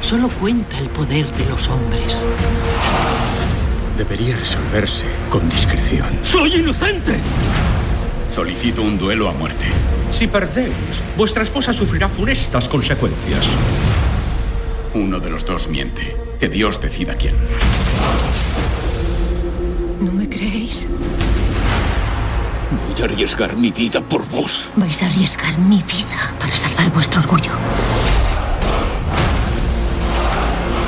Solo 0.00 0.28
cuenta 0.28 0.78
el 0.80 0.88
poder 0.88 1.30
de 1.34 1.46
los 1.46 1.68
hombres. 1.68 2.24
Debería 3.96 4.36
resolverse 4.36 5.04
con 5.30 5.48
discreción. 5.48 6.18
¡Soy 6.20 6.56
inocente! 6.56 7.14
Solicito 8.34 8.82
un 8.82 8.98
duelo 8.98 9.28
a 9.28 9.32
muerte. 9.32 9.66
Si 10.10 10.26
perdéis, 10.26 10.74
vuestra 11.16 11.44
esposa 11.44 11.72
sufrirá 11.72 12.08
funestas 12.08 12.68
consecuencias. 12.68 13.44
Uno 14.94 15.20
de 15.20 15.30
los 15.30 15.44
dos 15.44 15.68
miente. 15.68 16.23
Que 16.40 16.48
Dios 16.48 16.80
decida 16.80 17.14
quién. 17.16 17.34
¿No 20.00 20.12
me 20.12 20.28
creéis? 20.28 20.88
Voy 22.70 23.02
a 23.02 23.04
arriesgar 23.04 23.56
mi 23.56 23.70
vida 23.70 24.00
por 24.00 24.28
vos. 24.28 24.68
Vais 24.76 25.02
a 25.02 25.06
arriesgar 25.06 25.58
mi 25.58 25.76
vida 25.76 26.34
para 26.38 26.54
salvar 26.54 26.92
vuestro 26.92 27.20
orgullo. 27.20 27.50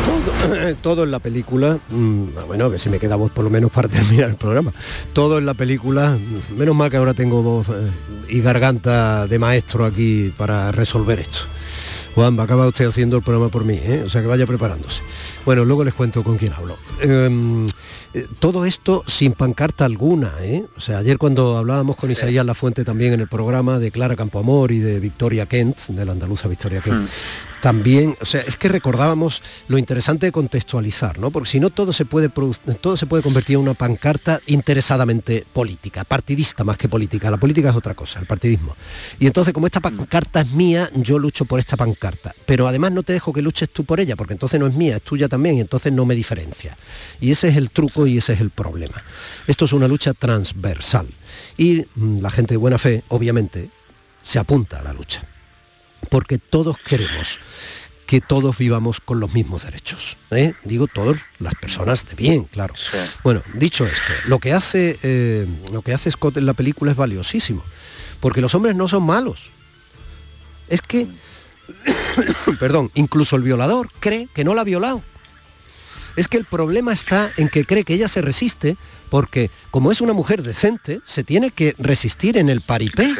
Todo, 0.04 0.74
todo 0.82 1.04
en 1.04 1.10
la 1.10 1.18
película, 1.18 1.78
mm, 1.88 2.24
bueno, 2.46 2.64
a 2.66 2.68
ver 2.68 2.80
si 2.80 2.90
me 2.90 2.98
queda 2.98 3.16
voz 3.16 3.30
por 3.30 3.44
lo 3.44 3.50
menos 3.50 3.70
para 3.70 3.88
terminar 3.88 4.30
el 4.30 4.36
programa. 4.36 4.72
Todo 5.12 5.38
en 5.38 5.46
la 5.46 5.54
película, 5.54 6.18
menos 6.56 6.74
mal 6.74 6.90
que 6.90 6.96
ahora 6.96 7.14
tengo 7.14 7.42
voz 7.42 7.68
eh, 7.68 7.72
y 8.28 8.40
garganta 8.40 9.26
de 9.26 9.38
maestro 9.38 9.84
aquí 9.84 10.32
para 10.36 10.72
resolver 10.72 11.20
esto. 11.20 11.40
Juan, 12.16 12.34
va 12.34 12.40
a 12.40 12.44
acabar 12.46 12.66
usted 12.66 12.86
haciendo 12.86 13.18
el 13.18 13.22
programa 13.22 13.50
por 13.50 13.66
mí, 13.66 13.74
¿eh? 13.74 14.02
o 14.06 14.08
sea 14.08 14.22
que 14.22 14.26
vaya 14.26 14.46
preparándose. 14.46 15.02
Bueno, 15.44 15.66
luego 15.66 15.84
les 15.84 15.92
cuento 15.92 16.24
con 16.24 16.38
quién 16.38 16.54
hablo. 16.54 16.78
Em, 17.02 17.66
eh, 18.16 18.26
todo 18.38 18.64
esto 18.64 19.04
sin 19.06 19.32
pancarta 19.32 19.84
alguna, 19.84 20.32
¿eh? 20.40 20.64
O 20.74 20.80
sea, 20.80 20.98
ayer 20.98 21.18
cuando 21.18 21.58
hablábamos 21.58 21.96
con 21.96 22.10
Isaías 22.10 22.46
La 22.46 22.54
Fuente 22.54 22.82
también 22.82 23.12
en 23.12 23.20
el 23.20 23.28
programa 23.28 23.78
de 23.78 23.90
Clara 23.90 24.16
Campoamor 24.16 24.72
y 24.72 24.78
de 24.78 24.98
Victoria 25.00 25.44
Kent, 25.44 25.88
de 25.88 26.02
la 26.02 26.12
andaluza 26.12 26.48
Victoria 26.48 26.80
Kent, 26.80 27.02
Mm. 27.02 27.06
también, 27.60 28.16
o 28.18 28.24
sea, 28.24 28.40
es 28.40 28.56
que 28.56 28.68
recordábamos 28.68 29.42
lo 29.68 29.76
interesante 29.76 30.24
de 30.24 30.32
contextualizar, 30.32 31.18
¿no? 31.18 31.30
Porque 31.30 31.50
si 31.50 31.60
no 31.60 31.68
todo 31.68 31.92
se 31.92 32.06
puede 32.06 32.30
todo 32.80 32.96
se 32.96 33.06
puede 33.06 33.22
convertir 33.22 33.56
en 33.56 33.62
una 33.62 33.74
pancarta 33.74 34.40
interesadamente 34.46 35.44
política, 35.52 36.04
partidista 36.04 36.64
más 36.64 36.78
que 36.78 36.88
política. 36.88 37.30
La 37.30 37.36
política 37.36 37.68
es 37.68 37.76
otra 37.76 37.94
cosa, 37.94 38.20
el 38.20 38.26
partidismo. 38.26 38.76
Y 39.18 39.26
entonces, 39.26 39.52
como 39.52 39.66
esta 39.66 39.80
pancarta 39.80 40.40
es 40.40 40.52
mía, 40.52 40.88
yo 40.94 41.18
lucho 41.18 41.44
por 41.44 41.58
esta 41.58 41.76
pancarta. 41.76 42.34
Pero 42.46 42.66
además 42.66 42.92
no 42.92 43.02
te 43.02 43.12
dejo 43.12 43.32
que 43.32 43.42
luches 43.42 43.68
tú 43.70 43.84
por 43.84 44.00
ella, 44.00 44.16
porque 44.16 44.32
entonces 44.32 44.58
no 44.58 44.66
es 44.66 44.74
mía, 44.74 44.96
es 44.96 45.02
tuya 45.02 45.28
también, 45.28 45.56
y 45.56 45.60
entonces 45.60 45.92
no 45.92 46.06
me 46.06 46.14
diferencia. 46.14 46.78
Y 47.20 47.30
ese 47.32 47.48
es 47.48 47.56
el 47.56 47.70
truco 47.70 48.05
y 48.06 48.18
ese 48.18 48.34
es 48.34 48.40
el 48.40 48.50
problema. 48.50 49.02
Esto 49.46 49.64
es 49.64 49.72
una 49.72 49.88
lucha 49.88 50.14
transversal. 50.14 51.08
Y 51.56 51.86
mm, 51.94 52.20
la 52.20 52.30
gente 52.30 52.54
de 52.54 52.58
buena 52.58 52.78
fe, 52.78 53.04
obviamente, 53.08 53.70
se 54.22 54.38
apunta 54.38 54.78
a 54.78 54.82
la 54.82 54.92
lucha. 54.92 55.24
Porque 56.10 56.38
todos 56.38 56.76
queremos 56.78 57.40
que 58.06 58.20
todos 58.20 58.56
vivamos 58.56 59.00
con 59.00 59.20
los 59.20 59.34
mismos 59.34 59.64
derechos. 59.64 60.16
¿eh? 60.30 60.54
Digo 60.64 60.86
todos, 60.86 61.18
las 61.38 61.54
personas 61.56 62.06
de 62.06 62.14
bien, 62.14 62.44
claro. 62.44 62.72
Bueno, 63.24 63.42
dicho 63.54 63.84
esto, 63.84 64.12
lo 64.26 64.38
que 64.38 64.52
hace 64.52 64.98
eh, 65.02 65.46
lo 65.72 65.82
que 65.82 65.92
hace 65.92 66.10
Scott 66.10 66.36
en 66.36 66.46
la 66.46 66.54
película 66.54 66.92
es 66.92 66.96
valiosísimo, 66.96 67.64
porque 68.20 68.40
los 68.40 68.54
hombres 68.54 68.76
no 68.76 68.88
son 68.88 69.02
malos. 69.02 69.50
Es 70.68 70.80
que, 70.80 71.08
perdón, 72.60 72.90
incluso 72.94 73.36
el 73.36 73.42
violador 73.42 73.88
cree 74.00 74.28
que 74.32 74.44
no 74.44 74.54
la 74.54 74.62
ha 74.62 74.64
violado. 74.64 75.02
Es 76.16 76.28
que 76.28 76.38
el 76.38 76.46
problema 76.46 76.92
está 76.92 77.30
en 77.36 77.48
que 77.48 77.64
cree 77.64 77.84
que 77.84 77.94
ella 77.94 78.08
se 78.08 78.22
resiste 78.22 78.76
porque, 79.10 79.50
como 79.70 79.92
es 79.92 80.00
una 80.00 80.12
mujer 80.12 80.42
decente, 80.42 81.00
se 81.04 81.22
tiene 81.22 81.50
que 81.50 81.74
resistir 81.78 82.38
en 82.38 82.48
el 82.48 82.62
paripé. 82.62 83.14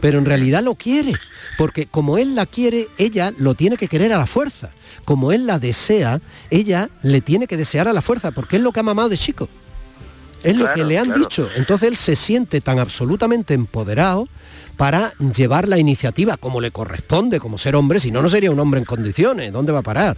Pero 0.00 0.18
en 0.18 0.24
realidad 0.24 0.64
lo 0.64 0.74
quiere, 0.74 1.12
porque 1.58 1.86
como 1.86 2.18
él 2.18 2.34
la 2.34 2.46
quiere, 2.46 2.88
ella 2.98 3.32
lo 3.38 3.54
tiene 3.54 3.76
que 3.76 3.86
querer 3.86 4.12
a 4.12 4.18
la 4.18 4.26
fuerza. 4.26 4.72
Como 5.04 5.30
él 5.30 5.46
la 5.46 5.60
desea, 5.60 6.20
ella 6.50 6.90
le 7.02 7.20
tiene 7.20 7.46
que 7.46 7.56
desear 7.56 7.86
a 7.86 7.92
la 7.92 8.02
fuerza, 8.02 8.32
porque 8.32 8.56
es 8.56 8.62
lo 8.62 8.72
que 8.72 8.80
ha 8.80 8.82
mamado 8.82 9.08
de 9.08 9.16
chico. 9.16 9.48
Es 10.42 10.56
lo 10.56 10.72
que 10.72 10.84
le 10.84 10.98
han 10.98 11.06
claro. 11.06 11.20
dicho. 11.20 11.48
Entonces 11.56 11.88
él 11.88 11.96
se 11.96 12.16
siente 12.16 12.60
tan 12.60 12.78
absolutamente 12.78 13.54
empoderado 13.54 14.28
para 14.76 15.12
llevar 15.18 15.68
la 15.68 15.78
iniciativa 15.78 16.36
como 16.36 16.60
le 16.60 16.70
corresponde, 16.70 17.38
como 17.38 17.58
ser 17.58 17.76
hombre, 17.76 18.00
si 18.00 18.10
no, 18.10 18.22
no 18.22 18.28
sería 18.28 18.50
un 18.50 18.58
hombre 18.58 18.80
en 18.80 18.86
condiciones, 18.86 19.52
¿dónde 19.52 19.72
va 19.72 19.80
a 19.80 19.82
parar? 19.82 20.16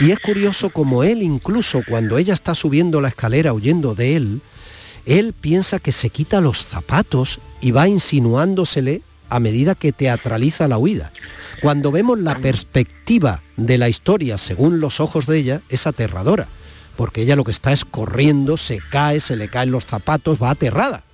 Y 0.00 0.10
es 0.12 0.20
curioso 0.20 0.70
como 0.70 1.04
él, 1.04 1.22
incluso 1.22 1.82
cuando 1.86 2.16
ella 2.16 2.34
está 2.34 2.54
subiendo 2.54 3.00
la 3.00 3.08
escalera 3.08 3.52
huyendo 3.52 3.94
de 3.94 4.16
él, 4.16 4.42
él 5.04 5.32
piensa 5.32 5.78
que 5.78 5.92
se 5.92 6.10
quita 6.10 6.40
los 6.40 6.64
zapatos 6.64 7.40
y 7.60 7.70
va 7.70 7.88
insinuándosele 7.88 9.02
a 9.30 9.40
medida 9.40 9.74
que 9.74 9.92
teatraliza 9.92 10.68
la 10.68 10.78
huida. 10.78 11.12
Cuando 11.60 11.90
vemos 11.90 12.18
la 12.18 12.40
perspectiva 12.40 13.42
de 13.56 13.78
la 13.78 13.88
historia 13.88 14.38
según 14.38 14.80
los 14.80 15.00
ojos 15.00 15.26
de 15.26 15.38
ella, 15.38 15.62
es 15.68 15.86
aterradora, 15.86 16.48
porque 16.98 17.22
ella 17.22 17.36
lo 17.36 17.44
que 17.44 17.52
está 17.52 17.70
es 17.70 17.84
corriendo, 17.84 18.56
se 18.56 18.80
cae, 18.90 19.20
se 19.20 19.36
le 19.36 19.46
caen 19.46 19.70
los 19.70 19.84
zapatos, 19.84 20.42
va 20.42 20.50
aterrada. 20.50 21.04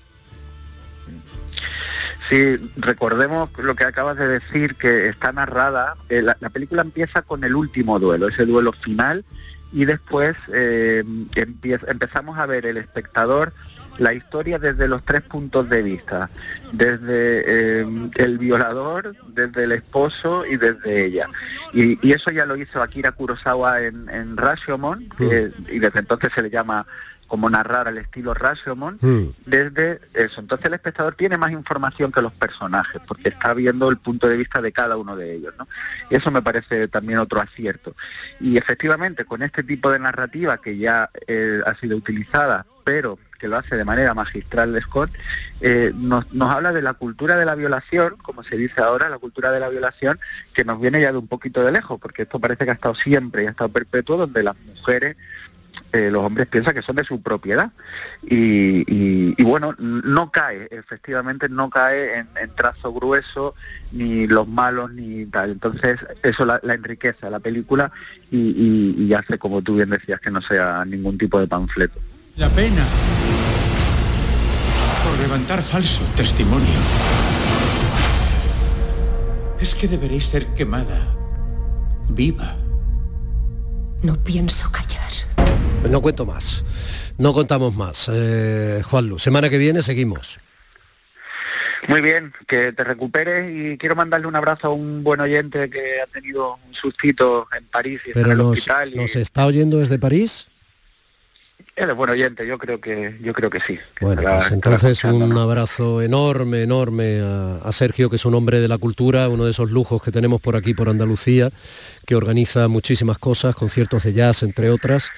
Sí, 2.31 2.57
recordemos 2.79 3.51
lo 3.59 3.77
que 3.77 3.85
acabas 3.85 4.17
de 4.17 4.27
decir, 4.27 4.77
que 4.77 5.09
está 5.09 5.31
narrada, 5.33 5.99
eh, 6.09 6.23
la, 6.23 6.39
la 6.41 6.49
película 6.49 6.81
empieza 6.81 7.21
con 7.21 7.45
el 7.45 7.55
último 7.55 7.99
duelo, 7.99 8.29
ese 8.29 8.47
duelo 8.47 8.73
final, 8.73 9.27
y 9.75 9.85
después 9.85 10.35
eh, 10.55 11.05
empezamos 11.35 12.39
a 12.39 12.47
ver 12.47 12.65
el 12.65 12.79
espectador 12.79 13.53
la 13.99 14.13
historia 14.13 14.59
desde 14.59 14.89
los 14.89 15.05
tres 15.05 15.23
puntos 15.23 15.69
de 15.69 15.83
vista, 15.83 16.31
desde 16.73 17.81
eh, 17.83 17.87
el 18.17 18.39
violador, 18.39 19.15
desde 19.29 19.65
el 19.65 19.73
esposo 19.73 20.45
y 20.47 20.57
desde 20.57 21.05
ella. 21.05 21.29
Y, 21.73 21.99
y 22.07 22.13
eso 22.13 22.31
ya 22.31 22.47
lo 22.47 22.57
hizo 22.57 22.83
Akira 22.83 23.13
Kurosawa 23.13 23.83
en, 23.83 24.09
en 24.11 24.37
Rashomon, 24.37 25.09
que- 25.17 25.53
y 25.71 25.79
desde 25.79 26.01
entonces 26.01 26.31
se 26.35 26.43
le 26.43 26.51
llama 26.51 26.87
como 27.27 27.49
narrar 27.51 27.89
al 27.89 27.99
estilo 27.99 28.35
Rashomon, 28.35 28.99
desde 29.47 30.01
eso. 30.13 30.41
Entonces 30.41 30.67
el 30.67 30.75
espectador 30.75 31.15
tiene 31.15 31.39
más 31.39 31.53
información 31.53 32.13
que 32.13 32.21
los 32.23 32.33
personajes, 32.33 33.01
porque 33.09 33.31
está 33.31 33.55
viendo 33.55 33.89
el 33.89 33.97
punto 33.97 34.29
de 34.29 34.37
vista 34.37 34.61
de 34.61 34.71
cada 34.73 34.97
uno 34.97 35.17
de 35.17 35.35
ellos, 35.35 35.55
¿no? 35.59 35.67
Y 36.11 36.17
eso 36.17 36.31
me 36.31 36.43
parece 36.43 36.87
también 36.87 37.19
otro 37.19 37.41
acierto. 37.41 37.97
Y 38.41 38.57
efectivamente, 38.57 39.25
con 39.25 39.43
este 39.43 39.63
tipo 39.63 39.91
de 39.91 39.99
narrativa 40.01 40.59
que 40.59 40.77
ya 40.77 41.11
eh, 41.27 41.61
ha 41.67 41.75
sido 41.77 41.97
utilizada, 41.97 42.67
pero 42.85 43.19
que 43.45 43.49
lo 43.49 43.59
hace 43.59 43.77
de 43.77 43.85
manera 43.85 44.15
magistral 44.15 44.73
de 44.73 44.81
Scott, 44.81 45.11
eh, 45.61 45.93
nos, 45.95 46.33
nos 46.33 46.51
habla 46.51 46.73
de 46.73 46.81
la 46.81 46.95
cultura 46.95 47.37
de 47.37 47.45
la 47.45 47.55
violación, 47.55 48.15
como 48.23 48.43
se 48.43 48.57
dice 48.57 48.81
ahora, 48.81 49.11
la 49.11 49.19
cultura 49.19 49.53
de 49.53 49.61
la 49.61 49.69
violación, 49.69 50.19
que 50.55 50.65
nos 50.65 50.81
viene 50.81 50.99
ya 51.03 51.13
de 51.13 51.19
un 51.19 51.29
poquito 51.29 51.63
de 51.63 51.71
lejos, 51.73 52.01
porque 52.01 52.23
esto 52.23 52.39
parece 52.41 52.65
que 52.65 52.71
ha 52.71 52.75
estado 52.75 52.95
siempre 52.95 53.43
y 53.43 53.47
ha 53.47 53.51
estado 53.51 53.69
perpetuo, 53.69 54.17
donde 54.17 54.43
las 54.43 54.57
mujeres 54.65 55.19
eh, 55.93 56.09
los 56.11 56.23
hombres 56.25 56.47
piensan 56.47 56.73
que 56.73 56.81
son 56.81 56.97
de 56.97 57.05
su 57.05 57.21
propiedad. 57.21 57.71
Y, 58.23 58.83
y- 58.91 59.35
y 59.37 59.45
bueno 59.45 59.75
no 59.79 60.31
cae 60.31 60.69
efectivamente 60.71 61.49
no 61.49 61.69
cae 61.69 62.19
en, 62.21 62.51
trazo 62.57 62.93
grueso 62.95 63.55
ni 63.93 64.27
los 64.27 64.49
malos 64.49 64.91
ni 64.93 65.27
tal. 65.27 65.51
Entonces 65.51 65.99
eso 66.23 66.47
la, 66.47 66.61
enriquece 66.63 67.27
a 67.27 67.31
la 67.31 67.41
película 67.41 67.93
y, 68.31 68.95
y- 68.97 69.13
hace 69.15 69.37
como 69.37 69.61
tú 69.61 69.75
bien 69.77 69.91
decías 69.91 70.19
que 70.21 70.31
no 70.31 70.41
sea 70.41 70.85
ningún 70.87 71.19
tipo 71.19 71.39
de 71.39 71.47
panfleto. 71.47 72.01
La 72.37 72.49
pena 72.49 72.85
levantar 75.25 75.63
falso 75.63 76.03
testimonio 76.17 76.79
es 79.59 79.75
que 79.75 79.89
deberéis 79.89 80.27
ser 80.27 80.45
quemada 80.49 81.17
viva. 82.11 82.59
No 84.03 84.23
pienso 84.23 84.71
callar. 84.71 85.11
No 85.89 86.03
cuento 86.03 86.27
más. 86.27 86.63
No 87.17 87.33
contamos 87.33 87.75
más. 87.75 88.11
Eh, 88.13 88.83
Juan 88.85 89.09
Lu, 89.09 89.19
semana 89.19 89.49
que 89.49 89.57
viene 89.57 89.81
seguimos. 89.81 90.39
muy 91.89 92.03
bien 92.03 92.35
que 92.47 92.75
te 92.75 92.85
recuperes 92.85 93.51
y 93.51 93.79
quiero 93.79 93.97
mandarle 93.97 94.27
un 94.27 94.37
abrazo 94.37 94.67
a 94.67 94.71
un 94.73 95.03
buen 95.03 95.21
oyente 95.21 95.71
que 95.71 96.03
ha 96.03 96.07
tenido 96.07 96.59
un 96.67 96.75
sustito 96.75 97.49
en 97.57 97.65
París 97.69 98.03
y 98.05 98.11
está 98.11 98.21
en 98.21 98.25
Pero 98.25 98.33
el 98.33 98.39
nos, 98.39 98.59
hospital 98.59 98.93
y 98.93 98.97
nos 98.97 99.17
está 99.17 99.47
oyendo 99.47 99.79
desde 99.79 99.99
París. 99.99 100.49
Él 101.77 101.91
es 101.91 101.97
buen 101.97 102.11
oyente 102.11 102.47
yo 102.47 102.57
creo 102.57 102.81
que 102.81 103.19
yo 103.21 103.33
creo 103.33 103.51
que 103.51 103.59
sí 103.61 103.79
que 103.97 104.05
Bueno, 104.05 104.21
estará- 104.23 104.39
pues 104.39 104.53
entonces 104.53 105.05
un 105.05 105.29
¿no? 105.31 105.41
abrazo 105.41 106.01
enorme, 106.03 106.63
enorme 106.63 107.21
a, 107.21 107.57
a 107.57 107.73
Sergio, 107.73 108.09
que 108.09 108.17
es 108.17 108.25
un 108.25 108.35
hombre 108.35 108.61
de 108.61 108.69
la 108.69 108.79
cultura, 108.79 109.29
uno 109.29 109.45
de 109.45 109.51
esos 109.51 109.71
lujos 109.73 110.01
que 110.03 110.13
tenemos 110.13 110.41
por 110.41 110.55
aquí, 110.57 110.73
por 110.75 110.89
Andalucía, 110.89 111.51
que 112.07 112.15
organiza 112.15 112.69
muchísimas 112.69 113.19
cosas, 113.19 113.57
conciertos 113.57 114.05
de 114.05 114.13
jazz, 114.13 114.43
entre 114.45 114.71
otras, 114.71 115.11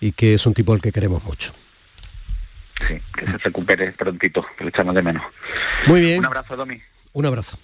y 0.00 0.12
que 0.12 0.34
es 0.34 0.44
un 0.46 0.52
tipo 0.54 0.72
al 0.74 0.80
que 0.82 0.92
queremos 0.92 1.24
mucho. 1.24 1.52
Sí, 2.86 3.00
que 3.16 3.24
se 3.24 3.38
recupere 3.38 3.90
prontito, 3.92 4.44
que 4.58 4.64
lo 4.64 4.68
echamos 4.68 4.94
de 4.94 5.02
menos. 5.02 5.22
Muy 5.86 6.00
bien. 6.02 6.18
Un 6.18 6.26
abrazo, 6.26 6.56
Domi. 6.56 6.78
Un 7.14 7.24
abrazo. 7.24 7.56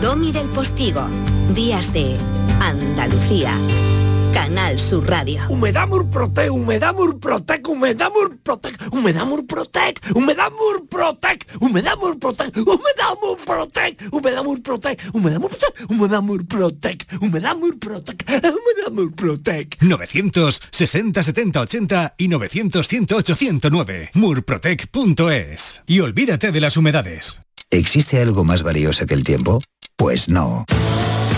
Domi 0.00 0.32
del 0.32 0.48
Postigo. 0.48 1.06
Días 1.54 1.92
de 1.92 2.16
Andalucía. 2.60 3.52
Canal 4.36 4.78
Sur 4.78 5.08
Radio. 5.08 5.40
Humedad 5.48 5.88
Murprotec, 5.88 6.50
Humedad 6.50 6.94
Murprotec, 6.94 7.66
Humedad 7.66 8.10
Murprotec, 8.12 8.76
Humedad 8.92 9.24
Murprotec, 9.24 9.98
Humedad 10.14 10.50
Murprotec, 10.50 11.46
Humedad 11.58 11.96
Murprotec, 11.96 12.54
Humedad 12.68 13.16
Murprotec, 13.16 13.96
Humedad 14.12 14.44
Murprotec, 14.44 15.00
Humedad 15.10 15.40
Murprotec, 15.40 15.88
Humedad 15.88 16.20
Murprotec, 16.22 17.06
Humedad 17.18 17.56
Murprotec, 17.56 18.24
Humedad 18.28 18.92
Murprotec. 18.92 19.78
960 19.80 21.22
70 21.22 21.60
80 21.62 22.14
y 22.18 22.28
900 22.28 22.86
108 22.86 23.36
109. 23.36 24.10
Murprotec.es. 24.12 25.82
Y 25.86 26.00
olvídate 26.00 26.52
de 26.52 26.60
las 26.60 26.76
humedades. 26.76 27.40
¿Existe 27.70 28.20
algo 28.20 28.44
más 28.44 28.62
valioso 28.62 29.06
que 29.06 29.14
el 29.14 29.24
tiempo? 29.24 29.62
Pues 29.96 30.28
no. 30.28 30.66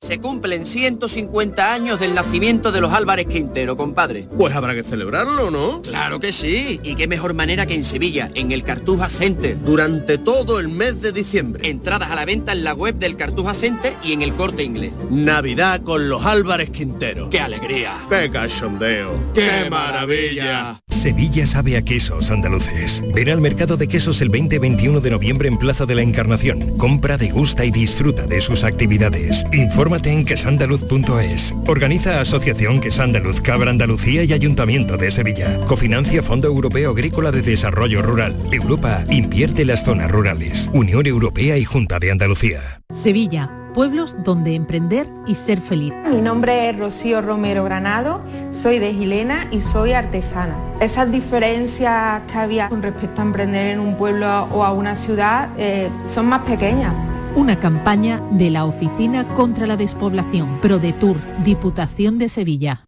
Se 0.00 0.20
cumplen 0.20 0.64
150 0.64 1.72
años 1.72 1.98
del 1.98 2.14
nacimiento 2.14 2.70
de 2.70 2.80
los 2.80 2.92
Álvarez 2.92 3.26
Quintero, 3.26 3.76
compadre. 3.76 4.28
Pues 4.36 4.54
habrá 4.54 4.72
que 4.72 4.84
celebrarlo, 4.84 5.50
¿no? 5.50 5.82
Claro 5.82 6.20
que 6.20 6.30
sí. 6.32 6.78
Y 6.84 6.94
qué 6.94 7.08
mejor 7.08 7.34
manera 7.34 7.66
que 7.66 7.74
en 7.74 7.84
Sevilla, 7.84 8.30
en 8.34 8.52
el 8.52 8.62
Cartuja 8.62 9.08
Center. 9.08 9.60
Durante 9.60 10.16
todo 10.16 10.60
el 10.60 10.68
mes 10.68 11.02
de 11.02 11.10
diciembre. 11.10 11.68
Entradas 11.68 12.12
a 12.12 12.14
la 12.14 12.24
venta 12.24 12.52
en 12.52 12.62
la 12.62 12.74
web 12.74 12.94
del 12.94 13.16
Cartuja 13.16 13.54
Center 13.54 13.96
y 14.02 14.12
en 14.12 14.22
el 14.22 14.34
corte 14.34 14.62
inglés. 14.62 14.92
Navidad 15.10 15.82
con 15.82 16.08
los 16.08 16.24
Álvarez 16.24 16.70
Quintero. 16.70 17.28
¡Qué 17.28 17.40
alegría! 17.40 17.92
¡Qué 18.08 18.30
cachondeo! 18.30 19.32
¡Qué 19.34 19.68
maravilla! 19.68 20.80
Sevilla 20.98 21.46
sabe 21.46 21.76
a 21.76 21.82
quesos 21.82 22.30
andaluces. 22.32 23.02
Ven 23.14 23.28
al 23.28 23.40
mercado 23.40 23.76
de 23.76 23.86
quesos 23.86 24.20
el 24.20 24.32
20-21 24.32 25.00
de 25.00 25.10
noviembre 25.10 25.48
en 25.48 25.56
Plaza 25.56 25.86
de 25.86 25.94
la 25.94 26.02
Encarnación. 26.02 26.76
Compra, 26.76 27.16
degusta 27.16 27.64
y 27.64 27.70
disfruta 27.70 28.26
de 28.26 28.40
sus 28.40 28.64
actividades. 28.64 29.44
Infórmate 29.88 30.12
en 30.12 30.26
quesandaluz.es. 30.26 31.54
Organiza 31.66 32.20
Asociación 32.20 32.78
Quesandaluz 32.78 33.40
Cabra 33.40 33.70
Andalucía 33.70 34.22
y 34.22 34.34
Ayuntamiento 34.34 34.98
de 34.98 35.10
Sevilla. 35.10 35.58
Cofinancia 35.64 36.22
Fondo 36.22 36.46
Europeo 36.46 36.90
Agrícola 36.90 37.30
de 37.30 37.40
Desarrollo 37.40 38.02
Rural. 38.02 38.36
Europa 38.52 39.02
invierte 39.08 39.62
en 39.62 39.68
las 39.68 39.84
zonas 39.84 40.10
rurales. 40.10 40.70
Unión 40.74 41.06
Europea 41.06 41.56
y 41.56 41.64
Junta 41.64 41.98
de 41.98 42.10
Andalucía. 42.10 42.82
Sevilla, 43.02 43.50
pueblos 43.72 44.14
donde 44.24 44.54
emprender 44.56 45.08
y 45.26 45.34
ser 45.34 45.58
feliz. 45.62 45.94
Mi 46.12 46.20
nombre 46.20 46.68
es 46.68 46.78
Rocío 46.78 47.22
Romero 47.22 47.64
Granado, 47.64 48.20
soy 48.52 48.78
de 48.80 48.92
Gilena 48.92 49.48
y 49.52 49.62
soy 49.62 49.92
artesana. 49.92 50.54
Esas 50.82 51.10
diferencias 51.10 52.20
que 52.30 52.36
había 52.36 52.68
con 52.68 52.82
respecto 52.82 53.22
a 53.22 53.24
emprender 53.24 53.68
en 53.68 53.80
un 53.80 53.96
pueblo 53.96 54.48
o 54.52 54.64
a 54.64 54.70
una 54.70 54.96
ciudad 54.96 55.48
eh, 55.56 55.88
son 56.06 56.26
más 56.26 56.42
pequeñas. 56.42 56.92
Una 57.38 57.60
campaña 57.60 58.20
de 58.32 58.50
la 58.50 58.64
Oficina 58.64 59.24
contra 59.34 59.68
la 59.68 59.76
Despoblación, 59.76 60.60
ProDetour, 60.60 61.18
Diputación 61.44 62.18
de 62.18 62.28
Sevilla. 62.28 62.87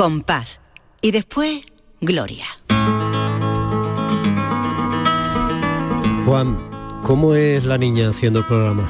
Compás. 0.00 0.60
Y 1.02 1.10
después, 1.10 1.60
Gloria. 2.00 2.46
Juan, 6.24 6.56
¿cómo 7.02 7.34
es 7.34 7.66
la 7.66 7.76
niña 7.76 8.08
haciendo 8.08 8.38
el 8.38 8.46
programa? 8.46 8.88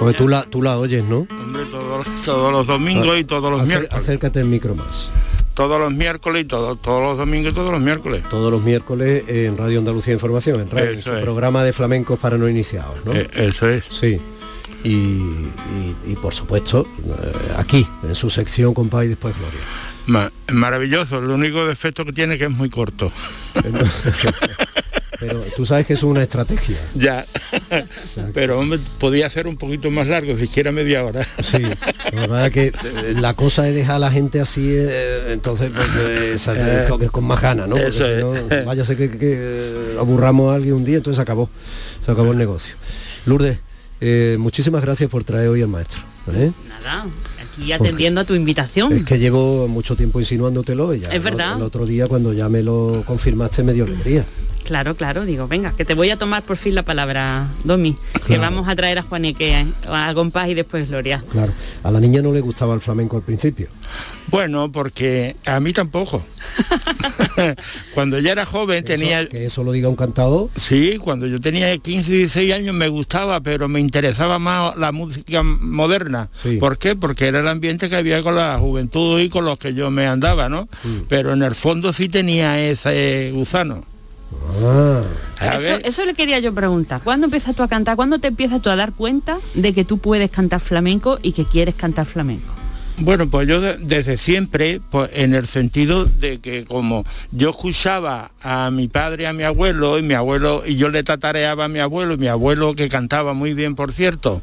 Porque 0.00 0.18
tú 0.18 0.26
la, 0.26 0.42
tú 0.42 0.60
la 0.60 0.76
oyes, 0.76 1.04
¿no? 1.04 1.18
Hombre, 1.30 1.62
todos, 1.70 2.04
todos 2.24 2.50
los 2.52 2.66
domingos 2.66 3.16
y 3.16 3.22
todos 3.22 3.48
los 3.48 3.62
Acer- 3.62 3.66
miércoles. 3.68 3.92
Acércate 4.02 4.40
el 4.40 4.46
micro 4.46 4.74
más. 4.74 5.08
Todos 5.54 5.78
los 5.78 5.92
miércoles 5.92 6.42
y 6.42 6.46
todos, 6.48 6.82
todos 6.82 7.00
los 7.00 7.16
domingos 7.16 7.52
y 7.52 7.54
todos 7.54 7.70
los 7.70 7.80
miércoles. 7.80 8.24
Todos 8.28 8.50
los 8.50 8.64
miércoles 8.64 9.22
en 9.28 9.56
Radio 9.56 9.78
Andalucía 9.78 10.14
Información, 10.14 10.60
en 10.62 10.68
radio, 10.68 10.90
en 10.90 11.02
su 11.02 11.12
programa 11.20 11.62
de 11.62 11.72
flamencos 11.72 12.18
para 12.18 12.36
no 12.36 12.48
iniciados, 12.48 13.04
¿no? 13.04 13.12
Eh, 13.12 13.28
eso 13.34 13.68
es. 13.68 13.84
Sí. 13.88 14.20
Y, 14.82 14.88
y- 14.90 15.96
y, 16.08 16.16
por 16.20 16.34
supuesto, 16.34 16.88
eh, 17.06 17.52
aquí, 17.56 17.86
en 18.02 18.16
su 18.16 18.28
sección 18.30 18.74
Compás 18.74 19.04
y 19.04 19.08
después 19.10 19.36
Gloria. 19.38 19.60
Ma- 20.08 20.32
maravilloso, 20.52 21.18
el 21.18 21.30
único 21.30 21.66
defecto 21.66 22.04
que 22.04 22.12
tiene 22.12 22.34
es 22.34 22.38
que 22.38 22.44
es 22.46 22.50
muy 22.50 22.68
corto. 22.70 23.12
Pero 25.20 25.40
tú 25.56 25.66
sabes 25.66 25.84
que 25.84 25.94
es 25.94 26.02
una 26.04 26.22
estrategia. 26.22 26.76
ya. 26.94 27.24
Pero 28.34 28.60
hombre, 28.60 28.78
podía 29.00 29.28
ser 29.28 29.46
un 29.48 29.56
poquito 29.56 29.90
más 29.90 30.06
largo, 30.06 30.38
siquiera 30.38 30.70
media 30.70 31.04
hora. 31.04 31.26
Sí. 31.42 31.60
La 32.12 32.20
verdad 32.20 32.46
es 32.46 32.52
que 32.52 32.66
eh, 32.68 33.14
la 33.20 33.34
cosa 33.34 33.66
es 33.68 33.74
dejar 33.74 33.96
a 33.96 33.98
la 33.98 34.10
gente 34.12 34.40
así, 34.40 34.64
eh, 34.70 35.32
entonces 35.32 35.72
pues, 35.74 35.88
eh, 35.98 36.36
Eh, 36.56 36.86
con, 36.88 37.04
con 37.08 37.24
más 37.24 37.40
ganas, 37.42 37.66
¿no? 37.68 37.74
Porque 37.74 37.88
eso 37.90 38.04
si 38.06 38.12
es. 38.12 38.20
no, 38.20 38.64
vaya 38.64 38.82
a 38.82 38.86
ser 38.86 38.96
que, 38.96 39.10
que, 39.10 39.96
aburramos 39.98 40.52
a 40.52 40.54
alguien 40.54 40.74
un 40.74 40.84
día, 40.84 40.98
entonces 40.98 41.16
se 41.16 41.22
acabó. 41.22 41.50
Se 42.06 42.12
acabó 42.12 42.30
el 42.32 42.38
negocio. 42.38 42.76
Lourdes, 43.26 43.58
eh, 44.00 44.36
muchísimas 44.38 44.82
gracias 44.82 45.10
por 45.10 45.24
traer 45.24 45.48
hoy 45.48 45.62
al 45.62 45.68
maestro. 45.68 46.00
¿eh? 46.32 46.52
Nada, 46.84 47.06
aquí 47.62 47.72
atendiendo 47.72 48.20
a 48.20 48.24
tu 48.24 48.34
invitación. 48.34 48.92
Es 48.92 49.02
que 49.04 49.18
llevo 49.18 49.68
mucho 49.68 49.96
tiempo 49.96 50.20
insinuándotelo 50.20 50.94
y 50.94 51.00
ya 51.00 51.08
Es 51.08 51.14
el- 51.14 51.20
verdad. 51.20 51.56
el 51.56 51.62
otro 51.62 51.86
día 51.86 52.06
cuando 52.06 52.32
ya 52.32 52.48
me 52.48 52.62
lo 52.62 53.02
confirmaste 53.06 53.62
me 53.62 53.72
dio 53.72 53.84
alegría. 53.84 54.24
Claro, 54.68 54.96
claro, 54.96 55.24
digo, 55.24 55.48
venga, 55.48 55.72
que 55.72 55.86
te 55.86 55.94
voy 55.94 56.10
a 56.10 56.18
tomar 56.18 56.42
por 56.42 56.58
fin 56.58 56.74
la 56.74 56.82
palabra, 56.82 57.48
Domi, 57.64 57.96
que 58.26 58.36
vamos 58.36 58.68
a 58.68 58.76
traer 58.76 58.98
a 58.98 59.02
Juaneque 59.02 59.64
a 59.88 60.12
compás 60.12 60.50
y 60.50 60.54
después 60.54 60.90
Gloria. 60.90 61.24
Claro. 61.30 61.54
A 61.82 61.90
la 61.90 62.00
niña 62.00 62.20
no 62.20 62.32
le 62.32 62.42
gustaba 62.42 62.74
el 62.74 62.80
flamenco 62.82 63.16
al 63.16 63.22
principio. 63.22 63.68
Bueno, 64.26 64.70
porque 64.70 65.36
a 65.46 65.58
mí 65.58 65.72
tampoco. 65.72 66.22
cuando 67.94 68.18
yo 68.18 68.30
era 68.30 68.44
joven 68.44 68.84
tenía... 68.84 69.26
Que 69.26 69.46
eso 69.46 69.64
lo 69.64 69.72
diga 69.72 69.88
un 69.88 69.96
cantador. 69.96 70.50
Sí, 70.56 70.98
cuando 70.98 71.26
yo 71.26 71.40
tenía 71.40 71.76
15, 71.76 72.12
16 72.12 72.52
años 72.52 72.74
me 72.74 72.88
gustaba, 72.88 73.40
pero 73.40 73.68
me 73.68 73.80
interesaba 73.80 74.38
más 74.38 74.76
la 74.76 74.92
música 74.92 75.42
moderna. 75.42 76.28
¿Por 76.60 76.76
qué? 76.76 76.94
Porque 76.94 77.26
era 77.26 77.40
el 77.40 77.48
ambiente 77.48 77.88
que 77.88 77.96
había 77.96 78.22
con 78.22 78.34
la 78.34 78.58
juventud 78.58 79.18
y 79.18 79.30
con 79.30 79.46
los 79.46 79.58
que 79.58 79.72
yo 79.72 79.90
me 79.90 80.06
andaba, 80.06 80.50
¿no? 80.50 80.68
Mm. 80.84 80.98
Pero 81.08 81.32
en 81.32 81.42
el 81.42 81.54
fondo 81.54 81.92
sí 81.94 82.10
tenía 82.10 82.60
ese 82.60 83.30
gusano. 83.32 83.82
Ah. 84.62 85.02
Eso 85.84 86.04
le 86.04 86.14
quería 86.14 86.38
yo 86.40 86.52
preguntar. 86.52 87.00
¿Cuándo 87.02 87.26
empiezas 87.26 87.54
tú 87.54 87.62
a 87.62 87.68
cantar? 87.68 87.96
¿Cuándo 87.96 88.18
te 88.18 88.28
empiezas 88.28 88.60
tú 88.60 88.70
a 88.70 88.76
dar 88.76 88.92
cuenta 88.92 89.38
de 89.54 89.72
que 89.72 89.84
tú 89.84 89.98
puedes 89.98 90.30
cantar 90.30 90.60
flamenco 90.60 91.18
y 91.22 91.32
que 91.32 91.44
quieres 91.44 91.74
cantar 91.74 92.06
flamenco? 92.06 92.58
Bueno, 93.00 93.30
pues 93.30 93.46
yo 93.46 93.60
desde 93.60 94.16
siempre, 94.16 94.80
pues 94.90 95.10
en 95.14 95.32
el 95.32 95.46
sentido 95.46 96.04
de 96.04 96.40
que 96.40 96.64
como 96.64 97.04
yo 97.30 97.50
escuchaba 97.50 98.32
a 98.42 98.72
mi 98.72 98.88
padre 98.88 99.22
y 99.22 99.26
a 99.26 99.32
mi 99.32 99.44
abuelo, 99.44 100.00
y 100.00 100.02
mi 100.02 100.14
abuelo, 100.14 100.64
y 100.66 100.74
yo 100.74 100.88
le 100.88 101.04
tatareaba 101.04 101.66
a 101.66 101.68
mi 101.68 101.78
abuelo, 101.78 102.14
y 102.14 102.16
mi 102.16 102.26
abuelo 102.26 102.74
que 102.74 102.88
cantaba 102.88 103.34
muy 103.34 103.54
bien, 103.54 103.76
por 103.76 103.92
cierto, 103.92 104.42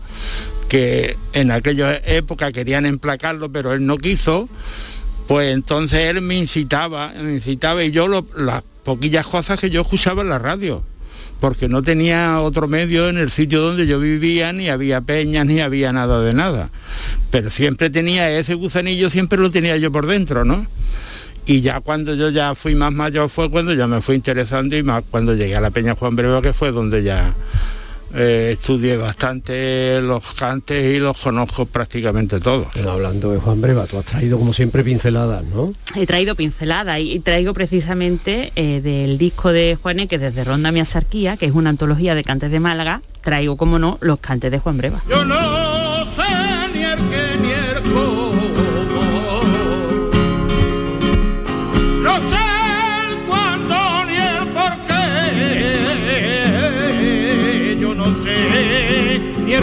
que 0.69 1.17
en 1.33 1.51
aquella 1.51 1.97
época 1.97 2.53
querían 2.53 2.85
emplacarlo, 2.85 3.51
pero 3.51 3.73
él 3.73 3.85
no 3.85 3.97
quiso, 3.97 4.47
pues 5.27 5.53
entonces 5.53 5.99
él 6.09 6.21
me 6.21 6.37
incitaba, 6.37 7.09
me 7.09 7.33
incitaba 7.33 7.83
y 7.83 7.91
yo 7.91 8.25
las 8.37 8.63
poquillas 8.83 9.25
cosas 9.25 9.59
que 9.59 9.69
yo 9.69 9.81
escuchaba 9.81 10.21
en 10.21 10.29
la 10.29 10.39
radio 10.39 10.83
porque 11.39 11.67
no 11.67 11.83
tenía 11.83 12.39
otro 12.41 12.67
medio 12.67 13.09
en 13.09 13.17
el 13.17 13.29
sitio 13.29 13.61
donde 13.61 13.87
yo 13.87 13.99
vivía, 13.99 14.53
ni 14.53 14.69
había 14.69 15.01
peñas, 15.01 15.45
ni 15.45 15.59
había 15.59 15.91
nada 15.91 16.21
de 16.21 16.33
nada. 16.33 16.69
Pero 17.29 17.49
siempre 17.49 17.89
tenía 17.89 18.31
ese 18.37 18.53
gusanillo, 18.53 19.09
siempre 19.09 19.37
lo 19.37 19.51
tenía 19.51 19.77
yo 19.77 19.91
por 19.91 20.07
dentro, 20.07 20.45
¿no? 20.45 20.65
Y 21.45 21.61
ya 21.61 21.81
cuando 21.81 22.15
yo 22.15 22.29
ya 22.29 22.55
fui 22.55 22.73
más 22.73 22.91
mayor 22.91 23.29
fue 23.29 23.51
cuando 23.51 23.73
ya 23.73 23.85
me 23.85 24.01
fui 24.01 24.15
interesando 24.15 24.75
y 24.75 24.81
más 24.81 25.03
cuando 25.11 25.35
llegué 25.35 25.55
a 25.55 25.61
la 25.61 25.69
Peña 25.69 25.93
Juan 25.93 26.15
Breva, 26.15 26.41
que 26.41 26.53
fue 26.53 26.71
donde 26.71 27.03
ya 27.03 27.33
eh, 28.13 28.51
estudié 28.53 28.97
bastante 28.97 30.01
los 30.01 30.33
cantes 30.33 30.95
y 30.95 30.99
los 30.99 31.17
conozco 31.17 31.65
prácticamente 31.65 32.39
todos. 32.39 32.67
Pero 32.73 32.91
hablando 32.91 33.31
de 33.31 33.39
Juan 33.39 33.61
Breva, 33.61 33.85
tú 33.85 33.97
has 33.97 34.05
traído 34.05 34.37
como 34.37 34.53
siempre 34.53 34.83
pinceladas, 34.83 35.43
¿no? 35.45 35.73
He 35.95 36.05
traído 36.05 36.35
pinceladas 36.35 36.99
y 36.99 37.19
traigo 37.19 37.53
precisamente 37.53 38.51
eh, 38.55 38.81
del 38.81 39.17
disco 39.17 39.51
de 39.51 39.77
Juanes, 39.81 40.07
que 40.07 40.17
desde 40.17 40.43
Ronda 40.43 40.71
Mi 40.71 40.79
Asarquía, 40.79 41.37
que 41.37 41.45
es 41.45 41.53
una 41.53 41.69
antología 41.69 42.15
de 42.15 42.23
cantes 42.23 42.51
de 42.51 42.59
Málaga, 42.59 43.01
traigo, 43.21 43.57
como 43.57 43.79
no, 43.79 43.97
los 44.01 44.19
cantes 44.19 44.51
de 44.51 44.59
Juan 44.59 44.77
Breva. 44.77 45.01
Yo 45.09 45.25
no 45.25 45.64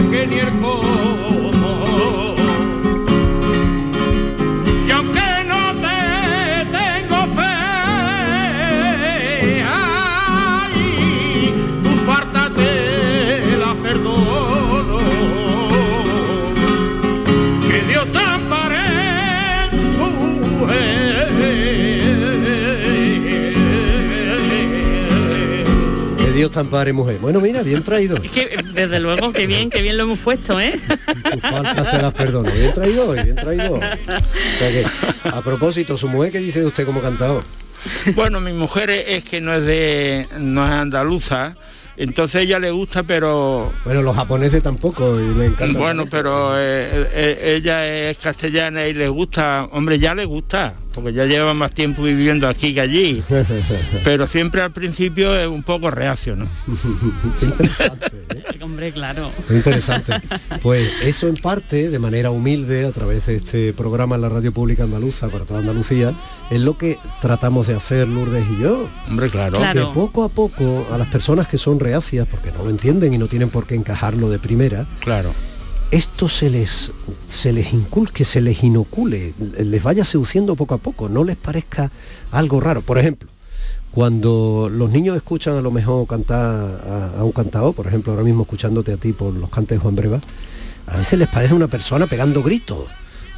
ni 0.00 0.40
Te 26.52 26.60
ampare, 26.60 26.92
mujer. 26.92 27.18
Bueno, 27.18 27.40
mira, 27.40 27.62
bien 27.62 27.82
traído. 27.82 28.16
Es 28.22 28.30
que, 28.30 28.62
desde 28.74 29.00
luego, 29.00 29.32
que 29.32 29.46
bien, 29.46 29.70
que 29.70 29.80
bien 29.80 29.96
lo 29.96 30.02
hemos 30.04 30.18
puesto, 30.18 30.60
¿eh? 30.60 30.78
Tus 31.32 31.40
faltas 31.40 31.90
te 31.90 31.98
las 31.98 32.12
perdono. 32.12 32.50
Bien 32.50 32.72
traído 32.74 33.08
hoy, 33.08 33.22
bien 33.22 33.36
traído. 33.36 33.74
O 33.74 33.78
sea 33.80 34.68
que, 34.70 34.84
a 35.24 35.40
propósito, 35.40 35.96
su 35.96 36.08
mujer, 36.08 36.30
¿qué 36.32 36.38
dice 36.40 36.60
de 36.60 36.66
usted 36.66 36.84
como 36.84 37.00
cantador? 37.00 37.42
Bueno, 38.14 38.40
mi 38.40 38.52
mujer 38.52 38.90
es 38.90 39.04
es 39.08 39.24
que 39.24 39.40
no 39.40 39.54
es 39.54 39.64
de 39.64 40.26
no 40.38 40.64
es 40.64 40.70
andaluza, 40.70 41.56
entonces 41.96 42.42
ella 42.42 42.58
le 42.60 42.70
gusta, 42.70 43.02
pero 43.02 43.72
Bueno, 43.84 44.02
los 44.02 44.14
japoneses 44.14 44.62
tampoco, 44.62 45.18
y 45.20 45.24
me 45.24 45.46
encanta. 45.46 45.78
bueno, 45.78 46.06
pero 46.08 46.56
eh, 46.56 47.08
eh, 47.12 47.54
ella 47.56 48.08
es 48.10 48.18
castellana 48.18 48.86
y 48.86 48.92
le 48.92 49.08
gusta, 49.08 49.68
hombre, 49.72 49.98
ya 49.98 50.14
le 50.14 50.26
gusta, 50.26 50.74
porque 50.92 51.12
ya 51.12 51.24
lleva 51.24 51.54
más 51.54 51.72
tiempo 51.72 52.02
viviendo 52.02 52.48
aquí 52.48 52.74
que 52.74 52.80
allí, 52.80 53.22
pero 54.04 54.26
siempre 54.26 54.62
al 54.62 54.72
principio 54.72 55.34
es 55.36 55.46
un 55.48 55.62
poco 55.62 55.90
reacio, 55.90 56.36
¿no? 56.36 56.46
Hombre, 58.60 58.92
claro. 58.92 59.30
Interesante. 59.50 60.12
Pues 60.62 60.88
eso 61.02 61.26
en 61.28 61.34
parte, 61.34 61.90
de 61.90 61.98
manera 61.98 62.30
humilde, 62.30 62.86
a 62.86 62.92
través 62.92 63.26
de 63.26 63.36
este 63.36 63.72
programa 63.72 64.14
en 64.14 64.22
la 64.22 64.28
radio 64.28 64.52
pública 64.52 64.84
andaluza 64.84 65.28
para 65.28 65.44
toda 65.44 65.60
Andalucía, 65.60 66.14
es 66.50 66.60
lo 66.60 66.78
que 66.78 66.98
tratamos 67.20 67.66
de 67.66 67.74
hacer 67.74 68.06
Lourdes 68.06 68.44
y 68.56 68.62
yo. 68.62 68.88
Hombre, 69.08 69.28
claro. 69.30 69.58
Que 69.72 69.80
poco 69.92 70.22
a 70.22 70.28
poco 70.28 70.86
a 70.92 70.98
las 70.98 71.08
personas 71.08 71.48
que 71.48 71.58
son 71.58 71.80
reacias, 71.80 72.28
porque 72.30 72.52
no 72.52 72.64
lo 72.64 72.70
entienden 72.70 73.12
y 73.14 73.18
no 73.18 73.26
tienen 73.26 73.50
por 73.50 73.66
qué 73.66 73.74
encajarlo 73.74 74.30
de 74.30 74.38
primera, 74.38 74.86
Claro. 75.00 75.32
Esto 75.92 76.28
se 76.28 76.50
les, 76.50 76.90
se 77.28 77.52
les 77.52 77.72
inculque, 77.72 78.24
se 78.24 78.40
les 78.40 78.64
inocule, 78.64 79.32
les 79.58 79.82
vaya 79.82 80.04
seduciendo 80.04 80.56
poco 80.56 80.74
a 80.74 80.78
poco, 80.78 81.08
no 81.08 81.22
les 81.22 81.36
parezca 81.36 81.90
algo 82.32 82.58
raro. 82.60 82.80
Por 82.80 82.98
ejemplo, 82.98 83.28
cuando 83.92 84.70
los 84.72 84.90
niños 84.90 85.14
escuchan 85.16 85.54
a 85.56 85.60
lo 85.60 85.70
mejor 85.70 86.06
cantar 86.06 86.40
a, 87.16 87.20
a 87.20 87.24
un 87.24 87.32
cantador, 87.32 87.74
por 87.74 87.86
ejemplo, 87.86 88.12
ahora 88.12 88.24
mismo 88.24 88.42
escuchándote 88.42 88.92
a 88.94 88.96
ti 88.96 89.12
por 89.12 89.32
los 89.34 89.50
cantes 89.50 89.76
de 89.78 89.82
Juan 89.82 89.94
Breva, 89.94 90.20
a 90.86 90.96
veces 90.96 91.18
les 91.18 91.28
parece 91.28 91.54
una 91.54 91.68
persona 91.68 92.06
pegando 92.06 92.42
gritos. 92.42 92.86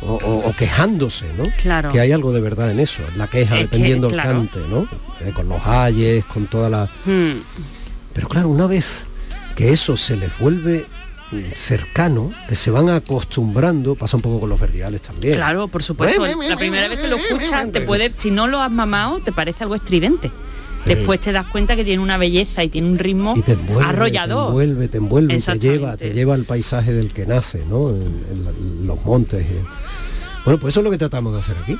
O, 0.03 0.15
o- 0.17 0.49
o 0.49 0.53
quejándose, 0.53 1.25
¿no? 1.39 1.45
Claro. 1.63 1.91
Que 1.91 1.99
hay 2.01 2.13
algo 2.13 2.33
de 2.33 2.41
verdad 2.41 2.69
en 2.71 2.79
eso, 2.79 3.03
en 3.11 3.17
la 3.17 3.27
queja, 3.29 3.55
Es 3.55 3.61
que, 3.61 3.65
dependiendo 3.67 4.09
del 4.09 4.21
claro. 4.21 4.33
cante, 4.41 4.59
¿no? 4.69 4.83
Eh, 5.21 5.33
con 5.35 5.49
los 5.49 5.65
ayes, 5.67 6.25
con 6.27 6.47
toda 6.47 6.69
la... 6.69 6.85
Hmm. 7.07 7.41
Pero 8.13 8.29
claro, 8.29 8.49
una 8.51 8.67
vez 8.67 9.07
que 9.57 9.73
eso 9.73 9.97
se 9.97 10.17
les 10.17 10.37
vuelve 10.39 10.85
cercano, 11.55 12.33
que 12.49 12.55
se 12.55 12.71
van 12.71 12.89
acostumbrando, 12.91 13.95
pasa 13.95 14.17
un 14.17 14.23
poco 14.23 14.41
con 14.41 14.49
los 14.51 14.61
verdiales 14.61 15.03
también. 15.03 15.35
Claro, 15.35 15.69
por 15.69 15.83
supuesto. 15.83 16.25
La 16.27 16.57
primera 16.57 16.89
vez 16.89 16.99
que 17.01 17.09
lo 17.09 17.17
escuchas, 17.17 17.71
te 17.73 17.81
puede, 17.81 18.13
si 18.17 18.31
no 18.31 18.47
lo 18.47 18.61
has 18.61 18.71
mamado, 18.71 19.21
te 19.21 19.33
parece 19.33 19.65
algo 19.65 19.75
estridente. 19.75 20.31
Después 20.85 21.19
te 21.21 21.33
das 21.33 21.47
cuenta 21.47 21.77
que 21.77 21.85
tiene 21.85 22.03
una 22.03 22.19
belleza 22.19 22.63
y 22.63 22.69
tiene 22.69 22.89
un 22.89 22.99
ritmo 22.99 23.33
y 23.35 23.41
te 23.41 23.53
envuelve, 23.53 23.85
arrollador. 23.89 24.45
te 24.45 24.49
envuelve, 24.51 24.89
te 24.89 24.97
envuelve, 24.99 25.41
te 25.41 25.59
lleva, 25.59 25.97
te 25.97 26.13
lleva 26.13 26.35
al 26.35 26.45
paisaje 26.45 26.93
del 26.93 27.11
que 27.11 27.25
nace, 27.27 27.65
¿no? 27.71 27.89
En, 27.89 28.03
en 28.31 28.45
la- 28.45 28.51
en 28.51 28.87
los 28.87 29.03
montes. 29.05 29.47
y- 29.47 29.65
Bueno, 30.45 30.61
pues 30.61 30.75
eso 30.75 30.81
es 30.81 30.85
lo 30.85 30.91
que 30.91 30.99
tratamos 30.99 31.33
de 31.33 31.41
hacer 31.41 31.57
aquí. 31.63 31.79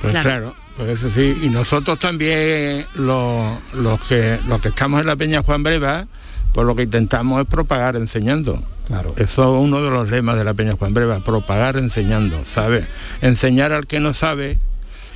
Pues 0.00 0.12
claro. 0.12 0.56
pues 0.76 0.88
eso 0.88 1.08
sí. 1.08 1.38
Y 1.42 1.50
nosotros 1.50 2.00
también, 2.00 2.84
los, 2.96 3.58
los 3.74 4.00
que 4.02 4.40
los 4.48 4.60
que 4.60 4.68
estamos 4.70 5.00
en 5.02 5.06
la 5.06 5.14
Peña 5.14 5.44
Juan 5.44 5.62
Breva, 5.62 6.08
pues 6.52 6.66
lo 6.66 6.74
que 6.76 6.82
intentamos 6.82 7.40
es 7.42 7.46
propagar 7.48 7.96
enseñando. 7.96 8.62
Claro. 8.86 9.14
Eso 9.16 9.42
es 9.56 9.62
uno 9.64 9.82
de 9.82 9.90
los 9.90 10.10
lemas 10.10 10.36
de 10.36 10.44
la 10.44 10.54
Peña 10.54 10.72
Juan 10.74 10.92
Breva, 10.92 11.20
propagar 11.20 11.76
enseñando, 11.76 12.42
¿sabes? 12.52 12.86
Enseñar 13.20 13.72
al 13.72 13.86
que 13.86 14.00
no 14.00 14.12
sabe 14.12 14.58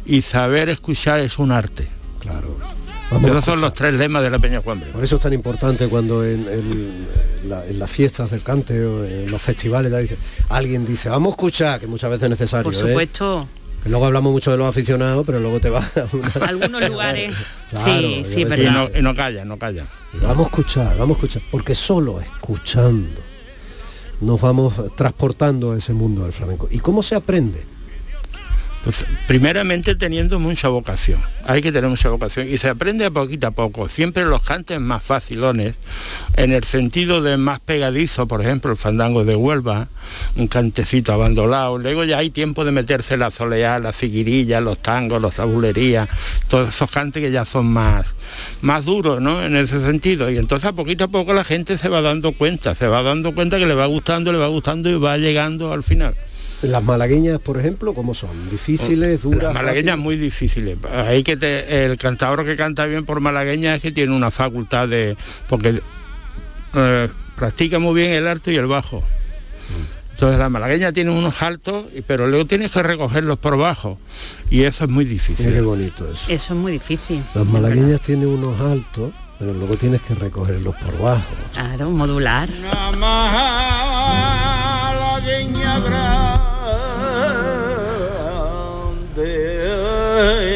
y 0.06 0.22
saber 0.22 0.68
escuchar 0.68 1.20
es 1.20 1.38
un 1.38 1.52
arte. 1.52 1.88
Claro. 2.20 2.56
Vamos 3.10 3.30
Esos 3.30 3.44
son 3.44 3.60
los 3.60 3.72
tres 3.72 3.94
lemas 3.94 4.22
de 4.22 4.30
la 4.30 4.38
Peña 4.38 4.60
Juan 4.62 4.80
Breva. 4.80 4.94
Por 4.94 5.04
eso 5.04 5.16
es 5.16 5.22
tan 5.22 5.32
importante 5.32 5.88
cuando 5.88 6.24
en, 6.24 6.40
en 6.48 7.06
la- 7.48 7.64
en 7.66 7.78
las 7.78 7.90
fiestas 7.90 8.30
del 8.30 8.42
cante 8.42 8.84
o 8.84 9.04
en 9.04 9.30
los 9.30 9.40
festivales 9.42 9.92
alguien 10.48 10.84
dice, 10.86 11.08
vamos 11.08 11.28
a 11.28 11.30
escuchar, 11.32 11.78
que 11.80 11.86
muchas 11.86 12.10
veces 12.10 12.24
es 12.24 12.30
necesario. 12.30 12.64
Por 12.64 12.74
¿eh? 12.74 12.76
supuesto. 12.76 13.48
Luego 13.88 14.06
hablamos 14.06 14.32
mucho 14.32 14.50
de 14.50 14.56
los 14.56 14.66
aficionados, 14.68 15.24
pero 15.26 15.40
luego 15.40 15.60
te 15.60 15.70
vas 15.70 15.96
a 15.96 16.06
una- 16.12 16.28
Algunos 16.48 16.88
lugares. 16.88 17.34
Claro, 17.70 17.84
sí, 18.00 18.22
sí, 18.24 18.44
veces- 18.44 18.58
Y 18.58 18.62
verdad. 18.64 18.88
no, 18.92 18.98
y 18.98 19.02
no 19.02 19.14
calla, 19.16 19.44
no 19.44 19.58
calla. 19.58 19.84
Vamos 20.22 20.46
a 20.46 20.48
escuchar, 20.50 20.96
vamos 20.96 21.16
a 21.16 21.18
escuchar, 21.18 21.42
porque 21.50 21.74
solo 21.74 22.20
escuchando 22.20 23.20
nos 24.20 24.40
vamos 24.40 24.74
transportando 24.96 25.72
a 25.72 25.76
ese 25.76 25.92
mundo 25.92 26.22
del 26.22 26.32
flamenco. 26.32 26.68
¿Y 26.70 26.78
cómo 26.78 27.02
se 27.02 27.16
aprende? 27.16 27.64
Pues 28.86 29.04
primeramente 29.26 29.96
teniendo 29.96 30.38
mucha 30.38 30.68
vocación. 30.68 31.18
Hay 31.44 31.60
que 31.60 31.72
tener 31.72 31.90
mucha 31.90 32.08
vocación 32.08 32.46
y 32.48 32.56
se 32.56 32.68
aprende 32.68 33.04
a 33.04 33.10
poquito 33.10 33.48
a 33.48 33.50
poco. 33.50 33.88
Siempre 33.88 34.24
los 34.26 34.42
cantes 34.42 34.80
más 34.80 35.02
facilones, 35.02 35.74
en 36.36 36.52
el 36.52 36.62
sentido 36.62 37.20
de 37.20 37.36
más 37.36 37.58
pegadizo, 37.58 38.28
por 38.28 38.42
ejemplo, 38.42 38.70
el 38.70 38.76
fandango 38.76 39.24
de 39.24 39.34
Huelva, 39.34 39.88
un 40.36 40.46
cantecito 40.46 41.12
abandonado. 41.12 41.78
Luego 41.78 42.04
ya 42.04 42.18
hay 42.18 42.30
tiempo 42.30 42.64
de 42.64 42.70
meterse 42.70 43.16
la 43.16 43.32
soleá, 43.32 43.80
la 43.80 43.92
figuirilla, 43.92 44.60
los 44.60 44.78
tangos, 44.78 45.20
los 45.20 45.34
tabulerías, 45.34 46.08
todos 46.46 46.68
esos 46.68 46.88
cantes 46.88 47.20
que 47.20 47.32
ya 47.32 47.44
son 47.44 47.66
más, 47.66 48.06
más 48.60 48.84
duros, 48.84 49.20
¿no? 49.20 49.44
En 49.44 49.56
ese 49.56 49.80
sentido. 49.80 50.30
Y 50.30 50.38
entonces 50.38 50.68
a 50.68 50.74
poquito 50.74 51.02
a 51.02 51.08
poco 51.08 51.34
la 51.34 51.42
gente 51.42 51.76
se 51.76 51.88
va 51.88 52.02
dando 52.02 52.30
cuenta, 52.34 52.76
se 52.76 52.86
va 52.86 53.02
dando 53.02 53.34
cuenta 53.34 53.58
que 53.58 53.66
le 53.66 53.74
va 53.74 53.86
gustando, 53.86 54.30
le 54.30 54.38
va 54.38 54.46
gustando 54.46 54.88
y 54.88 54.94
va 54.94 55.18
llegando 55.18 55.72
al 55.72 55.82
final. 55.82 56.14
Las 56.62 56.82
malagueñas, 56.82 57.38
por 57.38 57.58
ejemplo, 57.58 57.92
¿cómo 57.94 58.14
son? 58.14 58.30
¿Difíciles, 58.50 59.22
duras? 59.22 59.42
Las 59.44 59.54
malagueñas 59.54 59.92
fáciles? 59.92 60.04
muy 60.04 60.16
difíciles. 60.16 60.78
Hay 60.92 61.22
que 61.22 61.36
te- 61.36 61.84
el 61.84 61.98
cantador 61.98 62.44
que 62.46 62.56
canta 62.56 62.86
bien 62.86 63.04
por 63.04 63.20
malagueña 63.20 63.74
es 63.76 63.82
que 63.82 63.92
tiene 63.92 64.14
una 64.14 64.30
facultad 64.30 64.88
de 64.88 65.16
porque 65.48 65.80
eh, 66.74 67.08
practica 67.36 67.78
muy 67.78 67.94
bien 67.94 68.12
el 68.12 68.26
alto 68.26 68.50
y 68.50 68.56
el 68.56 68.66
bajo. 68.66 69.02
Entonces 70.12 70.38
la 70.38 70.48
malagueña 70.48 70.92
tiene 70.92 71.10
unos 71.10 71.42
altos, 71.42 71.84
pero 72.06 72.26
luego 72.26 72.46
tienes 72.46 72.72
que 72.72 72.82
recogerlos 72.82 73.38
por 73.38 73.58
bajo 73.58 73.98
y 74.48 74.62
eso 74.62 74.84
es 74.84 74.90
muy 74.90 75.04
difícil. 75.04 75.52
qué 75.52 75.60
bonito 75.60 76.10
eso. 76.10 76.32
Eso 76.32 76.54
es 76.54 76.58
muy 76.58 76.72
difícil. 76.72 77.22
Las 77.34 77.46
malagueñas 77.46 78.00
tienen 78.00 78.28
unos 78.28 78.58
altos, 78.62 79.12
pero 79.38 79.52
luego 79.52 79.76
tienes 79.76 80.00
que 80.00 80.14
recogerlos 80.14 80.74
por 80.76 80.98
bajo. 80.98 81.22
Claro, 81.52 81.90
modular. 81.90 82.48
ơi 90.16 90.55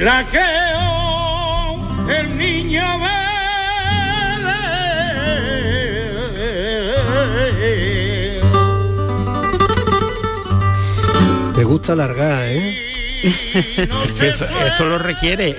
y 0.00 0.02
la 0.02 0.24
que 0.24 0.40
el 2.18 2.38
niño 2.38 2.82
ve. 3.00 3.20
Te 11.54 11.64
gusta 11.64 11.94
largar, 11.94 12.46
¿eh? 12.46 12.89
Eso, 13.22 14.44
eso 14.66 14.84
lo 14.86 14.98
requiere. 14.98 15.50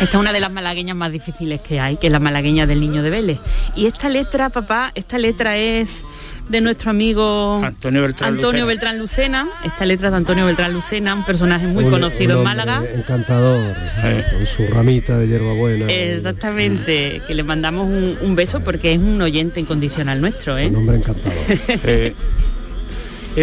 Esta 0.00 0.04
es 0.04 0.14
una 0.14 0.32
de 0.32 0.40
las 0.40 0.50
malagueñas 0.50 0.96
más 0.96 1.10
difíciles 1.12 1.60
que 1.60 1.80
hay, 1.80 1.96
que 1.96 2.06
es 2.06 2.12
la 2.12 2.20
malagueña 2.20 2.66
del 2.66 2.80
niño 2.80 3.02
de 3.02 3.10
Vélez. 3.10 3.38
Y 3.76 3.86
esta 3.86 4.08
letra, 4.08 4.50
papá, 4.50 4.92
esta 4.94 5.18
letra 5.18 5.56
es 5.56 6.04
de 6.48 6.60
nuestro 6.62 6.90
amigo 6.90 7.60
Antonio 7.62 8.00
Beltrán 8.02 8.34
Antonio 8.34 8.50
Lucena. 8.64 8.66
Beltrán 8.66 8.98
Lucena. 8.98 9.48
Esta 9.64 9.84
letra 9.84 10.08
es 10.08 10.12
de 10.12 10.16
Antonio 10.16 10.46
Beltrán 10.46 10.72
Lucena, 10.72 11.14
un 11.14 11.24
personaje 11.24 11.66
muy 11.66 11.84
Un- 11.84 11.90
conocido 11.90 12.32
un 12.34 12.38
en 12.38 12.44
Málaga. 12.44 12.82
Encantador, 12.94 13.74
con 14.32 14.46
su 14.46 14.66
ramita 14.68 15.18
de 15.18 15.28
hierbabuena. 15.28 15.86
Exactamente, 15.88 17.20
que 17.26 17.34
le 17.34 17.42
mandamos 17.42 17.86
un, 17.86 18.16
un 18.20 18.34
beso 18.34 18.60
porque 18.60 18.92
es 18.92 18.98
un 18.98 19.20
oyente 19.20 19.60
incondicional 19.60 20.20
nuestro, 20.20 20.56
¿eh? 20.56 20.68
Un 20.68 20.76
hombre 20.76 20.96
encantador. 20.96 21.34
Eh, 21.84 22.14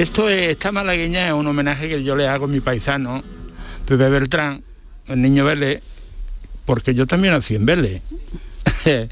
esto 0.01 0.29
es, 0.29 0.47
esta 0.49 0.71
malagueña 0.71 1.27
es 1.27 1.33
un 1.33 1.47
homenaje 1.47 1.87
que 1.87 2.03
yo 2.03 2.15
le 2.15 2.27
hago 2.27 2.45
a 2.45 2.47
mi 2.47 2.59
paisano, 2.59 3.23
Pepe 3.85 4.09
Beltrán, 4.09 4.61
el 5.07 5.21
niño 5.21 5.45
Vélez, 5.45 5.81
porque 6.65 6.93
yo 6.93 7.05
también 7.07 7.33
nací 7.33 7.55
en 7.55 7.65
Vélez. 7.65 8.01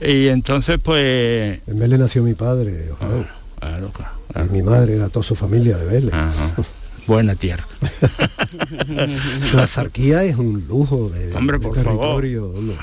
y 0.00 0.28
entonces 0.28 0.78
pues... 0.82 1.60
En 1.66 1.78
Vélez 1.78 1.98
nació 1.98 2.22
mi 2.22 2.34
padre, 2.34 2.90
Juan. 2.98 3.26
Y 4.46 4.52
mi 4.52 4.62
madre 4.62 4.96
era 4.96 5.08
toda 5.08 5.22
su 5.22 5.34
familia 5.34 5.76
de 5.76 5.86
Vélez. 5.86 6.14
Buena 7.06 7.34
tierra. 7.34 7.66
La 9.54 9.66
zarquía 9.66 10.24
es 10.24 10.36
un 10.36 10.64
lujo 10.66 11.10
de, 11.10 11.34
Hombre, 11.34 11.58
de 11.58 11.62
por 11.66 11.76
favor. 11.76 12.22
territorio. 12.22 12.50
hombre. 12.50 12.76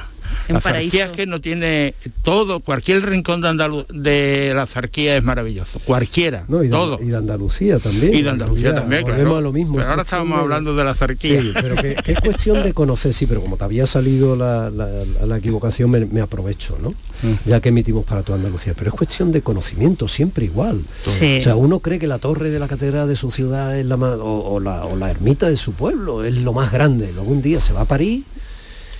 Un 0.49 0.55
La 0.55 0.59
paraíso. 0.61 0.97
zarquía 0.97 1.05
es 1.05 1.11
que 1.11 1.25
no 1.25 1.41
tiene 1.41 1.93
todo, 2.23 2.59
cualquier 2.59 3.03
rincón 3.07 3.41
de, 3.41 3.47
Andalu- 3.49 3.87
de 3.87 4.53
la 4.55 4.65
zarquía 4.65 5.17
es 5.17 5.23
maravilloso, 5.23 5.79
cualquiera, 5.85 6.45
No, 6.47 6.61
y, 6.63 6.67
de, 6.67 6.71
todo. 6.71 6.99
y 7.01 7.07
de 7.07 7.17
Andalucía 7.17 7.79
también. 7.79 8.13
Y 8.13 8.21
de 8.21 8.29
Andalucía 8.29 8.73
también, 8.75 9.01
volvemos 9.03 9.23
claro. 9.25 9.37
a 9.37 9.41
lo 9.41 9.53
mismo. 9.53 9.73
Pero 9.75 9.83
es 9.83 9.89
ahora 9.89 9.95
cuestión 10.03 10.19
estábamos 10.21 10.39
hablando 10.39 10.75
de 10.75 10.83
la 10.83 10.93
zarquía. 10.95 11.41
Sí, 11.41 11.51
pero 11.61 11.75
que, 11.75 11.95
que 11.95 12.11
es 12.13 12.19
cuestión 12.21 12.63
de 12.63 12.73
conocer, 12.73 13.13
sí, 13.13 13.25
pero 13.27 13.41
como 13.41 13.57
te 13.57 13.63
había 13.63 13.85
salido 13.85 14.35
la, 14.35 14.69
la- 14.69 14.87
la 15.25 15.37
equivocación, 15.37 15.89
me, 15.91 16.05
me 16.05 16.21
aprovecho, 16.21 16.77
¿no? 16.81 16.89
Mm. 16.89 17.35
Ya 17.45 17.59
que 17.61 17.69
emitimos 17.69 18.03
para 18.05 18.23
toda 18.23 18.37
Andalucía. 18.37 18.73
Pero 18.75 18.89
es 18.89 18.95
cuestión 18.95 19.31
de 19.31 19.41
conocimiento, 19.41 20.07
siempre 20.07 20.45
igual. 20.45 20.81
Sí. 21.05 21.37
O 21.39 21.43
sea, 21.43 21.55
uno 21.55 21.79
cree 21.79 21.99
que 21.99 22.07
la 22.07 22.17
torre 22.19 22.49
de 22.49 22.59
la 22.59 22.67
catedral 22.67 23.07
de 23.07 23.15
su 23.15 23.29
ciudad 23.31 23.77
es 23.77 23.85
la 23.85 23.97
más, 23.97 24.13
o, 24.15 24.39
o 24.53 24.59
la, 24.59 24.85
o 24.85 24.95
la 24.95 25.11
ermita 25.11 25.49
de 25.49 25.55
su 25.55 25.73
pueblo 25.73 26.23
es 26.23 26.35
lo 26.37 26.53
más 26.53 26.71
grande. 26.71 27.11
Luego 27.13 27.31
un 27.31 27.41
día 27.41 27.61
se 27.61 27.73
va 27.73 27.81
a 27.81 27.85
París 27.85 28.23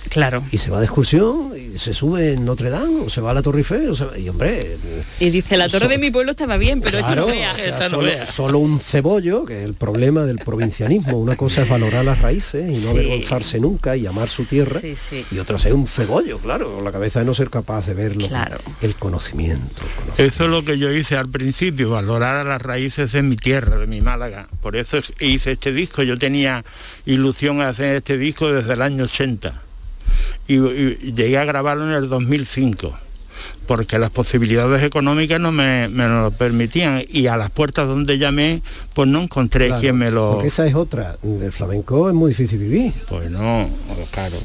Claro. 0.08 0.42
y 0.50 0.58
se 0.58 0.70
va 0.70 0.78
de 0.80 0.86
excursión 0.86 1.52
y 1.56 1.78
se 1.78 1.94
sube 1.94 2.32
en 2.32 2.44
Notre 2.44 2.70
Dame 2.70 3.00
o 3.06 3.08
se 3.08 3.20
va 3.20 3.30
a 3.30 3.34
la 3.34 3.42
Torre 3.42 3.58
Eiffel 3.58 3.88
o 3.90 3.94
se 3.94 4.04
va- 4.04 4.18
y 4.18 4.28
hombre 4.28 4.76
Y 5.20 5.30
dice, 5.30 5.56
la 5.56 5.68
torre 5.68 5.88
de 5.88 5.98
mi 5.98 6.10
pueblo 6.10 6.32
estaba 6.32 6.56
bien, 6.56 6.80
pero 6.80 6.98
esto 6.98 7.06
Claro, 7.12 7.22
no 7.22 7.32
veas. 7.32 7.54
o 7.54 7.56
sea, 7.56 7.66
esta 7.66 7.84
no 7.84 7.90
solo, 7.90 8.02
veas. 8.08 8.28
solo 8.28 8.58
un 8.58 8.78
cebollo, 8.80 9.44
que 9.44 9.58
es 9.60 9.64
el 9.64 9.74
problema 9.74 10.24
del 10.24 10.38
provincianismo. 10.38 11.18
Una 11.18 11.36
cosa 11.36 11.62
es 11.62 11.68
valorar 11.68 12.04
las 12.04 12.20
raíces 12.20 12.66
y 12.68 12.72
no 12.84 12.90
Sí. 12.92 12.98
avergonzarse 12.98 13.60
nunca 13.60 13.96
y 13.96 14.06
amar 14.06 14.28
su 14.28 14.44
tierra. 14.44 14.80
Sí, 14.80 14.94
sí. 14.96 15.24
Y 15.30 15.38
otra 15.38 15.56
es 15.56 15.64
un 15.66 15.86
cebollo, 15.86 16.38
claro, 16.38 16.74
con 16.74 16.84
la 16.84 16.92
cabeza 16.92 17.20
de 17.20 17.24
no 17.26 17.34
ser 17.34 17.48
capaz 17.48 17.86
de 17.86 17.94
verlo. 17.94 18.26
Claro. 18.28 18.58
El 18.82 18.94
conocimiento. 18.96 19.82
Eso 20.18 20.44
es 20.44 20.50
lo 20.50 20.64
que 20.64 20.78
yo 20.78 20.90
hice 20.92 21.16
al 21.16 21.28
principio, 21.28 21.90
valorar 21.90 22.36
a 22.36 22.44
las 22.44 22.60
raíces 22.60 23.12
de 23.12 23.22
mi 23.22 23.36
tierra, 23.36 23.78
de 23.78 23.86
mi 23.86 24.00
Málaga. 24.00 24.48
Por 24.60 24.76
eso 24.76 24.98
hice 25.20 25.52
este 25.52 25.72
disco. 25.72 26.02
Yo 26.02 26.18
tenía 26.18 26.64
ilusión 27.06 27.60
a 27.62 27.68
hacer 27.70 27.96
este 27.96 28.18
disco 28.18 28.52
desde 28.52 28.74
el 28.74 28.82
año 28.82 29.04
80. 29.04 29.62
Y, 30.48 30.54
y 30.56 31.12
llegué 31.14 31.38
a 31.38 31.44
grabarlo 31.44 31.84
en 31.84 31.92
el 31.92 32.08
2005 32.08 32.98
porque 33.66 33.98
las 33.98 34.10
posibilidades 34.10 34.82
económicas 34.82 35.40
no 35.40 35.52
me, 35.52 35.88
me 35.88 36.06
lo 36.06 36.30
permitían 36.32 37.02
y 37.08 37.26
a 37.26 37.36
las 37.36 37.50
puertas 37.50 37.86
donde 37.86 38.18
llamé 38.18 38.62
pues 38.94 39.08
no 39.08 39.22
encontré 39.22 39.68
Claro, 39.68 39.80
quien 39.80 39.96
me 39.96 40.10
lo 40.10 40.32
Porque 40.32 40.48
esa 40.48 40.66
es 40.66 40.74
otra. 40.74 41.16
Del 41.22 41.52
flamenco 41.52 42.08
es 42.08 42.14
muy 42.14 42.30
difícil 42.30 42.58
vivir. 42.58 42.92
pues 43.08 43.30
no 43.30 43.68
claro 44.10 44.36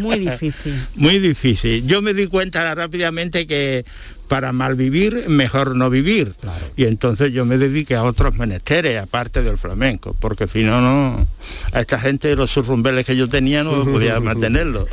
Muy 0.00 0.18
difícil. 0.18 0.74
muy 0.96 1.18
difícil. 1.18 1.86
Yo 1.86 2.02
me 2.02 2.12
di 2.14 2.26
cuenta 2.26 2.74
rápidamente 2.74 3.46
que 3.46 3.84
para 4.28 4.52
malvivir 4.52 5.28
mejor 5.28 5.74
no 5.76 5.90
vivir. 5.90 6.34
Y 6.76 6.84
entonces 6.84 7.32
yo 7.32 7.44
me 7.44 7.58
dediqué 7.58 7.96
a 7.96 8.04
otros 8.04 8.36
menesteres, 8.36 9.02
aparte 9.02 9.42
del 9.42 9.58
flamenco, 9.58 10.14
porque 10.20 10.46
si 10.46 10.62
no, 10.62 10.80
no, 10.80 11.26
a 11.72 11.80
esta 11.80 11.98
gente 11.98 12.34
los 12.36 12.50
surrumbeles 12.50 13.06
que 13.06 13.16
yo 13.16 13.28
tenía 13.28 13.64
no 13.64 13.84
podía 13.84 14.20
mantenerlo. 14.20 14.86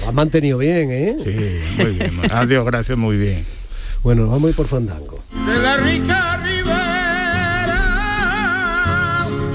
Lo 0.00 0.08
has 0.08 0.14
mantenido 0.14 0.58
bien, 0.58 0.90
¿eh? 0.90 1.16
Sí, 1.22 1.82
muy 1.82 1.92
bien. 1.98 2.20
Adiós, 2.32 2.64
gracias, 2.66 2.96
muy 2.98 3.16
bien. 3.16 3.44
Bueno, 4.02 4.22
nos 4.22 4.30
vamos 4.32 4.46
a 4.46 4.50
ir 4.50 4.56
por 4.56 4.66
Fandango. 4.66 5.22
de 5.46 5.58
la 5.58 5.76
rica 5.78 6.36
ribera. 6.44 7.76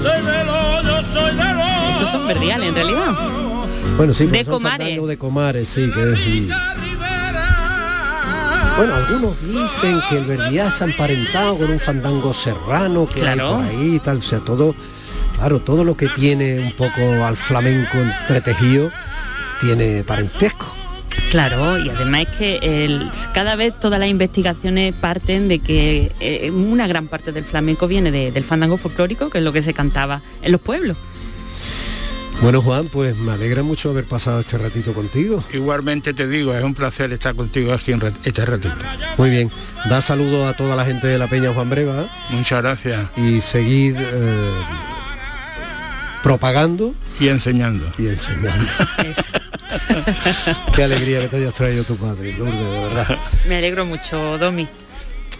Soy 0.00 0.20
de 0.24 0.44
lo, 0.44 0.82
yo 0.82 1.04
soy 1.12 1.34
de 1.36 1.54
lo. 1.54 1.90
Estos 1.92 2.10
son 2.10 2.26
verdiales, 2.26 2.68
en 2.68 2.74
realidad. 2.74 3.12
Bueno, 3.96 4.12
sí, 4.12 4.26
De 4.26 4.44
son 4.44 4.54
Comares. 4.54 4.86
Fandango 4.86 5.06
de 5.06 5.16
Comares, 5.18 5.68
sí, 5.68 5.90
que 5.94 6.12
es... 6.12 6.18
Bueno, 8.76 8.94
algunos 8.94 9.40
dicen 9.46 10.00
que 10.08 10.18
el 10.18 10.24
Verdiá 10.24 10.68
está 10.68 10.84
emparentado 10.86 11.56
con 11.58 11.70
un 11.70 11.78
fandango 11.78 12.32
serrano 12.32 13.06
que 13.06 13.20
Claro. 13.20 13.56
hay 13.58 13.62
por 13.62 13.64
ahí 13.64 13.94
y 13.96 13.98
tal, 13.98 14.18
o 14.18 14.20
sea, 14.22 14.40
todo, 14.40 14.74
claro, 15.36 15.60
todo 15.60 15.84
lo 15.84 15.94
que 15.94 16.08
tiene 16.08 16.58
un 16.58 16.72
poco 16.72 17.24
al 17.24 17.36
flamenco 17.36 17.98
entretejido 17.98 18.90
tiene 19.60 20.02
parentesco. 20.02 20.66
Claro, 21.30 21.78
y 21.78 21.88
además 21.90 22.22
es 22.30 22.36
que 22.36 22.84
el- 22.84 23.10
cada 23.32 23.56
vez 23.56 23.78
todas 23.78 24.00
las 24.00 24.08
investigaciones 24.08 24.94
parten 24.94 25.48
de 25.48 25.58
que 25.60 26.10
eh, 26.20 26.50
una 26.50 26.86
gran 26.86 27.06
parte 27.08 27.30
del 27.32 27.44
flamenco 27.44 27.86
viene 27.86 28.10
de- 28.10 28.32
del 28.32 28.44
fandango 28.44 28.76
folclórico, 28.78 29.30
que 29.30 29.38
es 29.38 29.44
lo 29.44 29.52
que 29.52 29.62
se 29.62 29.74
cantaba 29.74 30.22
en 30.42 30.50
los 30.52 30.60
pueblos. 30.60 30.96
Bueno, 32.42 32.60
Juan, 32.60 32.88
pues 32.88 33.16
me 33.16 33.32
alegra 33.32 33.62
mucho 33.62 33.90
haber 33.90 34.04
pasado 34.04 34.40
este 34.40 34.58
ratito 34.58 34.92
contigo. 34.94 35.42
Igualmente 35.52 36.12
te 36.12 36.26
digo, 36.26 36.52
es 36.54 36.64
un 36.64 36.74
placer 36.74 37.12
estar 37.12 37.36
contigo 37.36 37.72
aquí 37.72 37.92
en 37.92 38.02
este 38.24 38.44
ratito. 38.44 38.74
Muy 39.16 39.30
bien, 39.30 39.48
da 39.88 40.00
saludos 40.00 40.52
a 40.52 40.56
toda 40.56 40.74
la 40.74 40.84
gente 40.84 41.06
de 41.06 41.18
la 41.18 41.28
Peña 41.28 41.52
Juan 41.54 41.70
Breva 41.70 42.08
Muchas 42.30 42.60
gracias. 42.62 43.06
y 43.16 43.40
seguid 43.40 43.94
eh, 43.96 44.50
propagando 46.24 46.94
Y 47.20 47.28
enseñando. 47.28 47.86
y 47.96 48.08
enseñando. 48.08 48.64
Qué 50.74 50.82
alegría 50.82 51.20
que 51.20 51.28
te 51.28 51.36
hayas 51.36 51.54
traído 51.54 51.84
tu 51.84 51.96
padre, 51.96 52.32
Lourdes, 52.36 52.58
de 52.58 52.80
verdad. 52.88 53.18
Me 53.48 53.56
alegro 53.58 53.86
mucho, 53.86 54.36
Domi. 54.38 54.66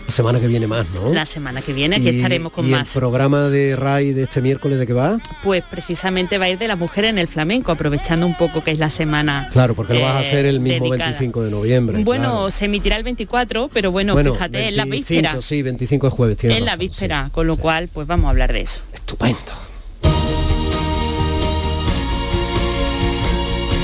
La 0.07 0.13
semana 0.13 0.41
que 0.41 0.47
viene 0.47 0.67
más, 0.67 0.87
¿no? 0.91 1.13
La 1.13 1.25
semana 1.27 1.63
que 1.63 1.73
viene 1.73 1.97
aquí 1.97 2.09
Y- 2.11 2.17
estaremos 2.17 2.53
con 2.53 2.67
y 2.67 2.71
más. 2.71 2.95
el 2.95 3.01
programa 3.01 3.49
de 3.49 3.77
RAI 3.77 4.13
de 4.13 4.23
este 4.25 4.43
miércoles 4.43 4.79
de 4.79 4.87
qué 4.87 4.93
va? 4.93 5.19
Pues 5.43 5.63
precisamente 5.71 6.39
va 6.39 6.47
a 6.47 6.49
ir 6.51 6.59
de 6.59 6.69
la 6.69 6.77
mujer 6.77 7.05
en 7.07 7.19
el 7.19 7.29
flamenco, 7.29 7.73
aprovechando 7.73 8.27
un 8.27 8.37
poco 8.37 8.63
que 8.65 8.73
es 8.73 8.79
la 8.79 8.91
semana. 8.91 9.49
Claro, 9.53 9.75
porque 9.75 9.95
lo 9.95 10.01
vas 10.01 10.17
a 10.17 10.23
eh, 10.23 10.27
hacer 10.27 10.47
el 10.47 10.61
mismo 10.61 10.87
dedicada. 10.91 11.11
25 11.11 11.43
de 11.45 11.51
noviembre. 11.51 12.05
Bueno, 12.05 12.31
claro. 12.31 12.51
se 12.51 12.65
emitirá 12.67 12.97
el 12.97 13.05
24, 13.05 13.71
pero 13.73 13.91
bueno, 13.93 14.17
fíjate, 14.17 14.69
en 14.69 14.77
la 14.77 14.85
25, 14.85 15.21
víspera. 15.23 15.43
Sí, 15.43 15.63
25 15.63 16.07
es 16.09 16.13
jueves, 16.13 16.45
en 16.45 16.65
la 16.65 16.77
víspera, 16.77 17.31
con 17.33 17.47
lo 17.47 17.57
cual 17.57 17.89
pues 17.93 18.07
vamos 18.07 18.27
a 18.27 18.31
hablar 18.31 18.53
de 18.53 18.61
eso. 18.63 18.83
Estupendo. 18.93 19.39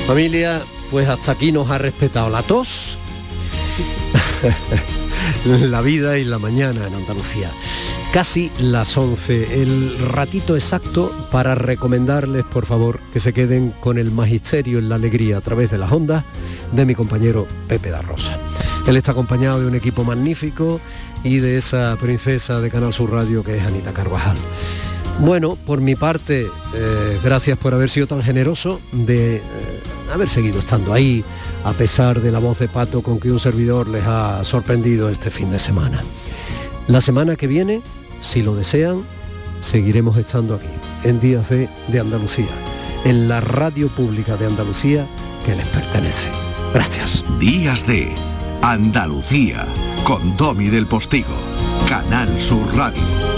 Familia, 0.07 0.63
pues 0.91 1.07
hasta 1.09 1.33
aquí 1.33 1.53
nos 1.53 1.71
ha 1.71 1.77
respetado 1.79 2.31
la 2.31 2.43
tos, 2.43 2.97
la 5.45 5.81
vida 5.83 6.19
y 6.19 6.25
la 6.25 6.39
mañana 6.39 6.87
en 6.87 6.95
Andalucía. 6.95 7.51
Casi 8.13 8.51
las 8.59 8.97
11, 8.97 9.63
el 9.63 9.99
ratito 9.99 10.55
exacto 10.55 11.13
para 11.31 11.55
recomendarles, 11.55 12.45
por 12.45 12.65
favor, 12.65 13.01
que 13.13 13.21
se 13.21 13.33
queden 13.33 13.75
con 13.81 13.99
el 13.99 14.11
magisterio 14.11 14.79
en 14.79 14.89
la 14.89 14.95
alegría 14.95 15.39
a 15.39 15.41
través 15.41 15.71
de 15.71 15.79
las 15.79 15.93
ondas 15.93 16.25
de 16.73 16.87
mi 16.87 16.95
compañero 16.95 17.47
Pepe 17.69 17.91
da 17.91 18.03
Rosa. 18.03 18.39
Él 18.87 18.97
está 18.97 19.13
acompañado 19.13 19.61
de 19.61 19.67
un 19.67 19.75
equipo 19.75 20.05
magnífico 20.05 20.81
y 21.23 21.39
de 21.39 21.59
esa 21.59 21.97
princesa 22.01 22.61
de 22.61 22.71
Canal 22.71 22.93
Sur 22.93 23.13
Radio 23.13 23.45
que 23.45 23.57
es 23.57 23.63
Anita 23.63 23.93
Carvajal. 23.93 24.39
Bueno, 25.21 25.57
por 25.57 25.81
mi 25.81 25.97
parte, 25.97 26.49
eh, 26.75 27.21
gracias 27.23 27.59
por 27.59 27.75
haber 27.75 27.91
sido 27.91 28.07
tan 28.07 28.23
generoso 28.23 28.81
de 28.93 29.37
eh, 29.37 29.41
haber 30.13 30.29
seguido 30.29 30.59
estando 30.59 30.93
ahí, 30.93 31.25
a 31.65 31.73
pesar 31.73 32.21
de 32.21 32.33
la 32.33 32.39
voz 32.39 32.59
de 32.59 32.69
pato 32.69 33.03
con 33.03 33.21
que 33.21 33.31
un 33.31 33.41
servidor 33.41 33.89
les 33.89 34.07
ha 34.07 34.43
sorprendido 34.45 35.09
este 35.09 35.31
fin 35.31 35.51
de 35.51 35.59
semana. 35.59 36.03
La 36.87 37.01
semana 37.01 37.37
que 37.37 37.47
viene, 37.47 37.83
si 38.21 38.43
lo 38.43 38.55
desean, 38.55 39.03
seguiremos 39.61 40.17
estando 40.17 40.55
aquí, 40.55 40.69
en 41.05 41.21
Días 41.21 41.49
de, 41.51 41.69
de 41.89 42.01
Andalucía, 42.01 42.49
en 43.05 43.29
la 43.29 43.41
radio 43.41 43.89
pública 43.89 44.37
de 44.37 44.47
Andalucía 44.47 45.07
que 45.45 45.55
les 45.55 45.67
pertenece. 45.69 46.31
Gracias. 46.73 47.25
Días 47.39 47.87
de 47.87 48.15
Andalucía 48.63 49.67
con 50.05 50.37
Domi 50.37 50.69
del 50.69 50.87
Postigo, 50.87 51.37
Canal 51.89 52.41
Sur 52.41 52.75
Radio. 52.77 53.38